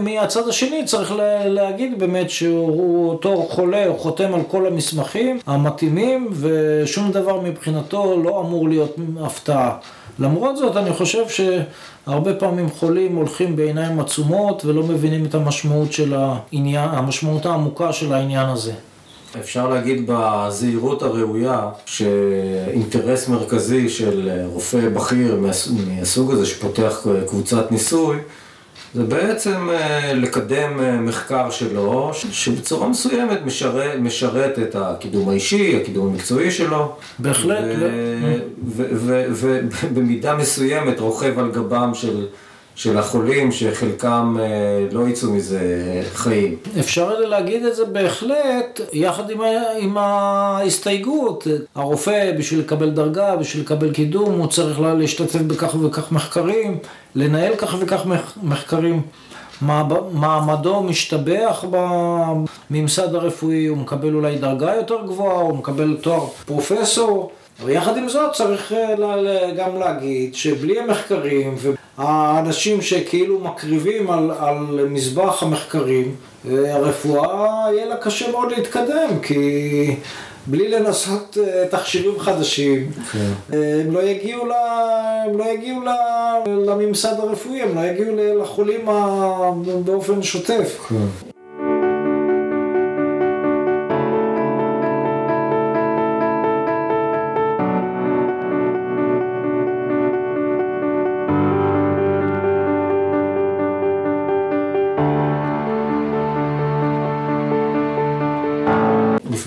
מהצד 0.00 0.48
השני 0.48 0.84
צריך 0.84 1.12
להגיד 1.44 1.98
באמת 1.98 2.30
שהוא 2.30 3.08
אותו 3.08 3.46
חולה, 3.50 3.86
הוא 3.86 3.98
חותם 3.98 4.34
על 4.34 4.40
כל 4.50 4.66
המסמכים 4.66 5.38
המתאימים 5.46 6.30
ושום 6.32 7.12
דבר 7.12 7.40
מבחינתו 7.40 8.22
לא 8.24 8.40
אמור 8.40 8.68
להיות 8.68 8.96
הפתעה. 9.20 9.76
למרות 10.18 10.56
זאת 10.56 10.76
אני 10.76 10.92
חושב 10.92 11.24
שהרבה 11.28 12.34
פעמים 12.34 12.70
חולים 12.70 13.16
הולכים 13.16 13.56
בעיניים 13.56 14.00
עצומות 14.00 14.64
ולא 14.64 14.82
מבינים 14.82 15.24
את 15.24 15.34
המשמעות 15.34 15.92
של 15.92 16.14
העניין, 16.14 16.88
המשמעות 16.92 17.46
העמוקה 17.46 17.92
של 17.92 18.12
העניין 18.12 18.46
הזה. 18.46 18.72
אפשר 19.40 19.68
להגיד 19.68 20.04
בזהירות 20.06 21.02
הראויה 21.02 21.68
שאינטרס 21.86 23.28
מרכזי 23.28 23.88
של 23.88 24.30
רופא 24.52 24.88
בכיר 24.88 25.40
מהסוג 25.88 26.32
הזה 26.32 26.46
שפותח 26.46 27.06
קבוצת 27.26 27.72
ניסוי 27.72 28.16
זה 28.94 29.04
בעצם 29.04 29.68
אה, 29.70 30.14
לקדם 30.14 30.80
אה, 30.80 31.00
מחקר 31.00 31.50
שלו, 31.50 32.10
שבצורה 32.14 32.88
מסוימת 32.88 33.38
משרת, 33.44 33.98
משרת 33.98 34.58
את 34.58 34.74
הקידום 34.74 35.28
האישי, 35.28 35.76
הקידום 35.76 36.08
המקצועי 36.08 36.50
שלו. 36.50 36.96
בהחלט. 37.18 37.64
ובמידה 38.64 40.34
מסוימת 40.40 41.00
רוכב 41.00 41.38
על 41.38 41.50
גבם 41.50 41.90
של... 41.94 42.26
של 42.74 42.98
החולים 42.98 43.52
שחלקם 43.52 44.36
אה, 44.40 44.46
לא 44.92 45.08
יצאו 45.08 45.30
מזה 45.30 45.60
חיים. 46.14 46.56
אפשר 46.80 47.20
להגיד 47.20 47.64
את 47.64 47.76
זה 47.76 47.84
בהחלט, 47.84 48.80
יחד 48.92 49.30
עם, 49.30 49.40
עם 49.80 49.96
ההסתייגות. 49.98 51.46
הרופא, 51.74 52.32
בשביל 52.38 52.60
לקבל 52.60 52.90
דרגה, 52.90 53.36
בשביל 53.36 53.62
לקבל 53.62 53.92
קידום, 53.92 54.38
הוא 54.38 54.46
צריך 54.46 54.80
להשתתף 54.80 55.42
בכך 55.42 55.74
וכך 55.82 56.12
מחקרים, 56.12 56.78
לנהל 57.14 57.56
כך 57.56 57.76
וכך 57.80 58.02
מחקרים. 58.42 59.02
מעמדו 60.12 60.82
משתבח 60.82 61.64
בממסד 61.70 63.14
הרפואי, 63.14 63.66
הוא 63.66 63.78
מקבל 63.78 64.14
אולי 64.14 64.38
דרגה 64.38 64.74
יותר 64.74 64.96
גבוהה, 65.06 65.40
הוא 65.40 65.56
מקבל 65.56 65.96
תואר 66.00 66.26
פרופסור. 66.46 67.32
ויחד 67.64 67.96
עם 67.96 68.08
זאת 68.08 68.32
צריך 68.32 68.72
אה, 68.72 69.50
גם 69.56 69.78
להגיד 69.78 70.34
שבלי 70.34 70.80
המחקרים 70.80 71.56
והאנשים 71.98 72.82
שכאילו 72.82 73.38
מקריבים 73.38 74.10
על, 74.10 74.30
על 74.38 74.86
מזבח 74.88 75.42
המחקרים, 75.42 76.14
אה, 76.50 76.74
הרפואה 76.74 77.66
יהיה 77.72 77.86
לה 77.86 77.96
קשה 77.96 78.30
מאוד 78.30 78.52
להתקדם, 78.52 79.18
כי 79.22 79.96
בלי 80.46 80.68
לנסות 80.68 81.38
אה, 81.40 81.64
תכשירים 81.70 82.20
חדשים, 82.20 82.90
okay. 82.96 83.12
כן. 83.12 83.32
הם 83.82 83.92
לא 83.92 84.02
יגיעו, 84.02 84.46
ל, 84.46 84.52
הם 85.26 85.38
לא 85.38 85.44
יגיעו 85.44 85.80
ל, 85.82 85.88
לממסד 86.70 87.14
הרפואי, 87.18 87.62
הם 87.62 87.74
לא 87.74 87.80
יגיעו 87.80 88.16
לחולים 88.42 88.86
באופן 89.84 90.22
שוטף. 90.22 90.90
Okay. 90.90 91.31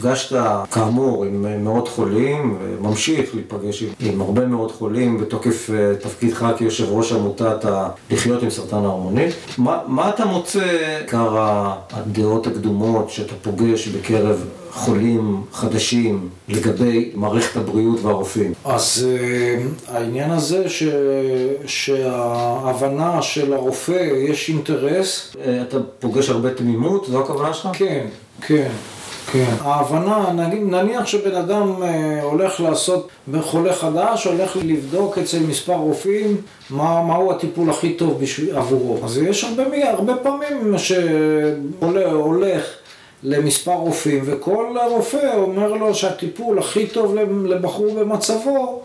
נפגשת 0.06 0.38
כאמור 0.72 1.26
עם 1.26 1.64
מאות 1.64 1.88
חולים 1.88 2.58
וממשיך 2.62 3.36
להיפגש 3.36 3.84
עם, 3.84 3.90
עם 4.00 4.22
הרבה 4.22 4.46
מאוד 4.46 4.72
חולים 4.72 5.18
בתוקף 5.18 5.70
uh, 5.70 6.04
תפקידך 6.04 6.46
כיושב 6.58 6.92
ראש 6.92 7.12
עמותת 7.12 7.66
לחיות 8.12 8.44
עם 8.44 8.50
סרטן 8.50 8.76
ההרמונית. 8.78 9.34
מה, 9.58 9.80
מה 9.88 10.10
אתה 10.10 10.26
מוצא 10.26 10.64
עיקר 11.00 11.36
הדעות 11.92 12.48
הקדומות 12.48 13.10
שאתה 13.10 13.34
פוגש 13.42 13.88
בקרב 13.88 14.46
חולים 14.72 15.42
חדשים 15.54 16.30
לגבי 16.50 17.12
מערכת 17.16 17.58
הבריאות 17.58 18.00
והרופאים? 18.02 18.54
אז 18.66 19.08
uh, 19.08 19.92
העניין 19.92 20.32
הזה 20.32 20.70
ש... 20.70 20.84
שההבנה 21.66 23.22
של 23.22 23.54
הרופא 23.54 24.10
יש 24.30 24.50
אינטרס. 24.50 25.34
Uh, 25.34 25.38
אתה 25.62 25.78
פוגש 26.00 26.30
הרבה 26.30 26.54
תמימות? 26.54 27.06
זו 27.10 27.22
הכוונה 27.22 27.54
שלך? 27.54 27.70
כן, 27.74 28.06
כן. 28.42 28.72
כן. 29.32 29.54
ההבנה, 29.62 30.32
נניח 30.62 31.06
שבן 31.06 31.36
אדם 31.36 31.84
אה, 31.84 32.22
הולך 32.22 32.60
לעשות, 32.60 33.10
חולה 33.42 33.74
חדש, 33.74 34.28
הולך 34.28 34.58
לבדוק 34.64 35.18
אצל 35.18 35.40
מספר 35.40 35.74
רופאים 35.74 36.38
מה, 36.70 37.04
מהו 37.04 37.32
הטיפול 37.32 37.70
הכי 37.70 37.94
טוב 37.94 38.22
בשביל, 38.22 38.56
עבורו. 38.56 39.00
אז 39.04 39.18
יש 39.18 39.44
הרבה, 39.44 39.92
הרבה 39.92 40.16
פעמים 40.16 40.78
שעולה, 40.78 42.12
הולך 42.12 42.66
למספר 43.24 43.74
רופאים, 43.74 44.24
וכל 44.26 44.76
רופא 44.90 45.36
אומר 45.36 45.74
לו 45.74 45.96
שהטיפול 45.96 46.60
הכי 46.60 46.88
טוב 46.88 47.16
לבחור 47.46 47.94
במצבו 47.94 48.84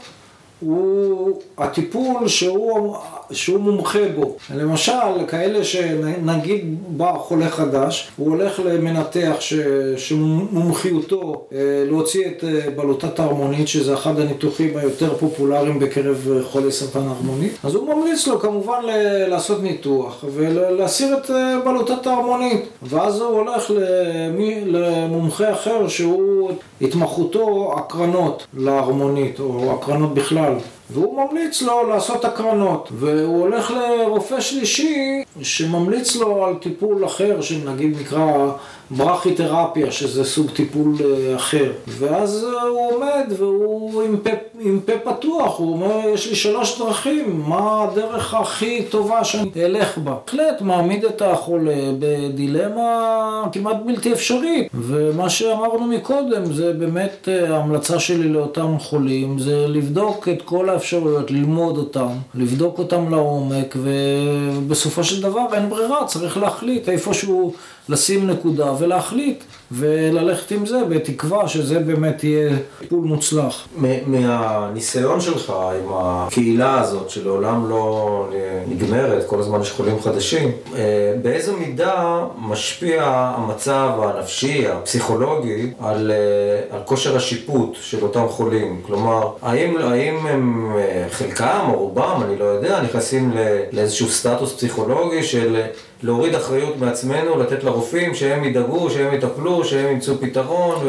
הוא 0.60 1.40
הטיפול 1.58 2.28
שהוא, 2.28 2.96
שהוא 3.32 3.60
מומחה 3.60 4.08
בו. 4.14 4.36
למשל, 4.56 5.26
כאלה 5.28 5.64
שנגיד 5.64 6.76
בא 6.88 7.12
חולה 7.18 7.48
חדש, 7.50 8.08
הוא 8.16 8.30
הולך 8.30 8.60
למנתח 8.64 9.36
ש, 9.40 9.54
שמומחיותו 9.96 11.44
אה, 11.52 11.58
להוציא 11.86 12.26
את 12.26 12.44
אה, 12.44 12.70
בלוטת 12.70 13.20
ההרמונית, 13.20 13.68
שזה 13.68 13.94
אחד 13.94 14.20
הניתוחים 14.20 14.76
היותר 14.76 15.14
פופולריים 15.14 15.78
בקרב 15.78 16.28
חולי 16.42 16.72
סרטן 16.72 17.06
הרמונית, 17.08 17.52
אז 17.64 17.74
הוא 17.74 17.94
ממליץ 17.94 18.26
לו 18.26 18.40
כמובן 18.40 18.80
לעשות 19.28 19.62
ניתוח 19.62 20.24
ולהסיר 20.34 21.16
את 21.18 21.30
אה, 21.30 21.58
בלוטת 21.64 22.06
ההרמונית. 22.06 22.64
ואז 22.82 23.20
הוא 23.20 23.28
הולך 23.28 23.70
למי, 23.70 24.60
למומחה 24.66 25.52
אחר 25.52 25.88
שהוא 25.88 26.50
התמחותו 26.80 27.74
הקרנות 27.76 28.46
להרמונית, 28.54 29.40
או 29.40 29.74
הקרנות 29.78 30.14
בכלל. 30.14 30.49
והוא 30.90 31.24
ממליץ 31.24 31.62
לו 31.62 31.88
לעשות 31.88 32.24
הקרנות, 32.24 32.88
והוא 32.92 33.40
הולך 33.40 33.70
לרופא 33.70 34.40
שלישי 34.40 35.24
שממליץ 35.42 36.16
לו 36.16 36.44
על 36.44 36.54
טיפול 36.54 37.04
אחר, 37.04 37.40
שנגיד 37.40 37.96
נקרא 38.00 38.52
ברכיתרפיה, 38.90 39.90
שזה 39.90 40.24
סוג 40.24 40.50
טיפול 40.50 40.94
אה, 41.00 41.36
אחר. 41.36 41.72
ואז 41.88 42.46
הוא 42.68 42.90
עומד 42.90 43.32
והוא 43.38 44.02
עם 44.02 44.16
פה, 44.16 44.30
עם 44.60 44.80
פה 44.84 44.92
פתוח, 45.04 45.58
הוא 45.58 45.72
אומר, 45.72 46.08
יש 46.14 46.28
לי 46.28 46.36
שלוש 46.36 46.78
דרכים, 46.78 47.42
מה 47.46 47.82
הדרך 47.82 48.34
הכי 48.34 48.82
טובה 48.90 49.24
שאני 49.24 49.50
אלך 49.56 49.98
בה? 49.98 50.14
בהחלט 50.26 50.60
מעמיד 50.60 51.04
את 51.04 51.22
החולה 51.22 51.92
בדילמה 51.98 53.48
כמעט 53.52 53.76
בלתי 53.86 54.12
אפשרית. 54.12 54.68
ומה 54.74 55.30
שאמרנו 55.30 55.86
מקודם, 55.86 56.52
זה 56.52 56.72
באמת 56.72 57.28
אה, 57.28 57.56
ההמלצה 57.56 57.98
שלי 57.98 58.28
לאותם 58.28 58.78
חולים, 58.78 59.38
זה 59.38 59.66
לבדוק 59.68 60.28
את 60.28 60.42
כל 60.42 60.68
האפשרויות, 60.68 61.30
ללמוד 61.30 61.78
אותם, 61.78 62.08
לבדוק 62.34 62.78
אותם 62.78 63.10
לעומק, 63.10 63.76
ובסופו 63.76 65.04
של 65.04 65.22
דבר 65.22 65.46
אין 65.54 65.70
ברירה, 65.70 66.06
צריך 66.06 66.36
להחליט 66.36 66.88
איפשהו 66.88 67.52
לשים 67.88 68.26
נקודה 68.26 68.72
ולהחליט 68.78 69.44
וללכת 69.72 70.50
עם 70.50 70.66
זה 70.66 70.84
בתקווה 70.88 71.48
שזה 71.48 71.78
באמת 71.78 72.24
יהיה 72.24 72.56
טיפול 72.78 73.04
מוצלח. 73.04 73.68
מהניסיון 74.06 75.20
שלך 75.20 75.50
עם 75.50 75.92
הקהילה 75.94 76.80
הזאת 76.80 77.10
שלעולם 77.10 77.68
לא 77.70 78.28
נגמרת, 78.68 79.26
כל 79.26 79.40
הזמן 79.40 79.60
יש 79.60 79.70
חולים 79.70 80.00
חדשים, 80.00 80.50
אה, 80.76 81.14
באיזו 81.22 81.56
מידה 81.56 82.24
משפיע 82.38 83.02
המצב 83.36 83.90
הנפשי, 84.02 84.68
הפסיכולוגי, 84.68 85.70
על, 85.80 86.10
אה, 86.10 86.76
על 86.76 86.82
כושר 86.84 87.16
השיפוט 87.16 87.76
של 87.80 88.02
אותם 88.02 88.28
חולים? 88.28 88.80
כלומר, 88.86 89.30
האם, 89.42 89.76
האם 89.76 90.26
הם 90.26 90.72
אה, 90.78 91.06
חלקם 91.10 91.60
או 91.68 91.78
רובם, 91.78 92.22
אני 92.24 92.38
לא 92.38 92.44
יודע, 92.44 92.82
נכנסים 92.82 93.32
לאיזשהו 93.72 94.08
סטטוס 94.08 94.54
פסיכולוגי 94.54 95.22
של 95.22 95.62
להוריד 96.02 96.34
אחריות 96.34 96.76
מעצמנו, 96.76 97.38
לתת 97.38 97.64
לרופאים 97.64 98.14
שהם 98.14 98.44
ידאגו, 98.44 98.90
שהם 98.90 99.14
יטפלו, 99.14 99.64
שהם 99.64 99.92
ימצאו 99.92 100.14
פתרון 100.20 100.86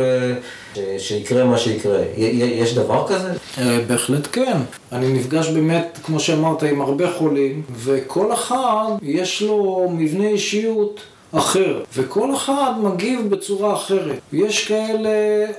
ושיקרה 0.76 1.44
מה 1.44 1.58
שיקרה. 1.58 2.00
יש 2.18 2.76
דבר 2.76 3.08
כזה? 3.08 3.32
אה, 3.58 3.80
בהחלט 3.88 4.28
כן. 4.32 4.58
אני 4.92 5.14
נפגש 5.14 5.50
באמת, 5.50 6.00
כמו 6.04 6.20
שאמרת, 6.20 6.64
עם 6.64 6.82
הרבה 6.82 7.12
חולים, 7.12 7.62
וכל 7.76 8.34
אחד 8.34 8.86
יש 9.02 9.42
לו 9.42 9.88
מבנה 9.98 10.28
אישיות. 10.28 11.02
אחר, 11.38 11.84
וכל 11.94 12.36
אחד 12.36 12.72
מגיב 12.82 13.30
בצורה 13.30 13.74
אחרת. 13.74 14.20
יש 14.34 14.68
כאלה 14.68 15.10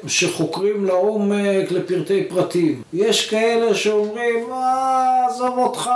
שחוקרים 0.07 0.85
לעומק 0.85 1.71
לפרטי 1.71 2.25
פרטים. 2.25 2.83
יש 2.93 3.31
כאלה 3.31 3.75
שאומרים, 3.75 4.53
אה, 4.53 5.27
עזוב 5.27 5.59
אותך, 5.59 5.91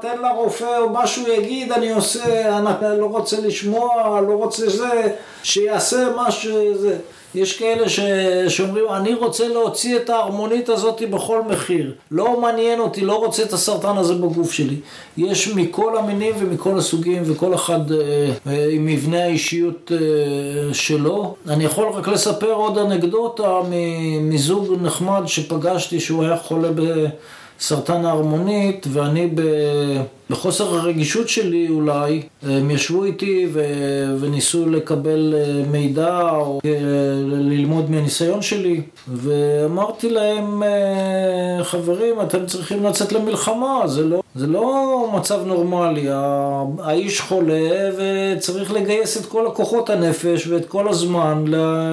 תן 0.00 0.18
לרופא, 0.22 0.78
או 0.78 0.90
משהו 0.90 1.28
יגיד, 1.28 1.72
אני 1.72 1.92
עושה, 1.92 2.58
אני 2.58 3.00
לא 3.00 3.06
רוצה 3.06 3.40
לשמוע, 3.40 4.20
לא 4.20 4.32
רוצה 4.32 4.68
זה, 4.68 5.12
שיעשה 5.42 6.08
מה 6.16 6.30
שזה. 6.30 6.96
יש 7.34 7.58
כאלה 7.58 7.88
ש... 7.88 8.00
שאומרים, 8.48 8.84
אני 8.90 9.14
רוצה 9.14 9.48
להוציא 9.48 9.96
את 9.96 10.10
ההרמונית 10.10 10.68
הזאת 10.68 11.02
בכל 11.10 11.42
מחיר. 11.42 11.94
לא 12.10 12.40
מעניין 12.40 12.80
אותי, 12.80 13.00
לא 13.00 13.16
רוצה 13.16 13.42
את 13.42 13.52
הסרטן 13.52 13.96
הזה 13.96 14.14
בגוף 14.14 14.52
שלי. 14.52 14.76
יש 15.16 15.48
מכל 15.48 15.98
המינים 15.98 16.34
ומכל 16.38 16.78
הסוגים, 16.78 17.22
וכל 17.26 17.54
אחד 17.54 17.92
אה, 17.92 17.98
אה, 18.46 18.68
עם 18.70 18.86
מבנה 18.86 19.24
האישיות 19.24 19.92
אה, 19.94 20.74
שלו. 20.74 21.34
אני 21.48 21.64
יכול 21.64 21.88
רק 21.88 22.08
לספר 22.08 22.52
עוד 22.52 22.78
אנקדוטה 22.78 23.60
מזוג 24.20 24.74
נחמד 24.82 25.22
שפגשתי, 25.26 26.00
שהוא 26.00 26.24
היה 26.24 26.36
חולה 26.36 26.68
בסרטן 27.58 28.04
ההרמונית, 28.04 28.86
ואני 28.92 29.30
ב... 29.34 29.42
בחוסר 30.30 30.74
הרגישות 30.74 31.28
שלי 31.28 31.68
אולי, 31.70 32.22
הם 32.42 32.70
ישבו 32.70 33.04
איתי 33.04 33.46
ו... 33.52 33.62
וניסו 34.20 34.70
לקבל 34.70 35.34
אה, 35.36 35.62
מידע 35.70 36.30
או 36.30 36.60
אה, 36.64 36.70
ללמוד 37.24 37.90
מהניסיון 37.90 38.42
שלי, 38.42 38.82
ואמרתי 39.08 40.10
להם, 40.10 40.62
אה, 40.62 41.64
חברים, 41.64 42.20
אתם 42.20 42.46
צריכים 42.46 42.84
לצאת 42.84 43.12
למלחמה, 43.12 43.82
זה 43.86 44.04
לא, 44.04 44.22
זה 44.34 44.46
לא 44.46 45.10
מצב 45.14 45.40
נורמלי, 45.46 46.06
האיש 46.78 47.20
חולה 47.20 47.90
וצריך 47.98 48.72
לגייס 48.72 49.16
את 49.16 49.26
כל 49.26 49.46
הכוחות 49.46 49.90
הנפש 49.90 50.46
ואת 50.46 50.66
כל 50.66 50.88
הזמן 50.88 51.44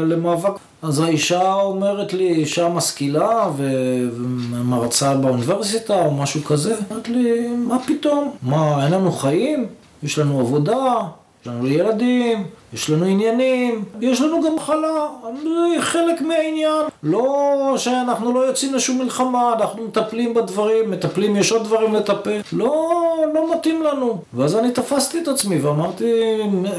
למאבק. 0.05 0.53
אז 0.81 0.99
האישה 0.99 1.53
אומרת 1.53 2.13
לי, 2.13 2.27
אישה 2.27 2.69
משכילה 2.69 3.49
ומרצה 3.55 5.13
באוניברסיטה 5.15 6.05
או 6.05 6.11
משהו 6.11 6.43
כזה, 6.43 6.75
אומרת 6.89 7.09
לי, 7.09 7.47
מה 7.47 7.77
פתאום? 7.87 8.24
מה, 8.41 8.83
אין 8.85 8.93
לנו 8.93 9.11
חיים? 9.11 9.67
יש 10.03 10.19
לנו 10.19 10.39
עבודה? 10.39 11.01
יש 11.41 11.47
לנו 11.47 11.67
ילדים, 11.67 12.43
יש 12.73 12.89
לנו 12.89 13.05
עניינים, 13.05 13.83
יש 14.01 14.21
לנו 14.21 14.41
גם 14.43 14.55
מחלה, 14.55 15.07
זה 15.43 15.81
חלק 15.81 16.21
מהעניין. 16.21 16.85
לא 17.03 17.73
שאנחנו 17.77 18.33
לא 18.33 18.39
יוצאים 18.39 18.73
לשום 18.73 18.97
מלחמה, 18.97 19.53
אנחנו 19.53 19.83
מטפלים 19.83 20.33
בדברים, 20.33 20.91
מטפלים, 20.91 21.35
יש 21.35 21.51
עוד 21.51 21.63
דברים 21.63 21.95
לטפל. 21.95 22.41
לא, 22.53 23.01
לא 23.33 23.55
מתאים 23.55 23.83
לנו. 23.83 24.21
ואז 24.33 24.55
אני 24.55 24.71
תפסתי 24.71 25.21
את 25.21 25.27
עצמי 25.27 25.59
ואמרתי, 25.59 26.11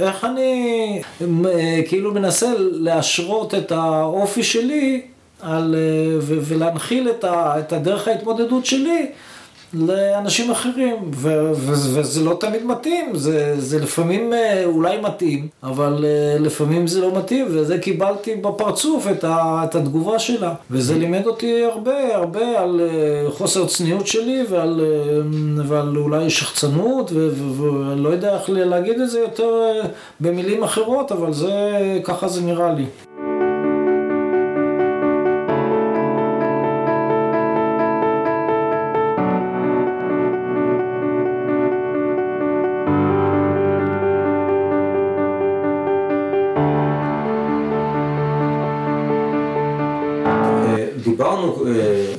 איך 0.01 0.25
אני 0.25 1.03
כאילו 1.89 2.15
מנסה 2.15 2.53
להשרות 2.59 3.55
את 3.55 3.73
האופי 3.73 4.43
שלי 4.43 5.03
על, 5.43 5.75
ולהנחיל 6.21 7.11
את 7.25 7.73
הדרך 7.73 8.09
ההתמודדות 8.09 8.67
שלי 8.67 9.07
לאנשים 9.77 10.51
אחרים, 10.51 10.97
ו- 11.15 11.51
ו- 11.55 11.95
וזה 11.99 12.25
לא 12.25 12.37
תמיד 12.41 12.65
מתאים, 12.67 13.11
זה, 13.15 13.55
זה 13.59 13.79
לפעמים 13.79 14.33
אה, 14.33 14.63
אולי 14.65 14.99
מתאים, 15.01 15.49
אבל 15.63 16.05
אה, 16.05 16.39
לפעמים 16.39 16.87
זה 16.87 17.01
לא 17.01 17.13
מתאים, 17.19 17.47
וזה 17.51 17.79
קיבלתי 17.79 18.35
בפרצוף 18.37 19.07
את, 19.11 19.25
ה- 19.25 19.63
את 19.65 19.75
התגובה 19.75 20.19
שלה. 20.19 20.55
וזה 20.71 20.95
לימד 20.95 21.27
אותי 21.27 21.65
הרבה, 21.65 22.17
הרבה 22.17 22.61
על 22.61 22.81
אה, 22.81 23.31
חוסר 23.31 23.67
צניעות 23.67 24.07
שלי 24.07 24.45
ועל, 24.51 24.81
ועל 25.67 25.97
אולי 25.97 26.31
שחצנות, 26.31 27.13
ואני 27.13 28.01
לא 28.03 28.09
יודע 28.09 28.35
איך 28.35 28.51
להגיד 28.51 29.01
את 29.01 29.11
זה 29.11 29.19
יותר 29.21 29.51
במילים 30.21 30.63
אחרות, 30.63 31.13
אבל 31.13 31.33
זה, 31.33 31.51
ככה 32.05 32.29
זה 32.29 32.41
נראה 32.41 32.73
לי. 32.73 32.85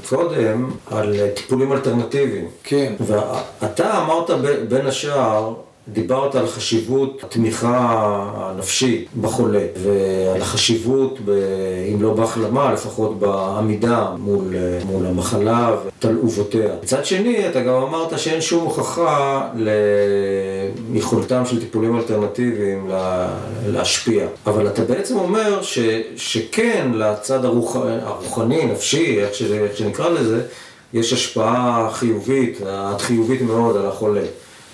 קודם 0.09 0.69
על 0.91 1.15
טיפולים 1.35 1.73
אלטרנטיביים. 1.73 2.47
כן. 2.63 2.93
ואתה 2.99 3.97
אמרת 4.01 4.29
בין 4.69 4.87
השאר 4.87 5.53
דיברת 5.93 6.35
על 6.35 6.47
חשיבות 6.47 7.23
התמיכה 7.23 8.17
הנפשית 8.35 9.07
בחולה 9.21 9.65
ועל 9.83 10.41
החשיבות, 10.41 11.19
ב, 11.25 11.31
אם 11.93 12.01
לא 12.01 12.13
בהחלמה, 12.13 12.73
לפחות 12.73 13.19
בעמידה 13.19 14.07
מול, 14.17 14.55
מול 14.85 15.05
המחלה 15.05 15.75
ותלעובותיה. 15.85 16.69
מצד 16.83 17.05
שני, 17.05 17.49
אתה 17.49 17.61
גם 17.61 17.73
אמרת 17.73 18.19
שאין 18.19 18.41
שום 18.41 18.63
הוכחה 18.63 19.49
ליכולתם 20.93 21.45
של 21.45 21.59
טיפולים 21.59 21.97
אלטרנטיביים 21.97 22.89
להשפיע. 23.67 24.27
אבל 24.45 24.67
אתה 24.67 24.81
בעצם 24.81 25.17
אומר 25.17 25.61
ש, 25.61 25.79
שכן, 26.15 26.91
לצד 26.93 27.45
הרוח, 27.45 27.75
הרוחני, 28.01 28.65
נפשי, 28.65 29.19
איך 29.23 29.33
שנקרא 29.75 30.09
לזה, 30.09 30.41
יש 30.93 31.13
השפעה 31.13 31.89
חיובית, 31.93 32.61
עד 32.67 33.01
חיובית 33.01 33.41
מאוד 33.41 33.77
על 33.77 33.85
החולה. 33.85 34.21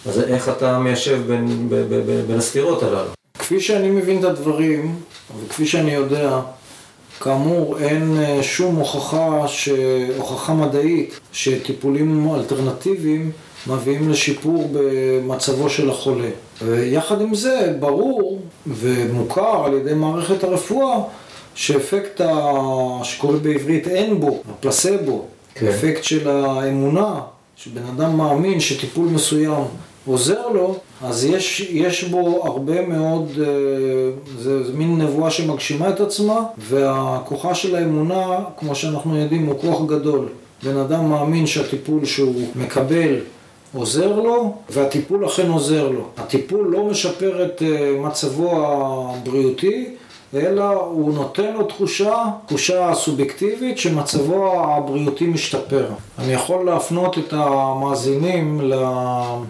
אז 0.06 0.20
איך 0.20 0.49
אתה 0.49 0.80
מיישב 0.80 1.22
בין, 1.28 1.70
בין, 1.70 1.89
בין, 1.89 2.22
בין 2.28 2.38
הסתירות 2.38 2.84
הללו? 2.84 3.10
כפי 3.39 3.60
שאני 3.60 3.89
מבין 3.89 4.20
את 4.20 4.24
הדברים, 4.24 4.95
וכפי 5.45 5.66
שאני 5.66 5.93
יודע, 5.93 6.39
כאמור 7.20 7.80
אין 7.80 8.18
אה, 8.18 8.43
שום 8.43 8.76
הוכחה, 8.76 9.47
ש... 9.47 9.70
הוכחה 10.18 10.54
מדעית 10.54 11.20
שטיפולים 11.32 12.30
אלטרנטיביים 12.36 13.32
מביאים 13.68 14.10
לשיפור 14.10 14.72
במצבו 14.74 15.70
של 15.70 15.89
החולה. 15.89 16.30
ויחד 16.62 17.22
עם 17.22 17.36
זה, 17.36 17.74
ברור 17.80 18.41
ומוכר 18.68 19.66
על 19.66 19.74
ידי 19.74 19.93
מערכת 19.93 20.43
הרפואה 20.43 20.97
שאפקט 21.56 22.22
ה... 22.22 22.34
שקורא 23.04 23.38
בעברית 23.38 23.88
אין 23.88 24.20
בו, 24.20 24.41
הפלסבו, 24.49 25.26
כן. 25.56 25.68
אפקט 25.68 26.04
של 26.04 26.30
האמונה, 26.30 27.20
שבן 27.56 27.84
אדם 27.95 28.18
מאמין 28.18 28.60
שטיפול 28.60 29.08
מסוים 29.08 29.64
עוזר 30.06 30.47
לו, 30.47 30.76
אז 31.01 31.26
יש, 31.26 31.60
יש 31.60 32.04
בו 32.04 32.41
הרבה 32.45 32.88
מאוד, 32.88 33.32
אה, 33.39 33.45
זה, 34.38 34.64
זה 34.64 34.74
מין 34.74 35.01
נבואה 35.01 35.32
שמגשימה 35.32 35.89
את 35.89 36.01
עצמה, 36.01 36.43
והכוחה 36.58 37.56
של 37.56 37.76
האמונה, 37.76 38.39
כמו 38.60 38.76
שאנחנו 38.76 39.18
יודעים, 39.18 39.45
הוא 39.45 39.60
כוח 39.62 39.89
גדול. 39.89 40.28
בן 40.64 40.78
אדם 40.78 41.10
מאמין 41.10 41.47
שהטיפול 41.47 42.06
שהוא 42.06 42.47
מקבל 42.56 43.16
עוזר 43.74 44.16
לו, 44.16 44.56
והטיפול 44.70 45.26
אכן 45.26 45.49
עוזר 45.49 45.89
לו. 45.89 46.08
הטיפול 46.18 46.68
לא 46.70 46.84
משפר 46.84 47.45
את 47.45 47.62
אה, 47.62 47.95
מצבו 47.99 48.51
הבריאותי, 48.56 49.88
אלא 50.36 50.63
הוא 50.63 51.13
נותן 51.13 51.53
לו 51.53 51.63
תחושה, 51.63 52.23
תחושה 52.45 52.93
סובייקטיבית 52.93 53.77
שמצבו 53.77 54.61
הבריאותי 54.63 55.27
משתפר. 55.27 55.86
אני 56.19 56.34
יכול 56.34 56.65
להפנות 56.65 57.17
את 57.17 57.34
המאזינים 57.34 58.71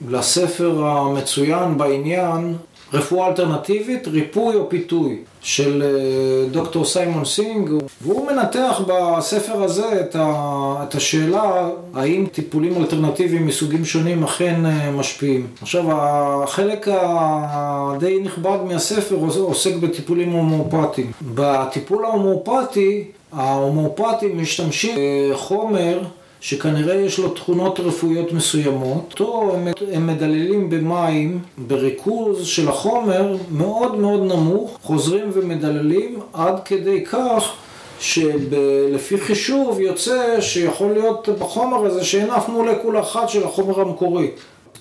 לספר 0.09 0.85
המצוין 0.85 1.77
בעניין 1.77 2.55
רפואה 2.93 3.27
אלטרנטיבית, 3.27 4.07
ריפוי 4.07 4.55
או 4.55 4.69
פיתוי, 4.69 5.19
של 5.43 5.83
אה, 5.83 6.49
דוקטור 6.51 6.85
סיימון 6.85 7.25
סינג, 7.25 7.69
והוא 8.01 8.27
מנתח 8.31 8.81
בספר 8.87 9.63
הזה 9.63 10.01
את, 10.01 10.15
ה, 10.15 10.75
את 10.83 10.95
השאלה 10.95 11.69
האם 11.93 12.25
טיפולים 12.31 12.77
אלטרנטיביים 12.77 13.47
מסוגים 13.47 13.85
שונים 13.85 14.23
אכן 14.23 14.65
אה, 14.65 14.91
משפיעים. 14.91 15.47
עכשיו, 15.61 15.85
החלק 15.91 16.87
הדי 16.91 18.19
נכבד 18.23 18.57
מהספר 18.67 19.15
עוסק 19.39 19.75
בטיפולים 19.75 20.31
הומאופתיים. 20.31 21.11
בטיפול 21.21 22.05
ההומאופתי, 22.05 23.03
ההומואפטים 23.33 24.41
משתמשים 24.41 24.95
בחומר 25.31 25.99
שכנראה 26.43 26.95
יש 26.95 27.19
לו 27.19 27.29
תכונות 27.29 27.79
רפואיות 27.79 28.31
מסוימות, 28.31 29.11
אותו 29.11 29.55
הם 29.91 30.07
מדללים 30.07 30.69
במים 30.69 31.39
בריכוז 31.57 32.47
של 32.47 32.69
החומר 32.69 33.35
מאוד 33.51 33.95
מאוד 33.95 34.21
נמוך, 34.21 34.77
חוזרים 34.81 35.29
ומדללים 35.33 36.19
עד 36.33 36.59
כדי 36.65 37.05
כך 37.05 37.53
שלפי 37.99 39.17
חישוב 39.17 39.79
יוצא 39.79 40.41
שיכול 40.41 40.91
להיות 40.91 41.29
בחומר 41.39 41.85
הזה 41.85 42.03
שאין 42.03 42.31
אף 42.31 42.49
מולקולה 42.49 42.99
אחת 42.99 43.29
של 43.29 43.43
החומר 43.43 43.81
המקורי. 43.81 44.31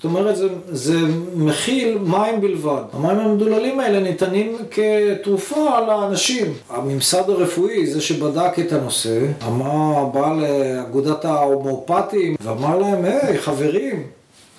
זאת 0.03 0.09
אומרת, 0.09 0.35
זה, 0.35 0.47
זה 0.71 0.97
מכיל 1.35 1.97
מים 1.97 2.41
בלבד. 2.41 2.81
המים 2.93 3.19
המדוללים 3.19 3.79
האלה 3.79 3.99
ניתנים 3.99 4.57
כתרופה 4.71 5.79
לאנשים. 5.87 6.53
הממסד 6.69 7.29
הרפואי, 7.29 7.87
זה 7.87 8.01
שבדק 8.01 8.59
את 8.59 8.71
הנושא, 8.71 9.19
אמר, 9.47 10.05
בא 10.05 10.33
לאגודת 10.33 11.25
ההומואפטים 11.25 12.35
ואמר 12.41 12.77
להם, 12.77 13.05
היי, 13.05 13.37
חברים, 13.37 14.03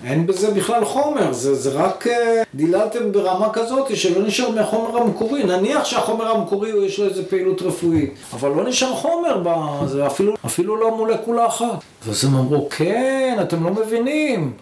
אין 0.04 0.26
בזה 0.26 0.50
בכלל 0.50 0.84
חומר, 0.84 1.32
זה, 1.32 1.54
זה 1.54 1.70
רק 1.70 2.06
uh, 2.06 2.10
דיללתם 2.54 3.12
ברמה 3.12 3.52
כזאת 3.52 3.96
שלא 3.96 4.26
נשאר 4.26 4.50
מהחומר 4.50 4.98
המקורי. 4.98 5.42
נניח 5.42 5.84
שהחומר 5.84 6.30
המקורי 6.30 6.86
יש 6.86 6.98
לו 6.98 7.08
איזה 7.08 7.24
פעילות 7.24 7.62
רפואית, 7.62 8.14
אבל 8.32 8.48
לא 8.50 8.64
נשאר 8.68 8.94
חומר, 8.94 9.42
זה 9.86 10.06
אפילו, 10.06 10.34
אפילו 10.46 10.76
לא 10.76 10.96
מולקולה 10.96 11.46
אחת. 11.46 11.78
ואז 12.06 12.24
הם 12.24 12.34
אמרו, 12.34 12.68
כן, 12.70 13.38
אתם 13.40 13.64
לא 13.64 13.70
מבינים, 13.70 14.52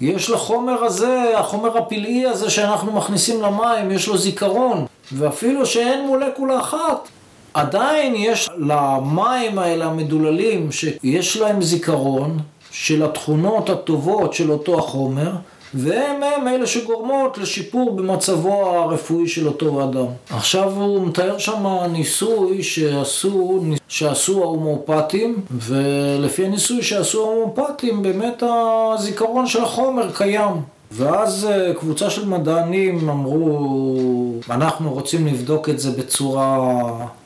יש 0.00 0.30
לחומר 0.30 0.84
הזה, 0.84 1.38
החומר 1.38 1.78
הפלאי 1.78 2.26
הזה 2.26 2.50
שאנחנו 2.50 2.92
מכניסים 2.92 3.42
למים, 3.42 3.90
יש 3.90 4.08
לו 4.08 4.18
זיכרון. 4.18 4.86
ואפילו 5.12 5.66
שאין 5.66 6.06
מולקולה 6.06 6.60
אחת, 6.60 7.08
עדיין 7.54 8.14
יש 8.14 8.48
למים 8.56 9.58
האלה 9.58 9.84
המדוללים, 9.84 10.72
שיש 10.72 11.36
להם 11.36 11.62
זיכרון 11.62 12.38
של 12.70 13.02
התכונות 13.02 13.70
הטובות 13.70 14.34
של 14.34 14.50
אותו 14.50 14.78
החומר, 14.78 15.32
והם 15.74 16.22
הם 16.22 16.48
אלה 16.48 16.66
שגורמות 16.66 17.38
לשיפור 17.38 17.90
במצבו 17.96 18.66
הרפואי 18.66 19.28
של 19.28 19.46
אותו 19.46 19.84
אדם. 19.84 20.06
עכשיו 20.30 20.70
הוא 20.70 21.06
מתאר 21.06 21.38
שם 21.38 21.66
ניסוי 21.92 22.62
שעשו, 22.62 23.62
שעשו 23.88 24.42
ההומואפטים, 24.42 25.40
ולפי 25.50 26.44
הניסוי 26.44 26.82
שעשו 26.82 27.24
ההומואפטים 27.24 28.02
באמת 28.02 28.42
הזיכרון 28.42 29.46
של 29.46 29.62
החומר 29.62 30.12
קיים. 30.12 30.54
ואז 30.92 31.48
אה, 31.50 31.74
קבוצה 31.74 32.10
של 32.10 32.28
מדענים 32.28 33.10
אמרו, 33.10 34.32
אנחנו 34.50 34.92
רוצים 34.92 35.26
לבדוק 35.26 35.68
את 35.68 35.80
זה 35.80 35.90
בצורה 35.90 36.58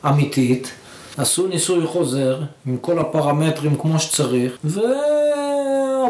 אמיתית. 0.07 0.70
עשו 1.16 1.47
ניסוי 1.47 1.86
חוזר 1.86 2.40
עם 2.66 2.76
כל 2.76 2.99
הפרמטרים 2.99 3.76
כמו 3.78 3.99
שצריך, 3.99 4.59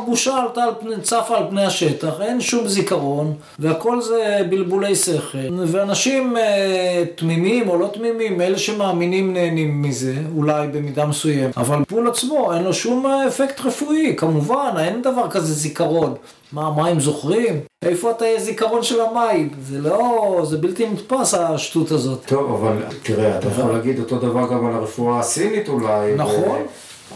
והבושה 0.04 0.36
עלתה 0.36 0.64
על 0.64 0.70
פני, 0.80 1.00
צפה 1.02 1.36
על 1.36 1.44
פני 1.50 1.64
השטח, 1.64 2.20
אין 2.20 2.40
שום 2.40 2.68
זיכרון, 2.68 3.34
והכל 3.58 4.00
זה 4.00 4.40
בלבולי 4.50 4.96
שכל. 4.96 5.38
ואנשים 5.66 6.36
אה, 6.36 7.04
תמימים 7.14 7.68
או 7.68 7.78
לא 7.78 7.90
תמימים, 7.92 8.40
אלה 8.40 8.58
שמאמינים 8.58 9.32
נהנים 9.32 9.82
מזה, 9.82 10.14
אולי 10.36 10.68
במידה 10.68 11.06
מסוימת, 11.06 11.58
אבל 11.58 11.84
פול 11.88 12.08
עצמו 12.08 12.52
אין 12.54 12.62
לו 12.62 12.74
שום 12.74 13.06
אה, 13.06 13.28
אפקט 13.28 13.60
רפואי, 13.60 14.14
כמובן, 14.16 14.74
אין 14.78 15.02
דבר 15.02 15.30
כזה 15.30 15.52
זיכרון. 15.52 16.14
מה, 16.52 16.66
המים 16.66 17.00
זוכרים? 17.00 17.60
איפה 17.82 18.10
אתה 18.10 18.24
יהיה 18.24 18.40
זיכרון 18.40 18.82
של 18.82 19.00
המים? 19.00 19.48
זה 19.62 19.78
לא, 19.78 20.40
זה 20.44 20.58
בלתי 20.58 20.88
נתפס 20.88 21.34
השטות 21.34 21.90
הזאת. 21.90 22.24
טוב, 22.26 22.52
אבל 22.54 22.82
תראה, 23.02 23.38
אתה 23.38 23.48
יכול 23.48 23.72
להגיד 23.72 23.98
אותו 23.98 24.18
דבר 24.18 24.48
גם 24.50 24.66
על 24.66 24.74
הרפואה 24.74 25.18
הסינית 25.18 25.68
אולי. 25.68 26.14
נכון. 26.16 26.58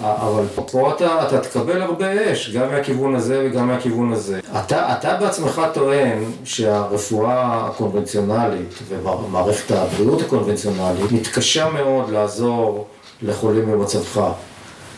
אבל 0.03 0.45
פה 0.55 0.93
אתה, 0.97 1.29
אתה 1.29 1.41
תקבל 1.41 1.83
הרבה 1.83 2.33
אש, 2.33 2.51
גם 2.51 2.73
מהכיוון 2.73 3.15
הזה 3.15 3.47
וגם 3.47 3.67
מהכיוון 3.67 4.13
הזה. 4.13 4.41
אתה, 4.59 4.93
אתה 4.93 5.17
בעצמך 5.17 5.63
טוען 5.75 6.19
שהרפואה 6.45 7.67
הקונבנציונלית 7.67 8.75
ומערכת 8.89 9.71
הבריאות 9.71 10.23
הקונבנציונלית 10.23 11.13
מתקשה 11.13 11.71
מאוד 11.71 12.11
לעזור 12.11 12.87
לחולים 13.23 13.67
במצבך. 13.73 14.21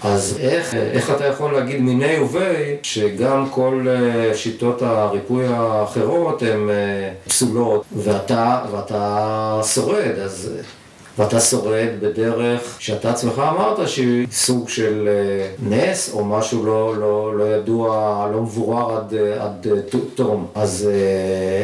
אז 0.03 0.36
איך, 0.41 0.74
איך 0.74 1.11
אתה 1.11 1.26
יכול 1.26 1.53
להגיד 1.53 1.80
מיני 1.80 2.20
ובי 2.20 2.76
שגם 2.82 3.49
כל 3.51 3.86
אה, 3.88 4.34
שיטות 4.34 4.82
הריפוי 4.82 5.47
האחרות 5.47 6.43
הן 6.43 6.70
אה, 6.70 7.12
פסולות 7.28 7.84
ואתה, 7.97 8.61
ואתה 8.70 9.61
שורד, 9.74 10.18
אז... 10.24 10.51
ואתה 11.20 11.40
שורד 11.40 11.88
בדרך 12.00 12.76
שאתה 12.78 13.10
עצמך 13.10 13.38
אמרת 13.38 13.88
שהיא 13.88 14.26
סוג 14.32 14.68
של 14.68 15.08
אה, 15.08 15.48
נס 15.68 16.10
או 16.14 16.24
משהו 16.24 16.66
לא, 16.66 16.96
לא, 16.96 17.38
לא 17.38 17.44
ידוע, 17.44 18.28
לא 18.32 18.42
מבורר 18.42 18.96
עד, 18.96 19.14
עד 19.40 19.66
תום. 20.14 20.46
אז 20.54 20.88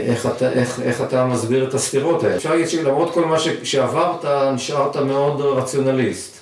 איך 0.08 0.26
אתה, 0.26 0.52
איך, 0.52 0.80
איך 0.84 1.00
אתה 1.00 1.24
מסביר 1.24 1.68
את 1.68 1.74
הסתירות 1.74 2.24
האלה? 2.24 2.36
אפשר 2.36 2.50
להגיד 2.50 2.68
שלמרות 2.68 3.14
כל 3.14 3.24
מה 3.24 3.36
שעברת, 3.62 4.24
נשארת 4.54 4.96
מאוד 4.96 5.40
רציונליסט. 5.40 6.36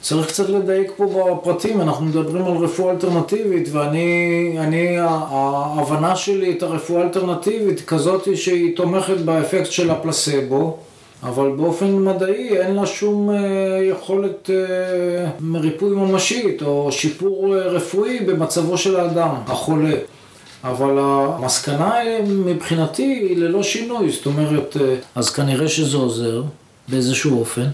צריך 0.00 0.26
קצת 0.26 0.48
לדייק 0.48 0.92
פה 0.96 1.36
בפרטים, 1.42 1.80
אנחנו 1.80 2.06
מדברים 2.06 2.44
על 2.44 2.56
רפואה 2.56 2.92
אלטרנטיבית 2.92 3.68
ואני, 3.72 4.56
אני, 4.58 4.96
ההבנה 4.98 6.16
שלי 6.16 6.52
את 6.52 6.62
הרפואה 6.62 7.02
האלטרנטיבית 7.02 7.80
כזאת 7.86 8.28
שהיא 8.36 8.76
תומכת 8.76 9.16
באפקט 9.16 9.70
של 9.70 9.90
הפלסבו, 9.90 10.76
אבל 11.22 11.50
באופן 11.56 12.04
מדעי 12.04 12.58
אין 12.58 12.74
לה 12.74 12.86
שום 12.86 13.30
אה, 13.30 13.36
יכולת 13.82 14.50
אה, 14.50 15.58
ריפוי 15.60 15.90
ממשית 15.90 16.62
או 16.62 16.92
שיפור 16.92 17.56
אה, 17.56 17.62
רפואי 17.62 18.18
במצבו 18.18 18.78
של 18.78 19.00
האדם, 19.00 19.34
החולה. 19.46 19.94
אבל 20.64 20.98
המסקנה 20.98 21.94
מבחינתי 22.26 23.02
היא 23.02 23.36
ללא 23.36 23.62
שינוי, 23.62 24.10
זאת 24.10 24.26
אומרת, 24.26 24.76
אז 25.14 25.30
כנראה 25.30 25.68
שזה 25.68 25.96
עוזר 25.96 26.42
באיזשהו 26.88 27.40
אופן. 27.40 27.66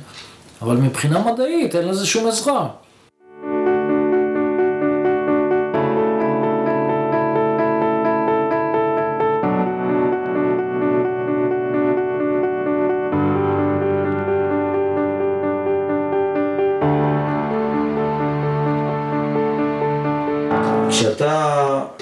אבל 0.62 0.76
מבחינה 0.76 1.32
מדעית 1.32 1.76
אין 1.76 1.88
לזה 1.88 2.06
שום 2.06 2.26
עזרה. 2.26 2.68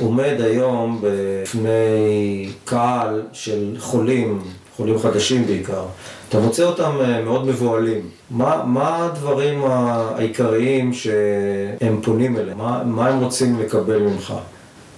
עומד 0.05 0.41
היום 0.41 1.01
בפני 1.03 2.49
קהל 2.65 3.23
של 3.33 3.77
חולים, 3.79 4.41
חולים 4.77 4.99
חדשים 4.99 5.47
בעיקר, 5.47 5.85
אתה 6.29 6.39
מוצא 6.39 6.65
אותם 6.65 6.93
אה, 7.01 7.23
מאוד 7.23 7.47
מבוהלים. 7.47 8.01
מה, 8.31 8.63
מה 8.67 9.05
הדברים 9.07 9.65
העיקריים 9.65 10.93
שהם 10.93 12.01
פונים 12.03 12.37
אליהם? 12.37 12.59
מה, 12.59 12.83
מה 12.85 13.09
הם 13.09 13.21
רוצים 13.21 13.61
לקבל 13.61 13.99
ממך? 13.99 14.35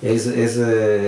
איזה, 0.03 0.35
איזה, 0.35 0.99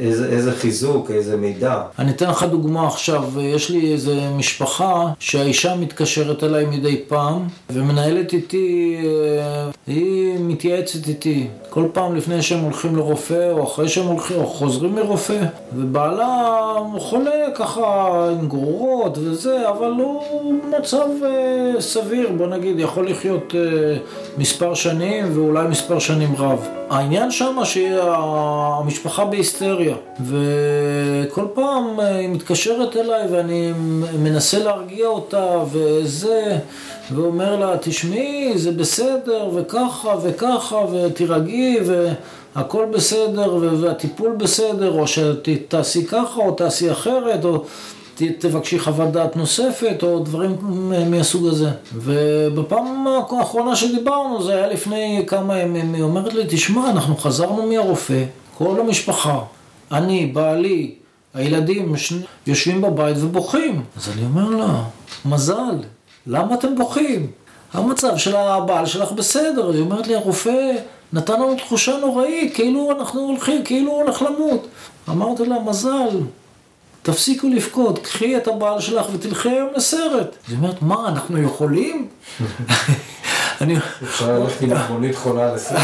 איזה, 0.00 0.28
איזה 0.28 0.52
חיזוק, 0.52 1.10
איזה 1.10 1.36
מידע. 1.36 1.82
אני 1.98 2.10
אתן 2.10 2.30
לך 2.30 2.42
דוגמה 2.42 2.86
עכשיו, 2.86 3.40
יש 3.40 3.70
לי 3.70 3.92
איזה 3.92 4.30
משפחה 4.30 5.12
שהאישה 5.18 5.76
מתקשרת 5.76 6.44
אליי 6.44 6.66
מדי 6.66 7.02
פעם 7.08 7.48
ומנהלת 7.70 8.32
איתי, 8.32 8.96
אה, 9.04 9.70
היא 9.86 10.38
מתייעצת 10.40 11.08
איתי 11.08 11.46
כל 11.70 11.84
פעם 11.92 12.16
לפני 12.16 12.42
שהם 12.42 12.60
הולכים 12.60 12.96
לרופא 12.96 13.50
או 13.52 13.64
אחרי 13.64 13.88
שהם 13.88 14.06
הולכים 14.06 14.40
או 14.40 14.46
חוזרים 14.46 14.94
מרופא 14.94 15.38
ובעלה 15.76 16.76
חולה 16.98 17.50
ככה 17.54 18.28
עם 18.30 18.48
גרורות 18.48 19.18
וזה, 19.18 19.68
אבל 19.68 19.90
הוא 19.90 20.54
מצב 20.78 21.06
uh, 21.20 21.80
סביר, 21.80 22.30
בוא 22.36 22.46
נגיד, 22.46 22.78
יכול 22.78 23.10
לחיות 23.10 23.52
uh, 23.52 24.38
מספר 24.38 24.74
שנים 24.74 25.26
ואולי 25.34 25.68
מספר 25.68 25.98
שנים 25.98 26.36
רב. 26.38 26.68
העניין 26.90 27.30
שם 27.30 27.56
שהמשפחה 27.64 29.24
בהיסטריה 29.24 29.96
וכל 30.20 31.44
פעם 31.54 32.00
היא 32.00 32.28
מתקשרת 32.28 32.96
אליי 32.96 33.26
ואני 33.30 33.72
מנסה 34.18 34.58
להרגיע 34.58 35.06
אותה 35.06 35.58
וזה 35.72 36.58
ואומר 37.14 37.56
לה, 37.56 37.78
תשמעי, 37.80 38.58
זה 38.58 38.72
בסדר 38.72 39.48
וככה 39.54 40.14
וככה 40.22 40.76
ותירגעי 40.76 41.78
והכל 42.54 42.86
בסדר 42.92 43.54
והטיפול 43.54 44.36
בסדר 44.36 44.98
או 44.98 45.04
שתעשי 45.06 46.06
ככה 46.06 46.40
או 46.40 46.52
תעשי 46.52 46.92
אחרת 46.92 47.44
או 47.44 47.64
תבקשי 48.38 48.78
חוות 48.78 49.12
דעת 49.12 49.36
נוספת 49.36 50.02
או 50.02 50.18
דברים 50.18 50.56
מהסוג 51.10 51.46
הזה. 51.46 51.70
ובפעם 51.94 53.06
האחרונה 53.38 53.76
שדיברנו, 53.76 54.42
זה 54.42 54.56
היה 54.56 54.66
לפני 54.66 55.24
כמה 55.26 55.58
ימים, 55.58 55.94
היא 55.94 56.02
אומרת 56.02 56.34
לי, 56.34 56.44
תשמע, 56.48 56.90
אנחנו 56.90 57.16
חזרנו 57.16 57.66
מהרופא, 57.66 58.24
כל 58.58 58.80
המשפחה, 58.80 59.40
אני, 59.92 60.26
בעלי, 60.26 60.94
הילדים 61.34 61.94
יושבים 62.46 62.80
בבית 62.80 63.16
ובוכים. 63.20 63.82
אז 63.96 64.08
אני 64.08 64.24
אומר 64.24 64.48
לה, 64.48 64.82
מזל, 65.24 65.76
למה 66.28 66.54
אתם 66.54 66.74
בוכים? 66.74 67.26
המצב 67.72 68.16
של 68.16 68.36
הבעל 68.36 68.86
שלך 68.86 69.12
בסדר. 69.12 69.70
היא 69.70 69.80
אומרת 69.80 70.06
לי, 70.06 70.14
הרופא 70.14 70.72
נתן 71.12 71.32
לנו 71.32 71.54
תחושה 71.54 71.96
נוראית, 71.96 72.54
כאילו 72.54 72.92
אנחנו 72.98 73.20
הולכים, 73.20 73.64
כאילו 73.64 73.90
הוא 73.90 74.02
הולך 74.02 74.22
למות. 74.22 74.66
אמרתי 75.08 75.46
לה, 75.46 75.58
מזל, 75.60 76.08
תפסיקו 77.02 77.48
לבכות, 77.48 77.98
קחי 77.98 78.36
את 78.36 78.48
הבעל 78.48 78.80
שלך 78.80 79.06
ותלכי 79.12 79.48
היום 79.48 79.68
לסרט. 79.76 80.36
היא 80.48 80.56
אומרת, 80.56 80.82
מה, 80.82 81.08
אנחנו 81.08 81.42
יכולים? 81.42 82.08
אפשר 84.04 84.38
ללכת 84.38 84.62
עם 84.62 84.70
מכונית 84.70 85.16
חולה 85.16 85.54
לסרט? 85.54 85.78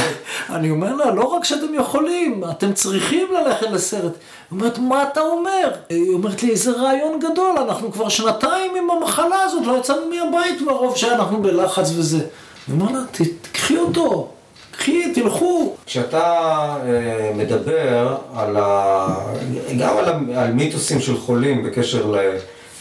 אני 0.50 0.70
אומר 0.70 0.94
לה, 0.94 1.10
לא 1.10 1.24
רק 1.24 1.44
שאתם 1.44 1.74
יכולים, 1.74 2.44
אתם 2.50 2.72
צריכים 2.72 3.28
ללכת 3.32 3.66
לסרט. 3.70 4.02
היא 4.02 4.12
אומרת, 4.50 4.78
מה 4.78 5.02
אתה 5.02 5.20
אומר? 5.20 5.70
היא 5.88 6.14
אומרת 6.14 6.42
לי, 6.42 6.50
איזה 6.50 6.70
רעיון 6.70 7.18
גדול, 7.20 7.58
אנחנו 7.58 7.92
כבר 7.92 8.08
שנתיים 8.08 8.72
עם 8.76 8.90
המחלה 8.90 9.42
הזאת, 9.42 9.66
לא 9.66 9.78
יצאנו 9.78 10.00
מהבית 10.08 10.60
מרוב 10.60 10.96
שאנחנו 10.96 11.42
בלחץ 11.42 11.90
וזה. 11.96 12.18
היא 12.18 12.74
אומרת 12.80 12.92
לה, 13.20 13.26
תקחי 13.42 13.76
אותו. 13.76 14.28
קחי, 14.70 15.12
תלכו. 15.14 15.74
כשאתה 15.86 16.22
אה, 16.86 17.32
מדבר 17.36 18.16
על 18.36 18.56
ה... 18.56 19.06
גם 19.78 19.96
על, 19.96 20.04
ה... 20.04 20.42
על 20.42 20.52
מיתוסים 20.52 21.00
של 21.00 21.16
חולים 21.16 21.62
בקשר 21.62 22.06
ל... 22.06 22.16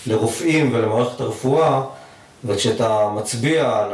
לרופאים 0.07 0.73
ולמערכת 0.73 1.21
הרפואה, 1.21 1.81
וכשאתה 2.45 3.09
מצביע 3.15 3.77
על, 3.77 3.91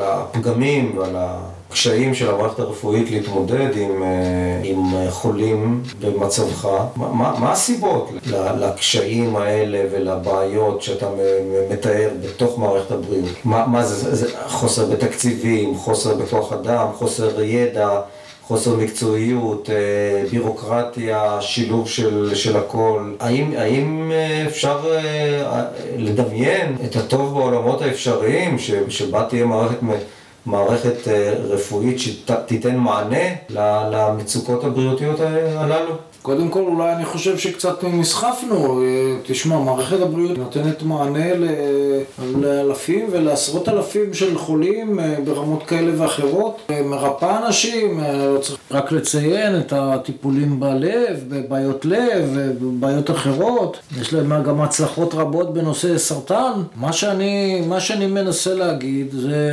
הפגמים 0.00 0.98
ועל 0.98 1.16
הקשיים 1.16 2.14
של 2.14 2.30
המערכת 2.30 2.58
הרפואית 2.58 3.10
להתמודד 3.10 3.76
עם, 3.76 4.02
אה, 4.02 4.60
עם 4.62 5.10
חולים 5.10 5.82
במצבך, 6.00 6.68
מה, 6.96 7.34
מה 7.38 7.52
הסיבות 7.52 8.10
לקשיים 8.58 9.36
האלה 9.36 9.80
ולבעיות 9.92 10.82
שאתה 10.82 11.06
מתאר 11.70 12.10
בתוך 12.24 12.58
מערכת 12.58 12.90
הבריאות? 12.90 13.36
מה, 13.44 13.66
מה 13.66 13.84
זה, 13.84 14.14
זה 14.14 14.28
חוסר 14.46 14.86
בתקציבים, 14.86 15.76
חוסר 15.76 16.14
בכוח 16.14 16.52
אדם, 16.52 16.86
חוסר 16.94 17.42
ידע, 17.42 18.00
חוסר 18.50 18.76
מקצועיות, 18.76 19.70
אה, 19.70 20.28
בירוקרטיה, 20.30 21.38
שילוב 21.40 21.88
של, 21.88 22.34
של 22.34 22.56
הכל. 22.56 23.14
האם, 23.20 23.52
האם 23.56 24.12
אה, 24.12 24.44
אפשר 24.46 24.78
אה, 24.92 25.64
לדמיין 25.96 26.76
את 26.84 26.96
הטוב 26.96 27.34
בעולמות 27.34 27.82
האפשריים, 27.82 28.56
שבה 28.88 29.26
תהיה 29.28 29.44
מערכת... 29.44 29.78
מערכת 30.46 31.08
רפואית 31.48 31.98
שתיתן 31.98 32.76
מענה 32.76 33.34
למצוקות 33.90 34.64
הבריאותיות 34.64 35.20
הללו? 35.56 35.94
קודם 36.22 36.48
כל, 36.48 36.60
אולי 36.60 36.92
אני 36.92 37.04
חושב 37.04 37.38
שקצת 37.38 37.84
נסחפנו. 37.84 38.82
תשמע, 39.22 39.58
מערכת 39.58 40.00
הבריאות 40.00 40.38
נותנת 40.38 40.82
מענה 40.82 41.26
לאלפים 42.40 43.06
ולעשרות 43.10 43.68
אלפים 43.68 44.14
של 44.14 44.38
חולים 44.38 45.00
אה, 45.00 45.16
ברמות 45.24 45.62
כאלה 45.62 46.02
ואחרות. 46.02 46.56
אה, 46.70 46.82
מרפאה 46.82 47.46
אנשים, 47.46 48.00
אה, 48.00 48.26
לא 48.34 48.38
צריך 48.38 48.58
רק 48.70 48.92
לציין 48.92 49.58
את 49.58 49.72
הטיפולים 49.76 50.60
בלב, 50.60 51.24
בבעיות 51.28 51.84
לב 51.84 52.30
ובבעיות 52.34 53.10
אחרות. 53.10 53.78
יש 54.00 54.12
להם 54.12 54.42
גם 54.42 54.60
הצלחות 54.60 55.14
רבות 55.14 55.54
בנושא 55.54 55.98
סרטן. 55.98 56.52
מה 56.76 56.92
שאני, 56.92 57.62
מה 57.68 57.80
שאני 57.80 58.06
מנסה 58.06 58.54
להגיד 58.54 59.10
זה, 59.12 59.52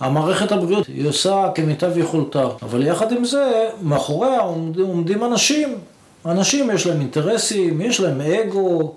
המערכת 0.00 0.52
הבריאות 0.52 0.86
היא 0.86 1.08
עושה 1.08 1.48
כמיטב 1.54 1.98
יכולתה. 1.98 2.44
אבל 2.62 2.86
יחד 2.86 3.12
עם 3.12 3.24
זה, 3.24 3.68
מאחוריה 3.82 4.40
עומדים 4.78 5.24
אנשים. 5.24 5.68
אנשים 6.28 6.70
יש 6.70 6.86
להם 6.86 7.00
אינטרסים, 7.00 7.80
יש 7.80 8.00
להם 8.00 8.20
אגו, 8.20 8.94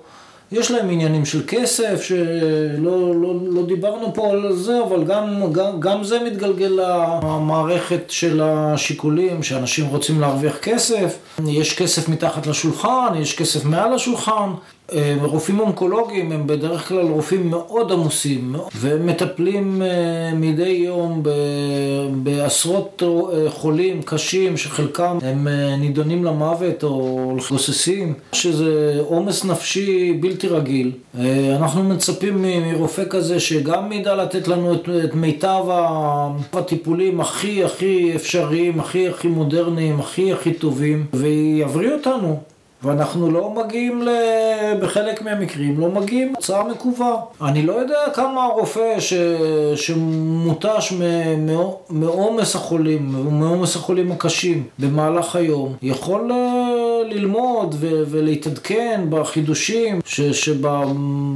יש 0.52 0.72
להם 0.72 0.90
עניינים 0.90 1.26
של 1.26 1.42
כסף, 1.48 2.02
שלא 2.02 3.16
לא, 3.16 3.36
לא 3.42 3.66
דיברנו 3.66 4.14
פה 4.14 4.32
על 4.32 4.56
זה, 4.56 4.84
אבל 4.84 5.04
גם, 5.04 5.54
גם, 5.54 5.80
גם 5.80 6.04
זה 6.04 6.20
מתגלגל 6.20 6.80
למערכת 7.24 8.02
של 8.08 8.42
השיקולים, 8.44 9.44
שאנשים 9.44 9.88
רוצים 9.88 10.22
להרוויח 10.22 10.58
כסף, 10.58 11.18
יש 11.48 11.78
כסף 11.78 12.10
מתחת 12.10 12.48
לשולחן, 12.48 13.08
יש 13.20 13.38
כסף 13.38 13.66
מעל 13.66 13.94
השולחן. 13.94 14.50
אה, 14.94 15.16
רופאים 15.22 15.60
אונקולוגיים 15.60 16.32
הם 16.32 16.48
בדרך 16.48 16.88
כלל 16.88 17.08
רופאים 17.08 17.50
מאוד 17.50 17.92
עמוסים 17.92 18.56
והם 18.76 19.06
מטפלים 19.06 19.82
אה, 19.82 20.34
מדי 20.36 20.70
יום 20.70 21.24
בעשרות 22.24 23.04
אה, 23.04 23.50
חולים 23.50 24.02
קשים 24.02 24.58
שחלקם 24.58 25.18
הם 25.22 25.48
נידונים 25.80 26.24
למוות 26.24 26.84
או 26.84 27.36
גוססים 27.50 28.14
שזה 28.34 29.00
עומס 29.06 29.46
נפשי 29.46 30.14
בלתי 30.14 30.48
רגיל. 30.48 30.92
אנחנו 31.56 31.84
מצפים 31.84 32.42
מרופא 32.42 33.04
כזה 33.10 33.40
שגם 33.40 33.92
ידע 33.92 34.16
לתת 34.16 34.48
לנו 34.48 34.74
את, 34.74 34.90
את 35.04 35.16
מיטב 35.16 35.64
הטיפולים 36.54 37.22
הכי 37.22 37.64
הכי 37.64 38.16
אפשריים, 38.16 38.80
הכי 38.80 39.08
הכי 39.08 39.28
מודרניים, 39.28 40.00
הכי 40.00 40.34
הכי 40.34 40.54
טובים 40.54 41.06
ויבריא 41.14 41.92
אותנו. 41.94 42.51
ואנחנו 42.84 43.32
לא 43.32 43.50
מגיעים, 43.50 44.08
בחלק 44.82 45.22
מהמקרים, 45.22 45.80
לא 45.80 45.90
מגיעים 45.90 46.32
לתוצאה 46.34 46.64
מקווה. 46.64 47.16
אני 47.42 47.66
לא 47.66 47.74
יודע 47.74 47.98
כמה 48.14 48.46
רופא 48.46 49.00
ש... 49.00 49.14
שמותש 49.76 50.94
מעומס 51.90 52.56
החולים, 52.56 53.16
מעומס 53.40 53.76
החולים 53.76 54.12
הקשים 54.12 54.64
במהלך 54.80 55.36
היום, 55.36 55.74
יכול 55.82 56.32
אה, 56.32 56.81
ללמוד 57.12 57.76
ו... 57.80 58.04
ולהתעדכן 58.10 59.02
בחידושים. 59.10 60.00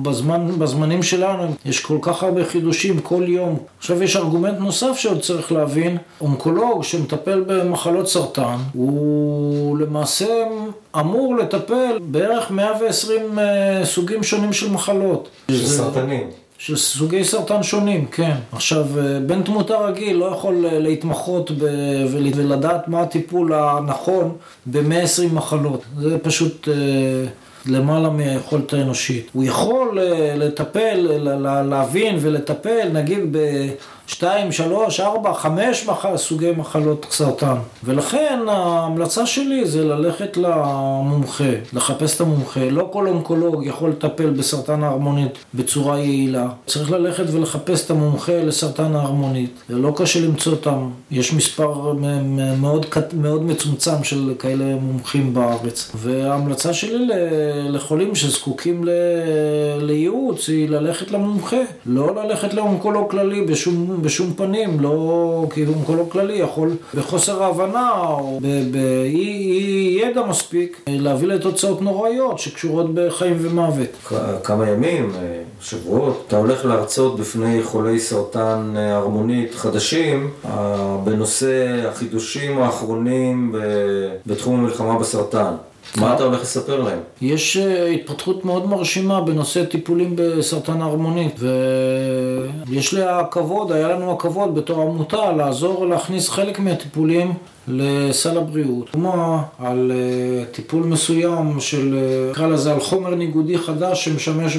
שבזמנים 0.05 1.03
שלנו 1.03 1.43
יש 1.65 1.79
כל 1.79 1.97
כך 2.01 2.23
הרבה 2.23 2.45
חידושים 2.45 2.99
כל 2.99 3.23
יום. 3.27 3.57
עכשיו 3.77 4.03
יש 4.03 4.15
ארגומנט 4.15 4.59
נוסף 4.59 4.97
שעוד 4.97 5.21
צריך 5.21 5.51
להבין, 5.51 5.97
אונקולוג 6.21 6.83
שמטפל 6.83 7.43
במחלות 7.47 8.07
סרטן, 8.07 8.57
הוא 8.73 9.77
למעשה 9.77 10.43
אמור 10.99 11.35
לטפל 11.35 11.99
בערך 12.01 12.51
120 12.51 13.39
אה, 13.39 13.81
סוגים 13.85 14.23
שונים 14.23 14.53
של 14.53 14.71
מחלות. 14.71 15.29
של 15.47 15.65
סרטנים. 15.65 16.44
של 16.65 16.75
סוגי 16.75 17.23
סרטן 17.23 17.63
שונים, 17.63 18.05
כן. 18.05 18.35
עכשיו, 18.51 18.85
אה, 18.99 19.19
בן 19.19 19.43
תמותה 19.43 19.77
רגיל 19.77 20.17
לא 20.17 20.25
יכול 20.25 20.65
אה, 20.65 20.79
להתמחות 20.79 21.51
ב... 21.51 21.63
ולדעת 22.11 22.87
מה 22.87 23.01
הטיפול 23.01 23.53
הנכון 23.53 24.35
ב-120 24.65 25.33
מחלות. 25.33 25.81
זה 25.99 26.17
פשוט 26.17 26.67
למעלה 27.65 28.09
מהיכולת 28.09 28.73
האנושית. 28.73 29.27
הוא 29.33 29.43
יכול 29.43 29.99
לטפל, 30.37 31.07
להבין 31.69 32.17
ולטפל, 32.21 32.89
נגיד 32.93 33.19
ב... 33.31 33.37
שתיים, 34.07 34.51
שלוש, 34.51 34.99
ארבע, 34.99 35.33
חמש 35.33 35.85
מח... 35.85 36.05
סוגי 36.15 36.51
מחלות 36.57 37.05
סרטן. 37.09 37.55
ולכן 37.83 38.39
ההמלצה 38.47 39.25
שלי 39.25 39.65
זה 39.65 39.83
ללכת 39.83 40.37
למומחה, 40.37 41.53
לחפש 41.73 42.15
את 42.15 42.21
המומחה. 42.21 42.69
לא 42.69 42.89
כל 42.93 43.07
אונקולוג 43.07 43.65
יכול 43.65 43.89
לטפל 43.89 44.29
בסרטן 44.29 44.83
ההרמונית 44.83 45.37
בצורה 45.53 45.99
יעילה. 45.99 46.47
צריך 46.65 46.91
ללכת 46.91 47.23
ולחפש 47.31 47.85
את 47.85 47.91
המומחה 47.91 48.43
לסרטן 48.43 48.95
ההרמונית. 48.95 49.59
זה 49.69 49.75
לא 49.75 49.93
קשה 49.95 50.19
למצוא 50.19 50.51
אותם. 50.51 50.89
יש 51.11 51.33
מספר 51.33 51.93
מאוד, 52.57 52.85
מאוד 53.13 53.43
מצומצם 53.43 54.03
של 54.03 54.33
כאלה 54.39 54.65
מומחים 54.81 55.33
בארץ. 55.33 55.91
וההמלצה 55.95 56.73
שלי 56.73 57.07
לחולים 57.69 58.15
שזקוקים 58.15 58.83
ל... 58.83 58.89
לייעוץ 59.77 60.49
היא 60.49 60.69
ללכת 60.69 61.11
למומחה. 61.11 61.61
לא 61.85 62.15
ללכת 62.15 62.53
לאונקולוג 62.53 63.11
כללי 63.11 63.41
בשום... 63.41 63.94
בשום 64.01 64.33
פנים, 64.33 64.79
לא 64.79 65.45
כי 65.53 65.65
אונקולוג 65.65 66.11
כללי 66.11 66.33
יכול 66.33 66.69
בחוסר 66.95 67.43
ההבנה 67.43 67.91
או 68.01 68.39
באי 68.71 69.99
ידע 70.01 70.21
מספיק 70.25 70.81
להביא 70.87 71.27
לתוצאות 71.27 71.81
נוראיות 71.81 72.39
שקשורות 72.39 72.93
בחיים 72.93 73.37
ומוות. 73.41 74.13
כמה 74.43 74.69
ימים, 74.69 75.11
אה, 75.15 75.41
שבועות, 75.61 76.23
אתה 76.27 76.37
הולך 76.37 76.65
להרצות 76.65 77.19
בפני 77.19 77.63
חולי 77.63 77.99
סרטן 77.99 78.73
אה, 78.77 78.95
הרמונית 78.95 79.55
חדשים 79.55 80.29
אה, 80.45 80.97
בנושא 81.03 81.87
החידושים 81.89 82.61
האחרונים 82.61 83.55
בתחום 84.25 84.59
המלחמה 84.59 84.99
בסרטן. 84.99 85.53
מה 85.97 86.15
אתה 86.15 86.23
הולך 86.23 86.41
לספר 86.41 86.81
להם? 86.81 86.99
יש 87.21 87.57
אה, 87.57 87.87
התפתחות 87.87 88.45
מאוד 88.45 88.65
מרשימה 88.67 89.21
בנושא 89.21 89.65
טיפולים 89.65 90.13
בסרטן 90.15 90.81
הרמונית 90.81 91.35
ויש 92.67 92.93
לי 92.93 93.03
הכבוד, 93.03 93.71
היה 93.71 93.87
לנו 93.87 94.11
הכבוד 94.11 94.55
בתור 94.55 94.81
עמותה 94.81 95.31
לעזור 95.31 95.87
להכניס 95.87 96.29
חלק 96.29 96.59
מהטיפולים 96.59 97.33
לסל 97.67 98.37
הבריאות. 98.37 98.89
כמו 98.89 99.39
על 99.59 99.91
uh, 99.91 100.55
טיפול 100.55 100.83
מסוים 100.83 101.59
של, 101.59 101.95
uh, 101.95 102.31
נקרא 102.31 102.47
לזה 102.47 102.73
על 102.73 102.79
חומר 102.79 103.15
ניגודי 103.15 103.57
חדש 103.57 104.05
שמשמש 104.05 104.57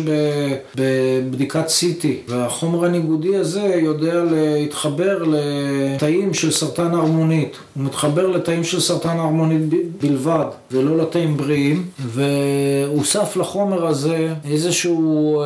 בבדיקת 0.75 1.67
CT 1.67 2.07
והחומר 2.29 2.85
הניגודי 2.85 3.37
הזה 3.37 3.75
יודע 3.83 4.25
להתחבר 4.31 5.23
לתאים 5.27 6.35
של 6.35 6.51
סרטן 6.51 6.95
הרמונית. 6.95 7.57
הוא 7.75 7.85
מתחבר 7.85 8.27
לתאים 8.27 8.65
של 8.65 8.81
סרטן 8.81 9.19
הרמונית 9.19 9.61
בלבד 10.03 10.47
ולא 10.71 10.99
לתאים 10.99 11.37
בריאים 11.37 11.87
והוסף 12.07 13.37
לחומר 13.37 13.87
הזה 13.87 14.35
איזשהו 14.51 15.43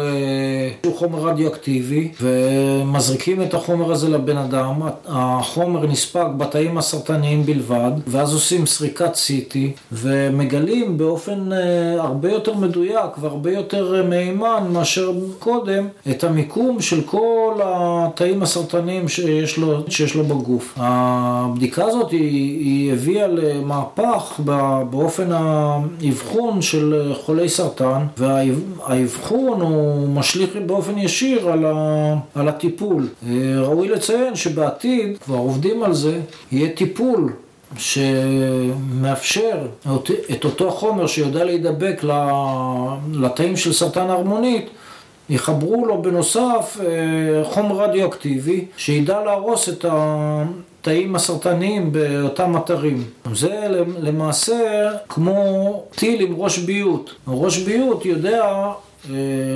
uh, 0.85 0.89
חומר 0.95 1.19
רדיואקטיבי 1.19 2.09
ומזריקים 2.21 3.43
את 3.43 3.55
החומר 3.55 3.93
הזה 3.93 4.09
לבן 4.09 4.37
אדם. 4.37 4.75
החומר 5.07 5.87
נספג 5.87 6.27
בתאים 6.39 6.79
הסרטניים 6.79 7.47
בלבד, 7.55 7.93
ואז 8.07 8.35
עושים 8.35 8.67
סריקת 8.67 9.15
CT, 9.15 9.57
ומגלים 9.93 10.99
באופן 10.99 11.53
uh, 11.53 12.01
הרבה 12.01 12.33
יותר 12.33 12.55
מדויק 12.55 13.19
והרבה 13.21 13.53
יותר 13.53 14.03
uh, 14.03 14.09
מהימן 14.09 14.65
מאשר 14.73 15.13
קודם, 15.39 15.89
את 16.11 16.25
המיקום 16.25 16.81
של 16.81 17.03
כל 17.03 17.55
התאים 17.65 18.43
הסרטניים 18.43 19.09
שיש 19.09 19.59
לו, 19.59 19.83
שיש 19.89 20.15
לו 20.15 20.25
בגוף. 20.25 20.75
הבדיקה 20.77 21.85
הזאת 21.85 22.11
היא, 22.11 22.59
היא 22.59 22.93
הביאה 22.93 23.27
למהפך 23.27 24.41
באופן 24.91 25.29
האבחון 25.33 26.63
של 26.63 27.13
חולי 27.25 27.49
סרטן, 27.49 28.07
והאבחון 28.19 29.61
הוא 29.61 30.09
משליך 30.09 30.51
באופן 30.67 30.99
ישיר 30.99 31.49
על, 31.49 31.65
ה, 31.67 32.15
על 32.35 32.49
הטיפול. 32.49 33.09
אה, 33.29 33.61
ראוי 33.61 33.89
לציין 33.89 34.37
שבעתיד, 34.37 35.19
כבר 35.25 35.37
עובדים 35.37 35.83
על 35.83 35.95
זה, 35.95 36.21
יהיה 36.53 36.71
טיפול 36.71 37.33
שמאפשר 37.77 39.67
את 40.33 40.45
אותו 40.45 40.71
חומר 40.71 41.07
שיודע 41.07 41.45
להידבק 41.45 42.05
לתאים 43.13 43.57
של 43.57 43.73
סרטן 43.73 44.11
הרמונית, 44.11 44.71
יחברו 45.31 45.87
לו 45.87 46.03
בנוסף 46.03 46.79
אה, 46.81 47.45
חומר 47.45 47.77
רדיואקטיבי 47.77 48.65
שידע 48.77 49.25
להרוס 49.25 49.69
את 49.69 49.85
התאים 49.89 51.17
הסרטניים 51.17 51.93
באותם 51.93 52.57
אתרים. 52.57 53.05
זה 53.35 53.83
למעשה 53.99 54.91
כמו 55.09 55.83
טיל 55.95 56.21
עם 56.21 56.35
ראש 56.37 56.59
ביות. 56.59 57.15
ראש 57.29 57.59
ביות 57.59 58.07
יודע 58.07 58.73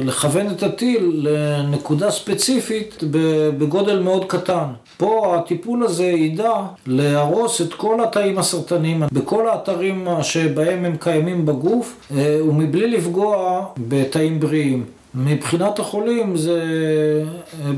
לכוון 0.05 0.51
את 0.51 0.63
הטיל 0.63 1.29
לנקודה 1.29 2.11
ספציפית 2.11 3.05
בגודל 3.59 3.99
מאוד 3.99 4.25
קטן. 4.25 4.67
פה 4.97 5.37
הטיפול 5.37 5.85
הזה 5.85 6.05
ידע 6.05 6.53
להרוס 6.87 7.61
את 7.61 7.75
כל 7.75 8.05
התאים 8.05 8.39
הסרטניים 8.39 9.03
בכל 9.13 9.49
האתרים 9.49 10.09
שבהם 10.23 10.85
הם 10.85 10.97
קיימים 10.97 11.47
בגוף 11.47 12.11
ומבלי 12.17 12.91
לפגוע 12.91 13.65
בתאים 13.79 14.41
בריאים. 14.41 14.85
מבחינת 15.15 15.79
החולים 15.79 16.37
זה 16.37 16.63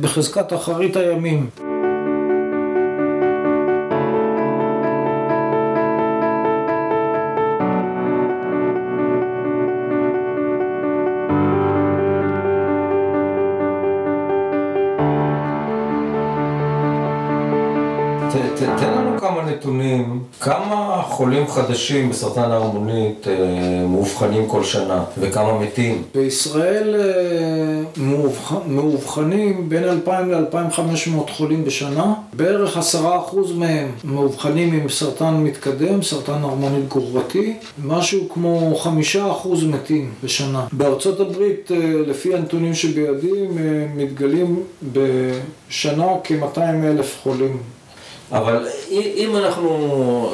בחזקת 0.01 0.53
אחרית 0.53 0.97
הימים. 0.97 1.47
כמה 19.37 19.51
נתונים, 19.51 20.23
כמה 20.41 21.03
חולים 21.09 21.47
חדשים 21.47 22.11
בסרטן 22.11 22.51
ההרמונית 22.51 23.29
אה, 23.29 23.87
מאובחנים 23.89 24.49
כל 24.49 24.65
שנה 24.65 25.05
וכמה 25.19 25.59
מתים? 25.59 26.03
בישראל 26.15 26.95
אה, 26.95 28.03
מאובחנים 28.67 29.69
בין 29.69 29.85
2,000 29.85 30.31
ל-2,500 30.31 31.31
חולים 31.31 31.65
בשנה, 31.65 32.15
בערך 32.33 32.77
10% 32.77 32.99
מהם 33.55 33.89
מאובחנים 34.05 34.73
עם 34.73 34.89
סרטן 34.89 35.35
מתקדם, 35.35 36.03
סרטן 36.03 36.43
הרמונית 36.43 36.89
גרורתי, 36.89 37.55
משהו 37.85 38.29
כמו 38.29 38.81
5% 38.85 38.89
מתים 39.67 40.11
בשנה. 40.25 40.67
בארצות 40.73 41.21
הברית, 41.21 41.71
אה, 41.75 41.77
לפי 42.07 42.35
הנתונים 42.35 42.75
שבידי, 42.75 43.47
מתגלים 43.97 44.63
בשנה 44.93 46.07
כ-200 46.25 46.61
אלף 46.61 47.19
חולים. 47.23 47.76
אבל 48.33 48.67
אם 48.93 49.37
אנחנו 49.37 50.31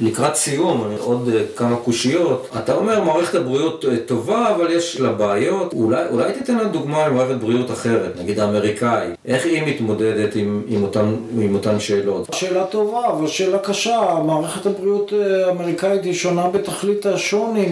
לקראת 0.00 0.34
סיום, 0.34 0.84
עוד 0.98 1.30
כמה 1.56 1.76
קושיות, 1.76 2.48
אתה 2.58 2.74
אומר 2.74 3.04
מערכת 3.04 3.34
הבריאות 3.34 3.84
טובה, 4.06 4.50
אבל 4.54 4.70
יש 4.70 5.00
לה 5.00 5.12
בעיות. 5.12 5.72
אולי, 5.72 6.04
אולי 6.10 6.32
תיתן 6.32 6.58
לנו 6.58 6.68
דוגמה 6.68 7.04
על 7.04 7.12
מערכת 7.12 7.36
בריאות 7.40 7.70
אחרת, 7.70 8.12
נגיד 8.20 8.40
האמריקאי. 8.40 9.08
איך 9.26 9.44
היא 9.44 9.62
מתמודדת 9.66 10.36
עם, 10.36 10.62
עם, 10.68 10.82
אותן, 10.82 11.14
עם 11.40 11.54
אותן 11.54 11.80
שאלות? 11.80 12.28
שאלה 12.32 12.64
טובה, 12.64 13.08
אבל 13.08 13.26
שאלה 13.26 13.58
קשה. 13.58 14.00
מערכת 14.26 14.66
הבריאות 14.66 15.12
האמריקאית 15.46 16.04
היא 16.04 16.14
שונה 16.14 16.48
בתכלית 16.48 17.06
השוני 17.06 17.66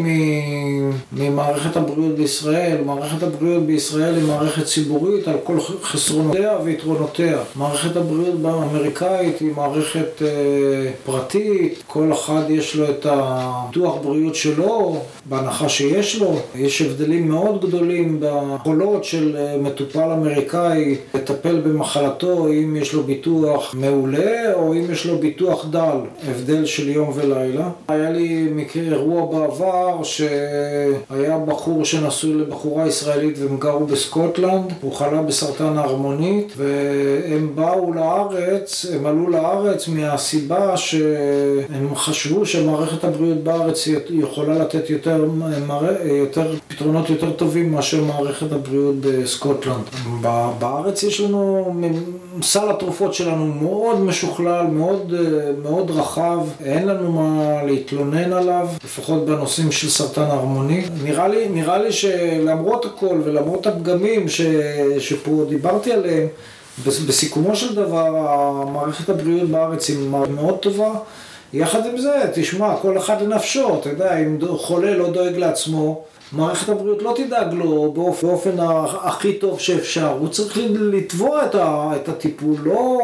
ממערכת 1.12 1.76
הבריאות 1.76 2.14
בישראל. 2.14 2.76
מערכת 2.86 3.22
הבריאות 3.22 3.62
בישראל 3.62 4.14
היא 4.14 4.24
מערכת 4.24 4.64
ציבורית 4.64 5.28
על 5.28 5.36
כל 5.44 5.60
חסרונותיה 5.82 6.58
ויתרונותיה. 6.64 7.38
מערכת 7.56 7.96
הבריאות 7.96 8.34
האמריקאית 8.44 9.40
היא 9.40 9.52
מערכת 9.68 10.22
אה, 10.22 10.90
פרטית, 11.04 11.82
כל 11.86 12.12
אחד 12.12 12.42
יש 12.48 12.76
לו 12.76 12.90
את 12.90 13.06
הביטוח 13.10 13.96
בריאות 14.02 14.34
שלו, 14.34 14.96
בהנחה 15.24 15.68
שיש 15.68 16.16
לו. 16.16 16.36
יש 16.54 16.82
הבדלים 16.82 17.28
מאוד 17.28 17.66
גדולים 17.66 18.20
ביכולות 18.20 19.04
של 19.04 19.36
אה, 19.36 19.56
מטופל 19.58 20.10
אמריקאי 20.10 20.96
לטפל 21.14 21.60
במחלתו, 21.60 22.48
אם 22.48 22.76
יש 22.76 22.92
לו 22.92 23.02
ביטוח 23.02 23.74
מעולה 23.74 24.52
או 24.54 24.72
אם 24.72 24.90
יש 24.92 25.06
לו 25.06 25.18
ביטוח 25.18 25.66
דל, 25.70 25.98
הבדל 26.28 26.64
של 26.64 26.88
יום 26.88 27.10
ולילה. 27.14 27.68
היה 27.88 28.10
לי 28.10 28.48
מקרה 28.54 28.82
אירוע 28.82 29.26
בעבר 29.26 30.02
שהיה 30.02 31.38
בחור 31.46 31.84
שנשוי 31.84 32.34
לבחורה 32.34 32.86
ישראלית 32.86 33.38
והם 33.38 33.56
גרו 33.56 33.86
בסקוטלנד, 33.86 34.72
הוא 34.80 34.92
חלה 34.92 35.22
בסרטן 35.22 35.78
ההרמונית 35.78 36.52
והם 36.56 37.50
באו 37.54 37.92
לארץ, 37.92 38.86
הם 38.94 39.06
עלו 39.06 39.30
לארץ 39.30 39.53
בארץ 39.54 39.88
מהסיבה 39.88 40.76
שהם 40.76 41.94
חשבו 41.94 42.46
שמערכת 42.46 43.04
הבריאות 43.04 43.38
בארץ 43.38 43.88
יכולה 44.10 44.58
לתת 44.58 44.90
יותר, 44.90 45.24
יותר 46.04 46.54
פתרונות 46.68 47.10
יותר 47.10 47.30
טובים 47.30 47.72
מאשר 47.72 48.04
מערכת 48.04 48.52
הבריאות 48.52 48.94
בסקוטלנד. 49.00 49.84
בארץ 50.58 51.02
יש 51.02 51.20
לנו, 51.20 51.74
סל 52.42 52.70
התרופות 52.70 53.14
שלנו 53.14 53.46
מאוד 53.46 54.00
משוכלל, 54.00 54.66
מאוד, 54.66 55.14
מאוד 55.62 55.90
רחב, 55.90 56.38
אין 56.64 56.88
לנו 56.88 57.12
מה 57.12 57.62
להתלונן 57.62 58.32
עליו, 58.32 58.68
לפחות 58.84 59.26
בנושאים 59.26 59.72
של 59.72 59.88
סרטן 59.88 60.22
הרמוני. 60.22 60.84
נראה 61.04 61.28
לי, 61.28 61.48
נראה 61.48 61.78
לי 61.78 61.92
שלמרות 61.92 62.84
הכל 62.84 63.20
ולמרות 63.24 63.66
הפגמים 63.66 64.28
ש, 64.28 64.40
שפה 64.98 65.44
דיברתי 65.48 65.92
עליהם, 65.92 66.28
בסיכומו 66.82 67.56
של 67.56 67.74
דבר, 67.74 68.10
מערכת 68.72 69.08
הבריאות 69.08 69.50
בארץ 69.50 69.88
היא 69.88 70.08
מאוד 70.08 70.58
טובה. 70.58 70.94
יחד 71.52 71.86
עם 71.86 71.98
זה, 71.98 72.30
תשמע, 72.34 72.76
כל 72.82 72.98
אחד 72.98 73.22
לנפשו, 73.22 73.78
אתה 73.80 73.88
יודע, 73.88 74.18
אם 74.18 74.38
חולה 74.56 74.96
לא 74.96 75.10
דואג 75.10 75.36
לעצמו, 75.36 76.04
מערכת 76.32 76.68
הבריאות 76.68 77.02
לא 77.02 77.14
תדאג 77.16 77.54
לו 77.54 77.92
באופן 78.22 78.56
הכי 79.02 79.32
טוב 79.32 79.60
שאפשר. 79.60 80.16
הוא 80.18 80.28
צריך 80.28 80.58
לתבוע 80.74 81.46
את 81.96 82.08
הטיפול, 82.08 82.56
לא... 82.62 82.98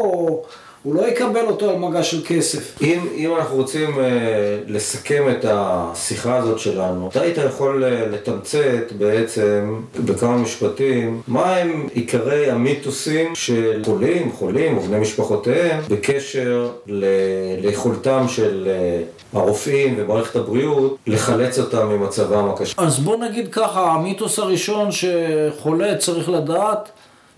הוא 0.83 0.95
לא 0.95 1.07
יקבל 1.07 1.45
אותו 1.45 1.69
על 1.69 1.75
מגע 1.75 2.03
של 2.03 2.21
כסף. 2.27 2.81
אם, 2.81 3.05
אם 3.15 3.35
אנחנו 3.35 3.55
רוצים 3.55 3.99
אה, 3.99 4.59
לסכם 4.67 5.23
את 5.31 5.45
השיחה 5.49 6.37
הזאת 6.37 6.59
שלנו, 6.59 7.07
אתה 7.07 7.21
היית 7.21 7.37
יכול 7.37 7.83
אה, 7.83 8.07
לתמצת 8.07 8.91
בעצם 8.97 9.81
בכמה 10.05 10.37
משפטים 10.37 11.21
מה 11.27 11.55
הם 11.55 11.87
עיקרי 11.93 12.51
המיתוסים 12.51 13.35
של 13.35 13.81
חולים, 13.85 14.31
חולים 14.31 14.77
ובני 14.77 14.99
משפחותיהם 14.99 15.81
בקשר 15.89 16.69
ל, 16.87 17.05
ליכולתם 17.61 18.25
של 18.27 18.67
אה, 18.67 19.03
הרופאים 19.39 19.95
ומערכת 19.97 20.35
הבריאות 20.35 20.97
לחלץ 21.07 21.59
אותם 21.59 21.87
ממצבם 21.87 22.49
הקשה. 22.49 22.73
אז 22.77 22.99
בוא 22.99 23.17
נגיד 23.17 23.47
ככה, 23.51 23.91
המיתוס 23.91 24.39
הראשון 24.39 24.89
שחולה 24.91 25.97
צריך 25.97 26.29
לדעת 26.29 26.89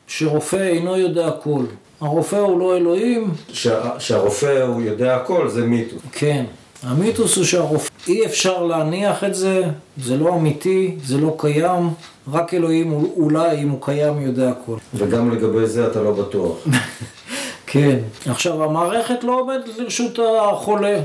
שרופא 0.07 0.55
אינו 0.55 0.97
יודע 0.97 1.27
הכל. 1.27 1.63
הרופא 2.01 2.35
הוא 2.35 2.59
לא 2.59 2.77
אלוהים. 2.77 3.31
שה, 3.53 3.99
שהרופא 3.99 4.61
הוא 4.61 4.81
יודע 4.81 5.15
הכל, 5.15 5.49
זה 5.49 5.65
מיתוס. 5.65 6.01
כן. 6.11 6.45
המיתוס 6.83 7.35
הוא 7.35 7.45
שהרופא, 7.45 7.89
אי 8.07 8.25
אפשר 8.25 8.63
להניח 8.63 9.23
את 9.23 9.35
זה, 9.35 9.63
זה 10.03 10.17
לא 10.17 10.35
אמיתי, 10.35 10.95
זה 11.03 11.17
לא 11.17 11.35
קיים, 11.37 11.89
רק 12.31 12.53
אלוהים 12.53 12.93
אולי 13.15 13.61
אם 13.61 13.69
הוא 13.69 13.81
קיים 13.81 14.21
יודע 14.21 14.49
הכל. 14.49 14.77
וגם 14.93 15.31
לגבי 15.31 15.67
זה 15.67 15.87
אתה 15.87 16.01
לא 16.01 16.11
בטוח. 16.11 16.57
כן. 17.67 17.99
עכשיו, 18.25 18.63
המערכת 18.63 19.23
לא 19.23 19.39
עומדת 19.39 19.77
לרשות 19.77 20.19
החולה. 20.41 20.99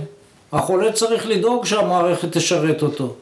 החולה 0.52 0.93
צריך 0.93 1.27
לדאוג 1.27 1.65
שהמערכת 1.65 2.32
תשרת 2.32 2.82
אותו. 2.82 3.15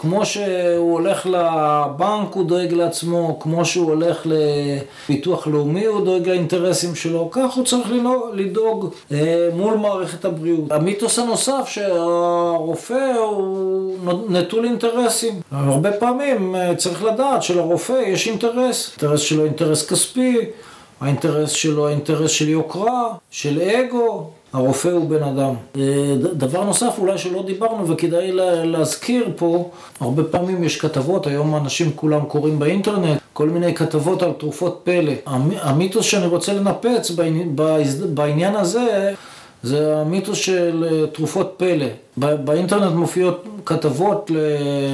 כמו 0.00 0.26
שהוא 0.26 0.92
הולך 0.92 1.26
לבנק 1.26 2.34
הוא 2.34 2.44
דואג 2.44 2.72
לעצמו, 2.72 3.38
כמו 3.40 3.64
שהוא 3.64 3.88
הולך 3.88 4.26
לביטוח 4.26 5.46
לאומי 5.46 5.84
הוא 5.84 6.04
דואג 6.04 6.28
לאינטרסים 6.28 6.94
שלו, 6.94 7.28
כך 7.30 7.54
הוא 7.54 7.64
צריך 7.64 7.88
לדאוג 8.32 8.90
אה, 9.12 9.48
מול 9.54 9.74
מערכת 9.74 10.24
הבריאות. 10.24 10.72
המיתוס 10.72 11.18
הנוסף 11.18 11.68
שהרופא 11.68 13.12
הוא 13.18 13.96
נטול 14.28 14.64
אינטרסים. 14.64 15.40
הרבה 15.52 15.92
פעמים 15.92 16.56
אה, 16.56 16.74
צריך 16.76 17.04
לדעת 17.04 17.42
שלרופא 17.42 18.02
יש 18.06 18.28
אינטרס, 18.28 18.90
האינטרס 18.90 19.20
שלו 19.20 19.44
אינטרס 19.44 19.88
כספי, 19.88 20.38
האינטרס 21.00 21.50
שלו 21.50 21.88
האינטרס 21.88 22.30
של 22.30 22.48
יוקרה, 22.48 23.08
של 23.30 23.60
אגו. 23.60 24.30
הרופא 24.52 24.88
הוא 24.88 25.10
בן 25.10 25.22
אדם. 25.22 25.54
אה, 25.76 25.82
דבר 26.32 26.64
נוסף 26.64 26.94
אולי 26.98 27.18
שלא 27.18 27.42
דיברנו 27.46 27.88
וכדאי 27.88 28.32
להזכיר 28.64 29.28
פה, 29.36 29.70
הרבה 30.00 30.24
פעמים 30.24 30.64
יש 30.64 30.80
כתבות, 30.80 31.26
היום 31.26 31.56
אנשים 31.56 31.92
כולם 31.96 32.24
קוראים 32.24 32.58
באינטרנט, 32.58 33.20
כל 33.32 33.48
מיני 33.48 33.74
כתבות 33.74 34.22
על 34.22 34.32
תרופות 34.32 34.80
פלא. 34.84 35.12
המיתוס 35.60 36.06
שאני 36.06 36.26
רוצה 36.26 36.52
לנפץ 36.52 37.10
בעניין 38.14 38.56
הזה 38.56 39.12
זה 39.62 39.96
המיתוס 39.96 40.38
של 40.38 40.86
אה, 40.90 41.06
תרופות 41.06 41.54
פלא. 41.56 41.86
באינטרנט 42.16 42.92
מופיעות 42.94 43.44
כתבות 43.66 44.30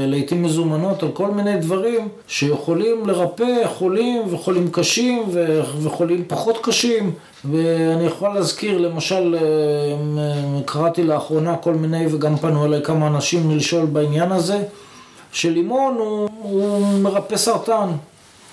לעיתים 0.06 0.42
מזומנות 0.42 1.02
על 1.02 1.08
כל 1.12 1.30
מיני 1.30 1.56
דברים 1.56 2.08
שיכולים 2.26 3.06
לרפא 3.06 3.66
חולים 3.66 4.22
וחולים 4.34 4.70
קשים 4.70 5.22
וחולים 5.82 6.24
פחות 6.28 6.58
קשים 6.62 7.12
ואני 7.44 8.04
יכול 8.04 8.34
להזכיר 8.34 8.78
למשל 8.78 9.36
אה, 9.40 10.60
קראתי 10.64 11.02
לאחרונה 11.02 11.56
כל 11.56 11.74
מיני 11.74 12.06
וגם 12.10 12.36
פנו 12.36 12.64
אליי 12.64 12.82
כמה 12.82 13.06
אנשים 13.06 13.56
לשאול 13.56 13.86
בעניין 13.86 14.32
הזה 14.32 14.62
שלימון 15.32 15.94
הוא, 15.98 16.28
הוא 16.42 16.80
מרפא 17.02 17.36
סרטן 17.36 17.88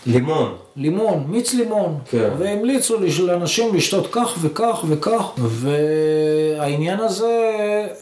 לימון. 0.06 0.52
לימון, 0.76 1.24
מיץ 1.28 1.54
לימון. 1.54 1.98
כן. 2.10 2.30
והמליצו 2.38 2.96
לאנשים 3.26 3.76
לשתות 3.76 4.08
כך 4.12 4.36
וכך 4.42 4.84
וכך, 4.88 5.32
והעניין 5.38 7.00
הזה, 7.00 7.32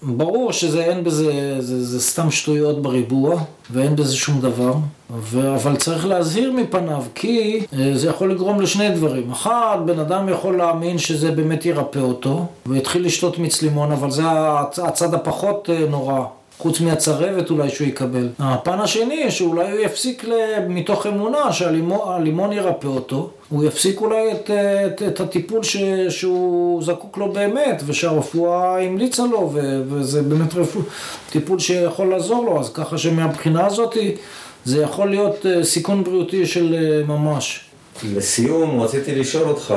ברור 0.03 0.51
שזה 0.51 0.83
אין 0.83 1.03
בזה, 1.03 1.31
זה, 1.59 1.83
זה 1.85 2.01
סתם 2.01 2.31
שטויות 2.31 2.81
בריבוע, 2.81 3.35
ואין 3.71 3.95
בזה 3.95 4.15
שום 4.15 4.41
דבר, 4.41 4.73
ו, 5.19 5.55
אבל 5.55 5.75
צריך 5.75 6.05
להזהיר 6.05 6.51
מפניו, 6.51 7.03
כי 7.15 7.59
אה, 7.79 7.91
זה 7.93 8.09
יכול 8.09 8.31
לגרום 8.31 8.61
לשני 8.61 8.89
דברים. 8.89 9.31
אחד, 9.31 9.77
בן 9.85 9.99
אדם 9.99 10.29
יכול 10.29 10.57
להאמין 10.57 10.97
שזה 10.97 11.31
באמת 11.31 11.65
ירפא 11.65 11.99
אותו, 11.99 12.45
ויתחיל 12.65 13.05
לשתות 13.05 13.37
מיץ 13.39 13.61
לימון, 13.61 13.91
אבל 13.91 14.11
זה 14.11 14.21
הצ- 14.25 14.81
הצד 14.87 15.13
הפחות 15.13 15.69
אה, 15.73 15.85
נורא. 15.89 16.21
חוץ 16.61 16.81
מהצרבת 16.81 17.49
אולי 17.49 17.69
שהוא 17.69 17.87
יקבל. 17.87 18.29
הפן 18.39 18.79
השני, 18.79 19.31
שאולי 19.31 19.71
הוא 19.71 19.79
יפסיק. 19.79 20.25
מתוך 20.67 21.05
אמונה 21.05 21.53
שהלימון 21.53 22.53
ירפא 22.53 22.87
אותו, 22.87 23.29
הוא 23.49 23.63
יפסיק 23.63 24.01
אולי 24.01 24.31
את, 24.31 24.49
את, 24.85 25.01
את 25.07 25.19
הטיפול 25.19 25.63
ש... 25.63 25.77
שהוא 26.09 26.83
זקוק 26.83 27.17
לו 27.17 27.31
באמת, 27.31 27.81
ושהרפואה 27.85 28.83
המליצה 28.83 29.23
לו, 29.25 29.49
ו... 29.53 29.81
וזה 29.87 30.21
באמת 30.21 30.55
רפוא... 30.55 30.81
טיפול 31.29 31.59
שיכול 31.59 32.09
לעזור 32.09 32.45
לו, 32.45 32.59
אז 32.59 32.73
ככה 32.73 32.97
שמהבחינה 32.97 33.65
הזאת 33.65 33.97
זה 34.65 34.81
יכול 34.81 35.09
להיות 35.09 35.45
אה, 35.45 35.63
סיכון 35.63 36.03
בריאותי 36.03 36.45
של 36.45 36.75
אה, 36.75 37.07
ממש. 37.07 37.70
לסיום, 38.03 38.81
רציתי 38.81 39.15
לשאול 39.15 39.49
אותך, 39.49 39.73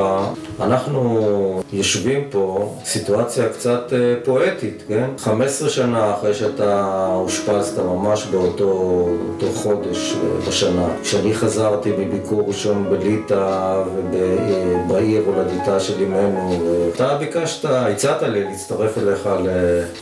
אנחנו 0.61 1.63
יושבים 1.73 2.25
פה, 2.31 2.75
סיטואציה 2.85 3.49
קצת 3.49 3.93
אה, 3.93 4.15
פואטית, 4.25 4.83
כן? 4.89 5.11
15 5.19 5.69
שנה 5.69 6.15
אחרי 6.15 6.35
שאתה 6.35 7.07
אושפזת 7.15 7.79
ממש 7.79 8.27
באותו 8.27 9.09
אותו 9.33 9.53
חודש 9.53 10.13
אה, 10.13 10.49
בשנה. 10.49 10.87
כשאני 11.03 11.35
חזרתי 11.35 11.93
מביקור 11.99 12.45
ראשון 12.49 12.87
בליטא 12.91 13.83
ובעיר 14.13 15.23
הולדתה 15.27 15.81
של 15.81 16.03
אמנו, 16.03 16.59
אתה 16.95 17.17
ביקשת, 17.17 17.65
הצעת 17.65 18.23
לי 18.23 18.45
להצטרף 18.45 18.99
אליך 18.99 19.29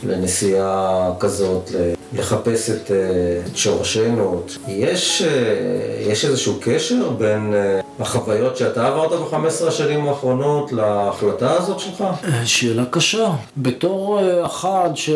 לנסיעה 0.03 1.11
כזאת, 1.19 1.69
לחפש 2.13 2.69
את, 2.69 2.91
אה, 2.91 2.97
את 3.47 3.57
שורשינו. 3.57 4.43
יש, 4.67 5.21
אה, 5.21 6.11
יש 6.11 6.25
איזשהו 6.25 6.53
קשר 6.61 7.09
בין 7.09 7.53
אה, 7.53 7.79
החוויות 7.99 8.57
שאתה 8.57 8.87
עברת 8.87 9.11
ב-15 9.11 9.67
השנים 9.67 10.07
האחרונות 10.07 10.71
להחלטה 10.71 11.51
הזאת 11.51 11.79
שלך? 11.79 12.03
שאלה 12.45 12.85
קשה. 12.85 13.29
בתור 13.57 14.19
אחד 14.45 14.89
ש... 14.95 15.09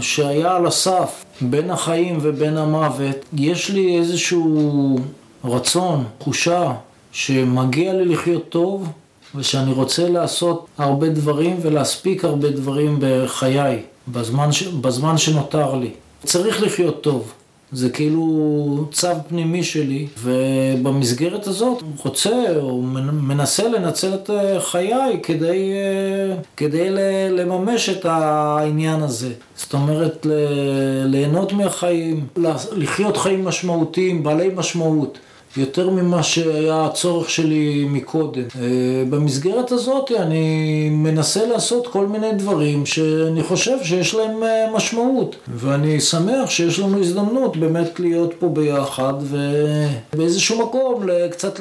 שהיה 0.00 0.56
על 0.56 0.66
הסף 0.66 1.24
בין 1.40 1.70
החיים 1.70 2.18
ובין 2.22 2.56
המוות, 2.56 3.16
יש 3.36 3.70
לי 3.70 3.98
איזשהו 3.98 4.98
רצון, 5.44 6.04
תחושה, 6.18 6.72
שמגיע 7.12 7.92
לי 7.92 8.04
לחיות 8.04 8.48
טוב, 8.48 8.88
ושאני 9.34 9.72
רוצה 9.72 10.08
לעשות 10.08 10.66
הרבה 10.78 11.08
דברים 11.08 11.56
ולהספיק 11.62 12.24
הרבה 12.24 12.50
דברים 12.50 12.98
בחיי, 13.00 13.82
בזמן, 14.08 14.52
ש... 14.52 14.62
בזמן 14.62 15.18
שנותר 15.18 15.74
לי. 15.74 15.90
צריך 16.24 16.62
לחיות 16.62 17.02
טוב. 17.02 17.32
זה 17.72 17.90
כאילו 17.90 18.86
צו 18.92 19.08
פנימי 19.28 19.64
שלי, 19.64 20.06
ובמסגרת 20.18 21.46
הזאת 21.46 21.82
רוצה 22.04 22.44
או 22.56 22.82
מנסה 23.12 23.68
לנצל 23.68 24.14
את 24.14 24.30
אה, 24.30 24.60
חיי 24.60 25.20
כדי, 25.22 25.72
אה, 25.72 26.36
כדי 26.56 26.90
לממש 27.30 27.88
את 27.88 28.04
העניין 28.04 29.02
הזה. 29.02 29.32
זאת 29.56 29.74
אומרת, 29.74 30.26
ליהנות 31.04 31.52
מהחיים, 31.52 32.26
לחיות 32.72 33.16
חיים 33.16 33.44
משמעותיים, 33.44 34.22
בעלי 34.22 34.50
משמעות. 34.56 35.18
יותר 35.56 35.90
ממה 35.90 36.22
שהיה 36.22 36.84
הצורך 36.84 37.30
שלי 37.30 37.86
מקודם. 37.88 38.42
אה, 38.42 38.68
במסגרת 39.10 39.72
הזאת 39.72 40.10
אני 40.18 40.88
מנסה 40.90 41.46
לעשות 41.46 41.86
כל 41.86 42.06
מיני 42.06 42.32
דברים 42.32 42.86
שאני 42.86 43.42
חושב 43.42 43.76
שיש 43.82 44.14
להם 44.14 44.42
אה, 44.42 44.66
משמעות. 44.74 45.36
ואני 45.48 46.00
שמח 46.00 46.50
שיש 46.50 46.78
לנו 46.78 47.00
הזדמנות 47.00 47.56
באמת 47.56 48.00
להיות 48.00 48.34
פה 48.38 48.48
ביחד 48.48 49.14
ובאיזשהו 50.12 50.66
מקום 50.66 51.06
קצת 51.30 51.60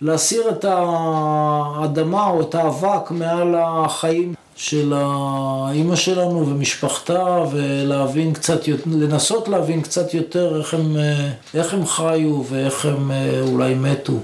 להסיר 0.00 0.48
את 0.50 0.64
האדמה 0.68 2.26
או 2.26 2.40
את 2.40 2.54
האבק 2.54 3.10
מעל 3.10 3.54
החיים. 3.58 4.34
של 4.58 4.92
האימא 4.96 5.96
שלנו 5.96 6.48
ומשפחתה 6.48 7.44
ולהבין 7.52 8.32
קצת, 8.32 8.60
לנסות 8.86 9.48
להבין 9.48 9.82
קצת 9.82 10.14
יותר 10.14 10.58
איך 10.58 10.74
הם, 10.74 10.96
אה, 10.96 11.30
איך 11.54 11.74
הם 11.74 11.86
חיו 11.86 12.44
ואיך 12.48 12.86
הם 12.86 13.10
אה, 13.10 13.40
אולי 13.40 13.74
מתו. 13.74 14.18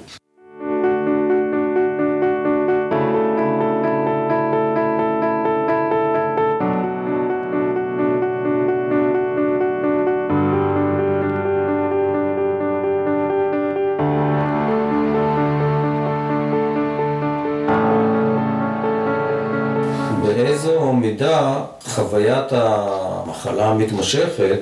חוויית 22.48 22.64
המחלה 22.66 23.66
המתמשכת 23.66 24.60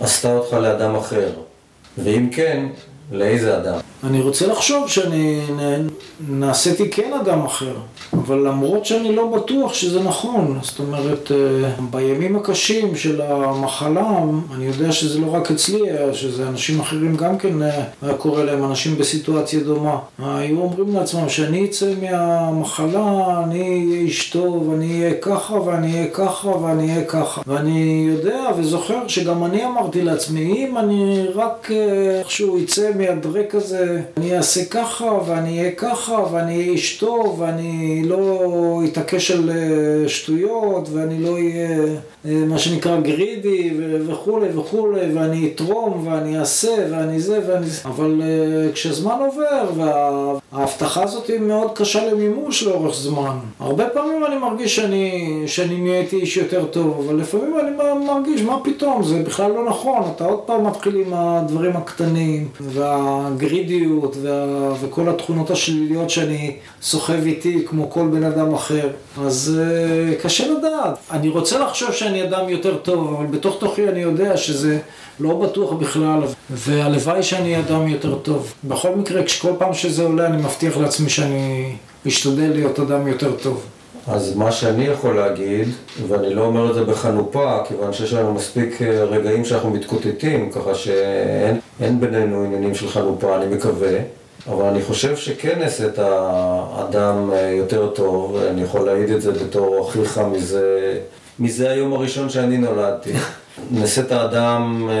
עשתה 0.00 0.32
אותך 0.32 0.52
לאדם 0.52 0.96
אחר? 0.96 1.30
ואם 1.98 2.28
כן, 2.32 2.66
לאיזה 3.12 3.56
אדם? 3.56 3.78
אני 4.04 4.20
רוצה 4.20 4.46
לחשוב 4.46 4.88
שאני 4.88 5.40
נעשיתי 6.28 6.90
כן 6.90 7.12
אדם 7.22 7.44
אחר, 7.44 7.74
אבל 8.12 8.38
למרות 8.48 8.86
שאני 8.86 9.16
לא 9.16 9.26
בטוח 9.26 9.74
שזה 9.74 10.00
נכון, 10.00 10.58
זאת 10.62 10.78
אומרת, 10.78 11.32
אה, 11.32 11.70
בימים 11.90 12.36
הקשים 12.36 12.96
של 12.96 13.20
המחלה, 13.20 14.18
אני 14.54 14.64
יודע 14.66 14.92
שזה 14.92 15.18
לא 15.18 15.34
רק 15.34 15.50
אצלי, 15.50 15.90
אה, 15.90 16.14
שזה 16.14 16.48
אנשים 16.48 16.80
אחרים 16.80 17.16
גם 17.16 17.38
כן 17.38 17.62
אה, 17.62 17.82
היה 18.02 18.14
קורה 18.14 18.44
להם, 18.44 18.64
אנשים 18.64 18.98
בסיטואציה 18.98 19.60
דומה. 19.60 19.98
היו 20.18 20.60
אומרים 20.60 20.94
לעצמם 20.94 21.28
שאני 21.28 21.64
אצא 21.64 21.92
מהמחלה, 22.02 23.40
אני 23.44 23.60
אהיה 23.60 24.00
איש 24.00 24.30
טוב, 24.30 24.72
אני 24.74 25.00
אהיה 25.00 25.14
ככה 25.14 25.54
ואני 25.54 25.92
אהיה 25.92 26.06
ככה 26.06 26.48
ואני 26.48 26.90
אהיה 26.90 27.04
ככה. 27.04 27.42
ואני 27.46 28.08
יודע 28.08 28.40
וזוכר 28.58 29.08
שגם 29.08 29.44
אני 29.44 29.66
אמרתי 29.66 30.02
לעצמי, 30.02 30.66
אם 30.66 30.78
אני 30.78 31.26
רק 31.34 31.68
אה, 31.70 32.18
איכשהו 32.18 32.64
אצא 32.64 32.90
מהדרק 32.96 33.54
הזה, 33.54 34.00
אני 34.16 34.36
אעשה 34.36 34.64
ככה 34.64 35.18
ואני 35.26 35.58
אהיה 35.58 35.70
ככה 35.70 36.24
ואני 36.32 36.56
אהיה 36.56 36.72
איש 36.72 36.98
טוב 36.98 37.40
ואני 37.40 38.02
לא 38.04 38.82
אתעקש 38.84 39.30
על 39.30 39.50
אה, 39.50 40.08
שטויות 40.08 40.88
ואני 40.92 41.22
לא 41.22 41.32
אהיה 41.32 41.68
אה, 42.26 42.44
מה 42.46 42.58
שנקרא 42.58 43.00
גרידי 43.00 43.74
וכולי 44.06 44.48
וכולי 44.58 45.14
ואני 45.14 45.50
אתרום 45.54 46.06
ואני 46.06 46.38
אעשה 46.38 46.86
ואני 46.90 47.20
זה 47.20 47.40
ואני 47.46 47.66
זה. 47.66 47.88
אבל 47.88 48.22
אה, 48.22 48.72
כשזמן 48.72 49.16
עובר 49.20 49.70
וההבטחה 50.52 51.02
הזאת 51.02 51.26
היא 51.26 51.40
מאוד 51.40 51.70
קשה 51.74 52.12
למימוש 52.12 52.62
לאורך 52.62 52.94
זמן. 52.94 53.36
הרבה 53.60 53.88
פעמים 53.88 54.24
אני 54.24 54.36
מרגיש 54.36 54.76
שאני, 54.76 55.42
שאני 55.46 55.80
נהייתי 55.80 56.16
איש 56.16 56.36
יותר 56.36 56.64
טוב 56.64 57.04
אבל 57.06 57.20
לפעמים 57.20 57.54
אני 57.60 57.70
מרגיש 58.06 58.42
מה 58.42 58.58
פתאום? 58.64 59.02
זה 59.04 59.22
בכלל 59.22 59.52
לא 59.52 59.64
נכון 59.64 60.02
אתה 60.16 60.24
עוד 60.24 60.38
פעם 60.38 60.66
מתחיל 60.66 60.96
עם 60.96 61.14
הדברים 61.14 61.76
הקטנים 61.76 62.48
והגרידיות 62.84 64.16
וה, 64.22 64.72
וכל 64.80 65.08
התכונות 65.08 65.50
השליליות 65.50 66.10
שאני 66.10 66.56
סוחב 66.82 67.26
איתי 67.26 67.62
כמו 67.66 67.90
כל 67.90 68.06
בן 68.12 68.24
אדם 68.24 68.54
אחר. 68.54 68.88
אז 69.24 69.60
אה, 69.62 70.14
קשה 70.22 70.52
לדעת. 70.52 70.98
אני 71.10 71.28
רוצה 71.28 71.58
לחשוב 71.58 71.92
שאני 71.92 72.22
אדם 72.22 72.48
יותר 72.48 72.76
טוב 72.76 73.14
אבל 73.14 73.26
בתוך 73.26 73.56
תוכי 73.60 73.88
אני 73.88 74.00
יודע 74.00 74.36
שזה 74.36 74.78
לא 75.20 75.34
בטוח 75.34 75.72
בכלל 75.72 76.20
והלוואי 76.50 77.22
שאני 77.22 77.58
אדם 77.58 77.88
יותר 77.88 78.14
טוב. 78.14 78.52
בכל 78.64 78.96
מקרה 78.96 79.22
כשכל 79.22 79.52
פעם 79.58 79.74
שזה 79.74 80.02
עולה 80.02 80.26
אני 80.26 80.36
מבטיח 80.36 80.76
לעצמי 80.76 81.10
שאני 81.10 81.72
אשתדל 82.06 82.50
להיות 82.52 82.80
אדם 82.80 83.06
יותר 83.06 83.32
טוב 83.42 83.64
אז 84.06 84.36
מה 84.36 84.52
שאני 84.52 84.84
יכול 84.84 85.16
להגיד, 85.16 85.68
ואני 86.08 86.34
לא 86.34 86.42
אומר 86.42 86.70
את 86.70 86.74
זה 86.74 86.84
בחנופה, 86.84 87.58
כיוון 87.68 87.92
שיש 87.92 88.12
לנו 88.12 88.34
מספיק 88.34 88.82
אה, 88.82 89.04
רגעים 89.04 89.44
שאנחנו 89.44 89.70
מתקוטטים, 89.70 90.50
ככה 90.50 90.74
שאין 90.74 91.60
אין 91.80 92.00
בינינו 92.00 92.44
עניינים 92.44 92.74
של 92.74 92.88
חנופה, 92.88 93.36
אני 93.36 93.54
מקווה, 93.56 93.98
אבל 94.48 94.64
אני 94.64 94.82
חושב 94.82 95.16
שכן 95.16 95.58
נעשית 95.58 95.98
האדם 95.98 97.30
אה, 97.32 97.50
יותר 97.58 97.90
טוב, 97.90 98.36
אני 98.36 98.62
יכול 98.62 98.86
להעיד 98.86 99.10
את 99.10 99.22
זה 99.22 99.32
בתור 99.32 99.88
אחיך 99.88 100.18
מזה, 100.18 100.98
מזה 101.40 101.70
היום 101.70 101.92
הראשון 101.92 102.28
שאני 102.28 102.58
נולדתי. 102.58 103.12
נעשית 103.70 104.12
אדם 104.12 104.88
אה, 104.90 104.94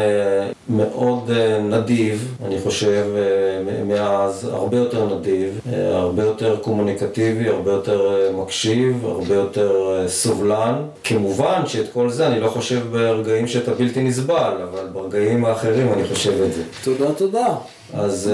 מאוד 0.68 1.30
אה, 1.30 1.58
נדיב, 1.58 2.36
אני 2.46 2.60
חושב, 2.60 3.04
אה, 3.16 3.84
מאז, 3.84 4.48
הרבה 4.52 4.76
יותר 4.76 5.16
נדיב, 5.16 5.60
הרבה 5.92 6.22
יותר 6.22 6.56
קומוניקטיבי, 6.56 7.48
הרבה 7.48 7.72
יותר 7.72 8.30
מקשיב, 8.34 9.06
הרבה 9.06 9.34
יותר 9.34 10.02
סובלן. 10.06 10.74
כמובן 11.04 11.62
שאת 11.66 11.92
כל 11.92 12.10
זה 12.10 12.26
אני 12.26 12.40
לא 12.40 12.48
חושב 12.48 12.80
ברגעים 12.90 13.46
שאתה 13.46 13.74
בלתי 13.74 14.02
נסבל, 14.02 14.52
אבל 14.70 14.86
ברגעים 14.92 15.44
האחרים 15.44 15.92
אני 15.92 16.04
חושב 16.04 16.42
את 16.42 16.52
זה. 16.52 16.62
תודה, 16.84 17.12
תודה. 17.12 17.46
אז 17.94 18.30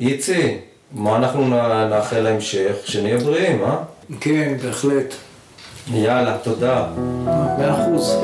איצי, 0.00 0.58
מה 0.92 1.16
אנחנו 1.16 1.48
נאחל 1.90 2.20
להמשך? 2.20 2.72
שנהיה 2.84 3.18
בריאים, 3.18 3.64
אה? 3.64 3.76
כן, 4.20 4.56
בהחלט. 4.64 5.14
יאללה, 5.92 6.36
תודה. 6.42 6.86
מאה 7.26 7.84
אחוז. 7.84 8.16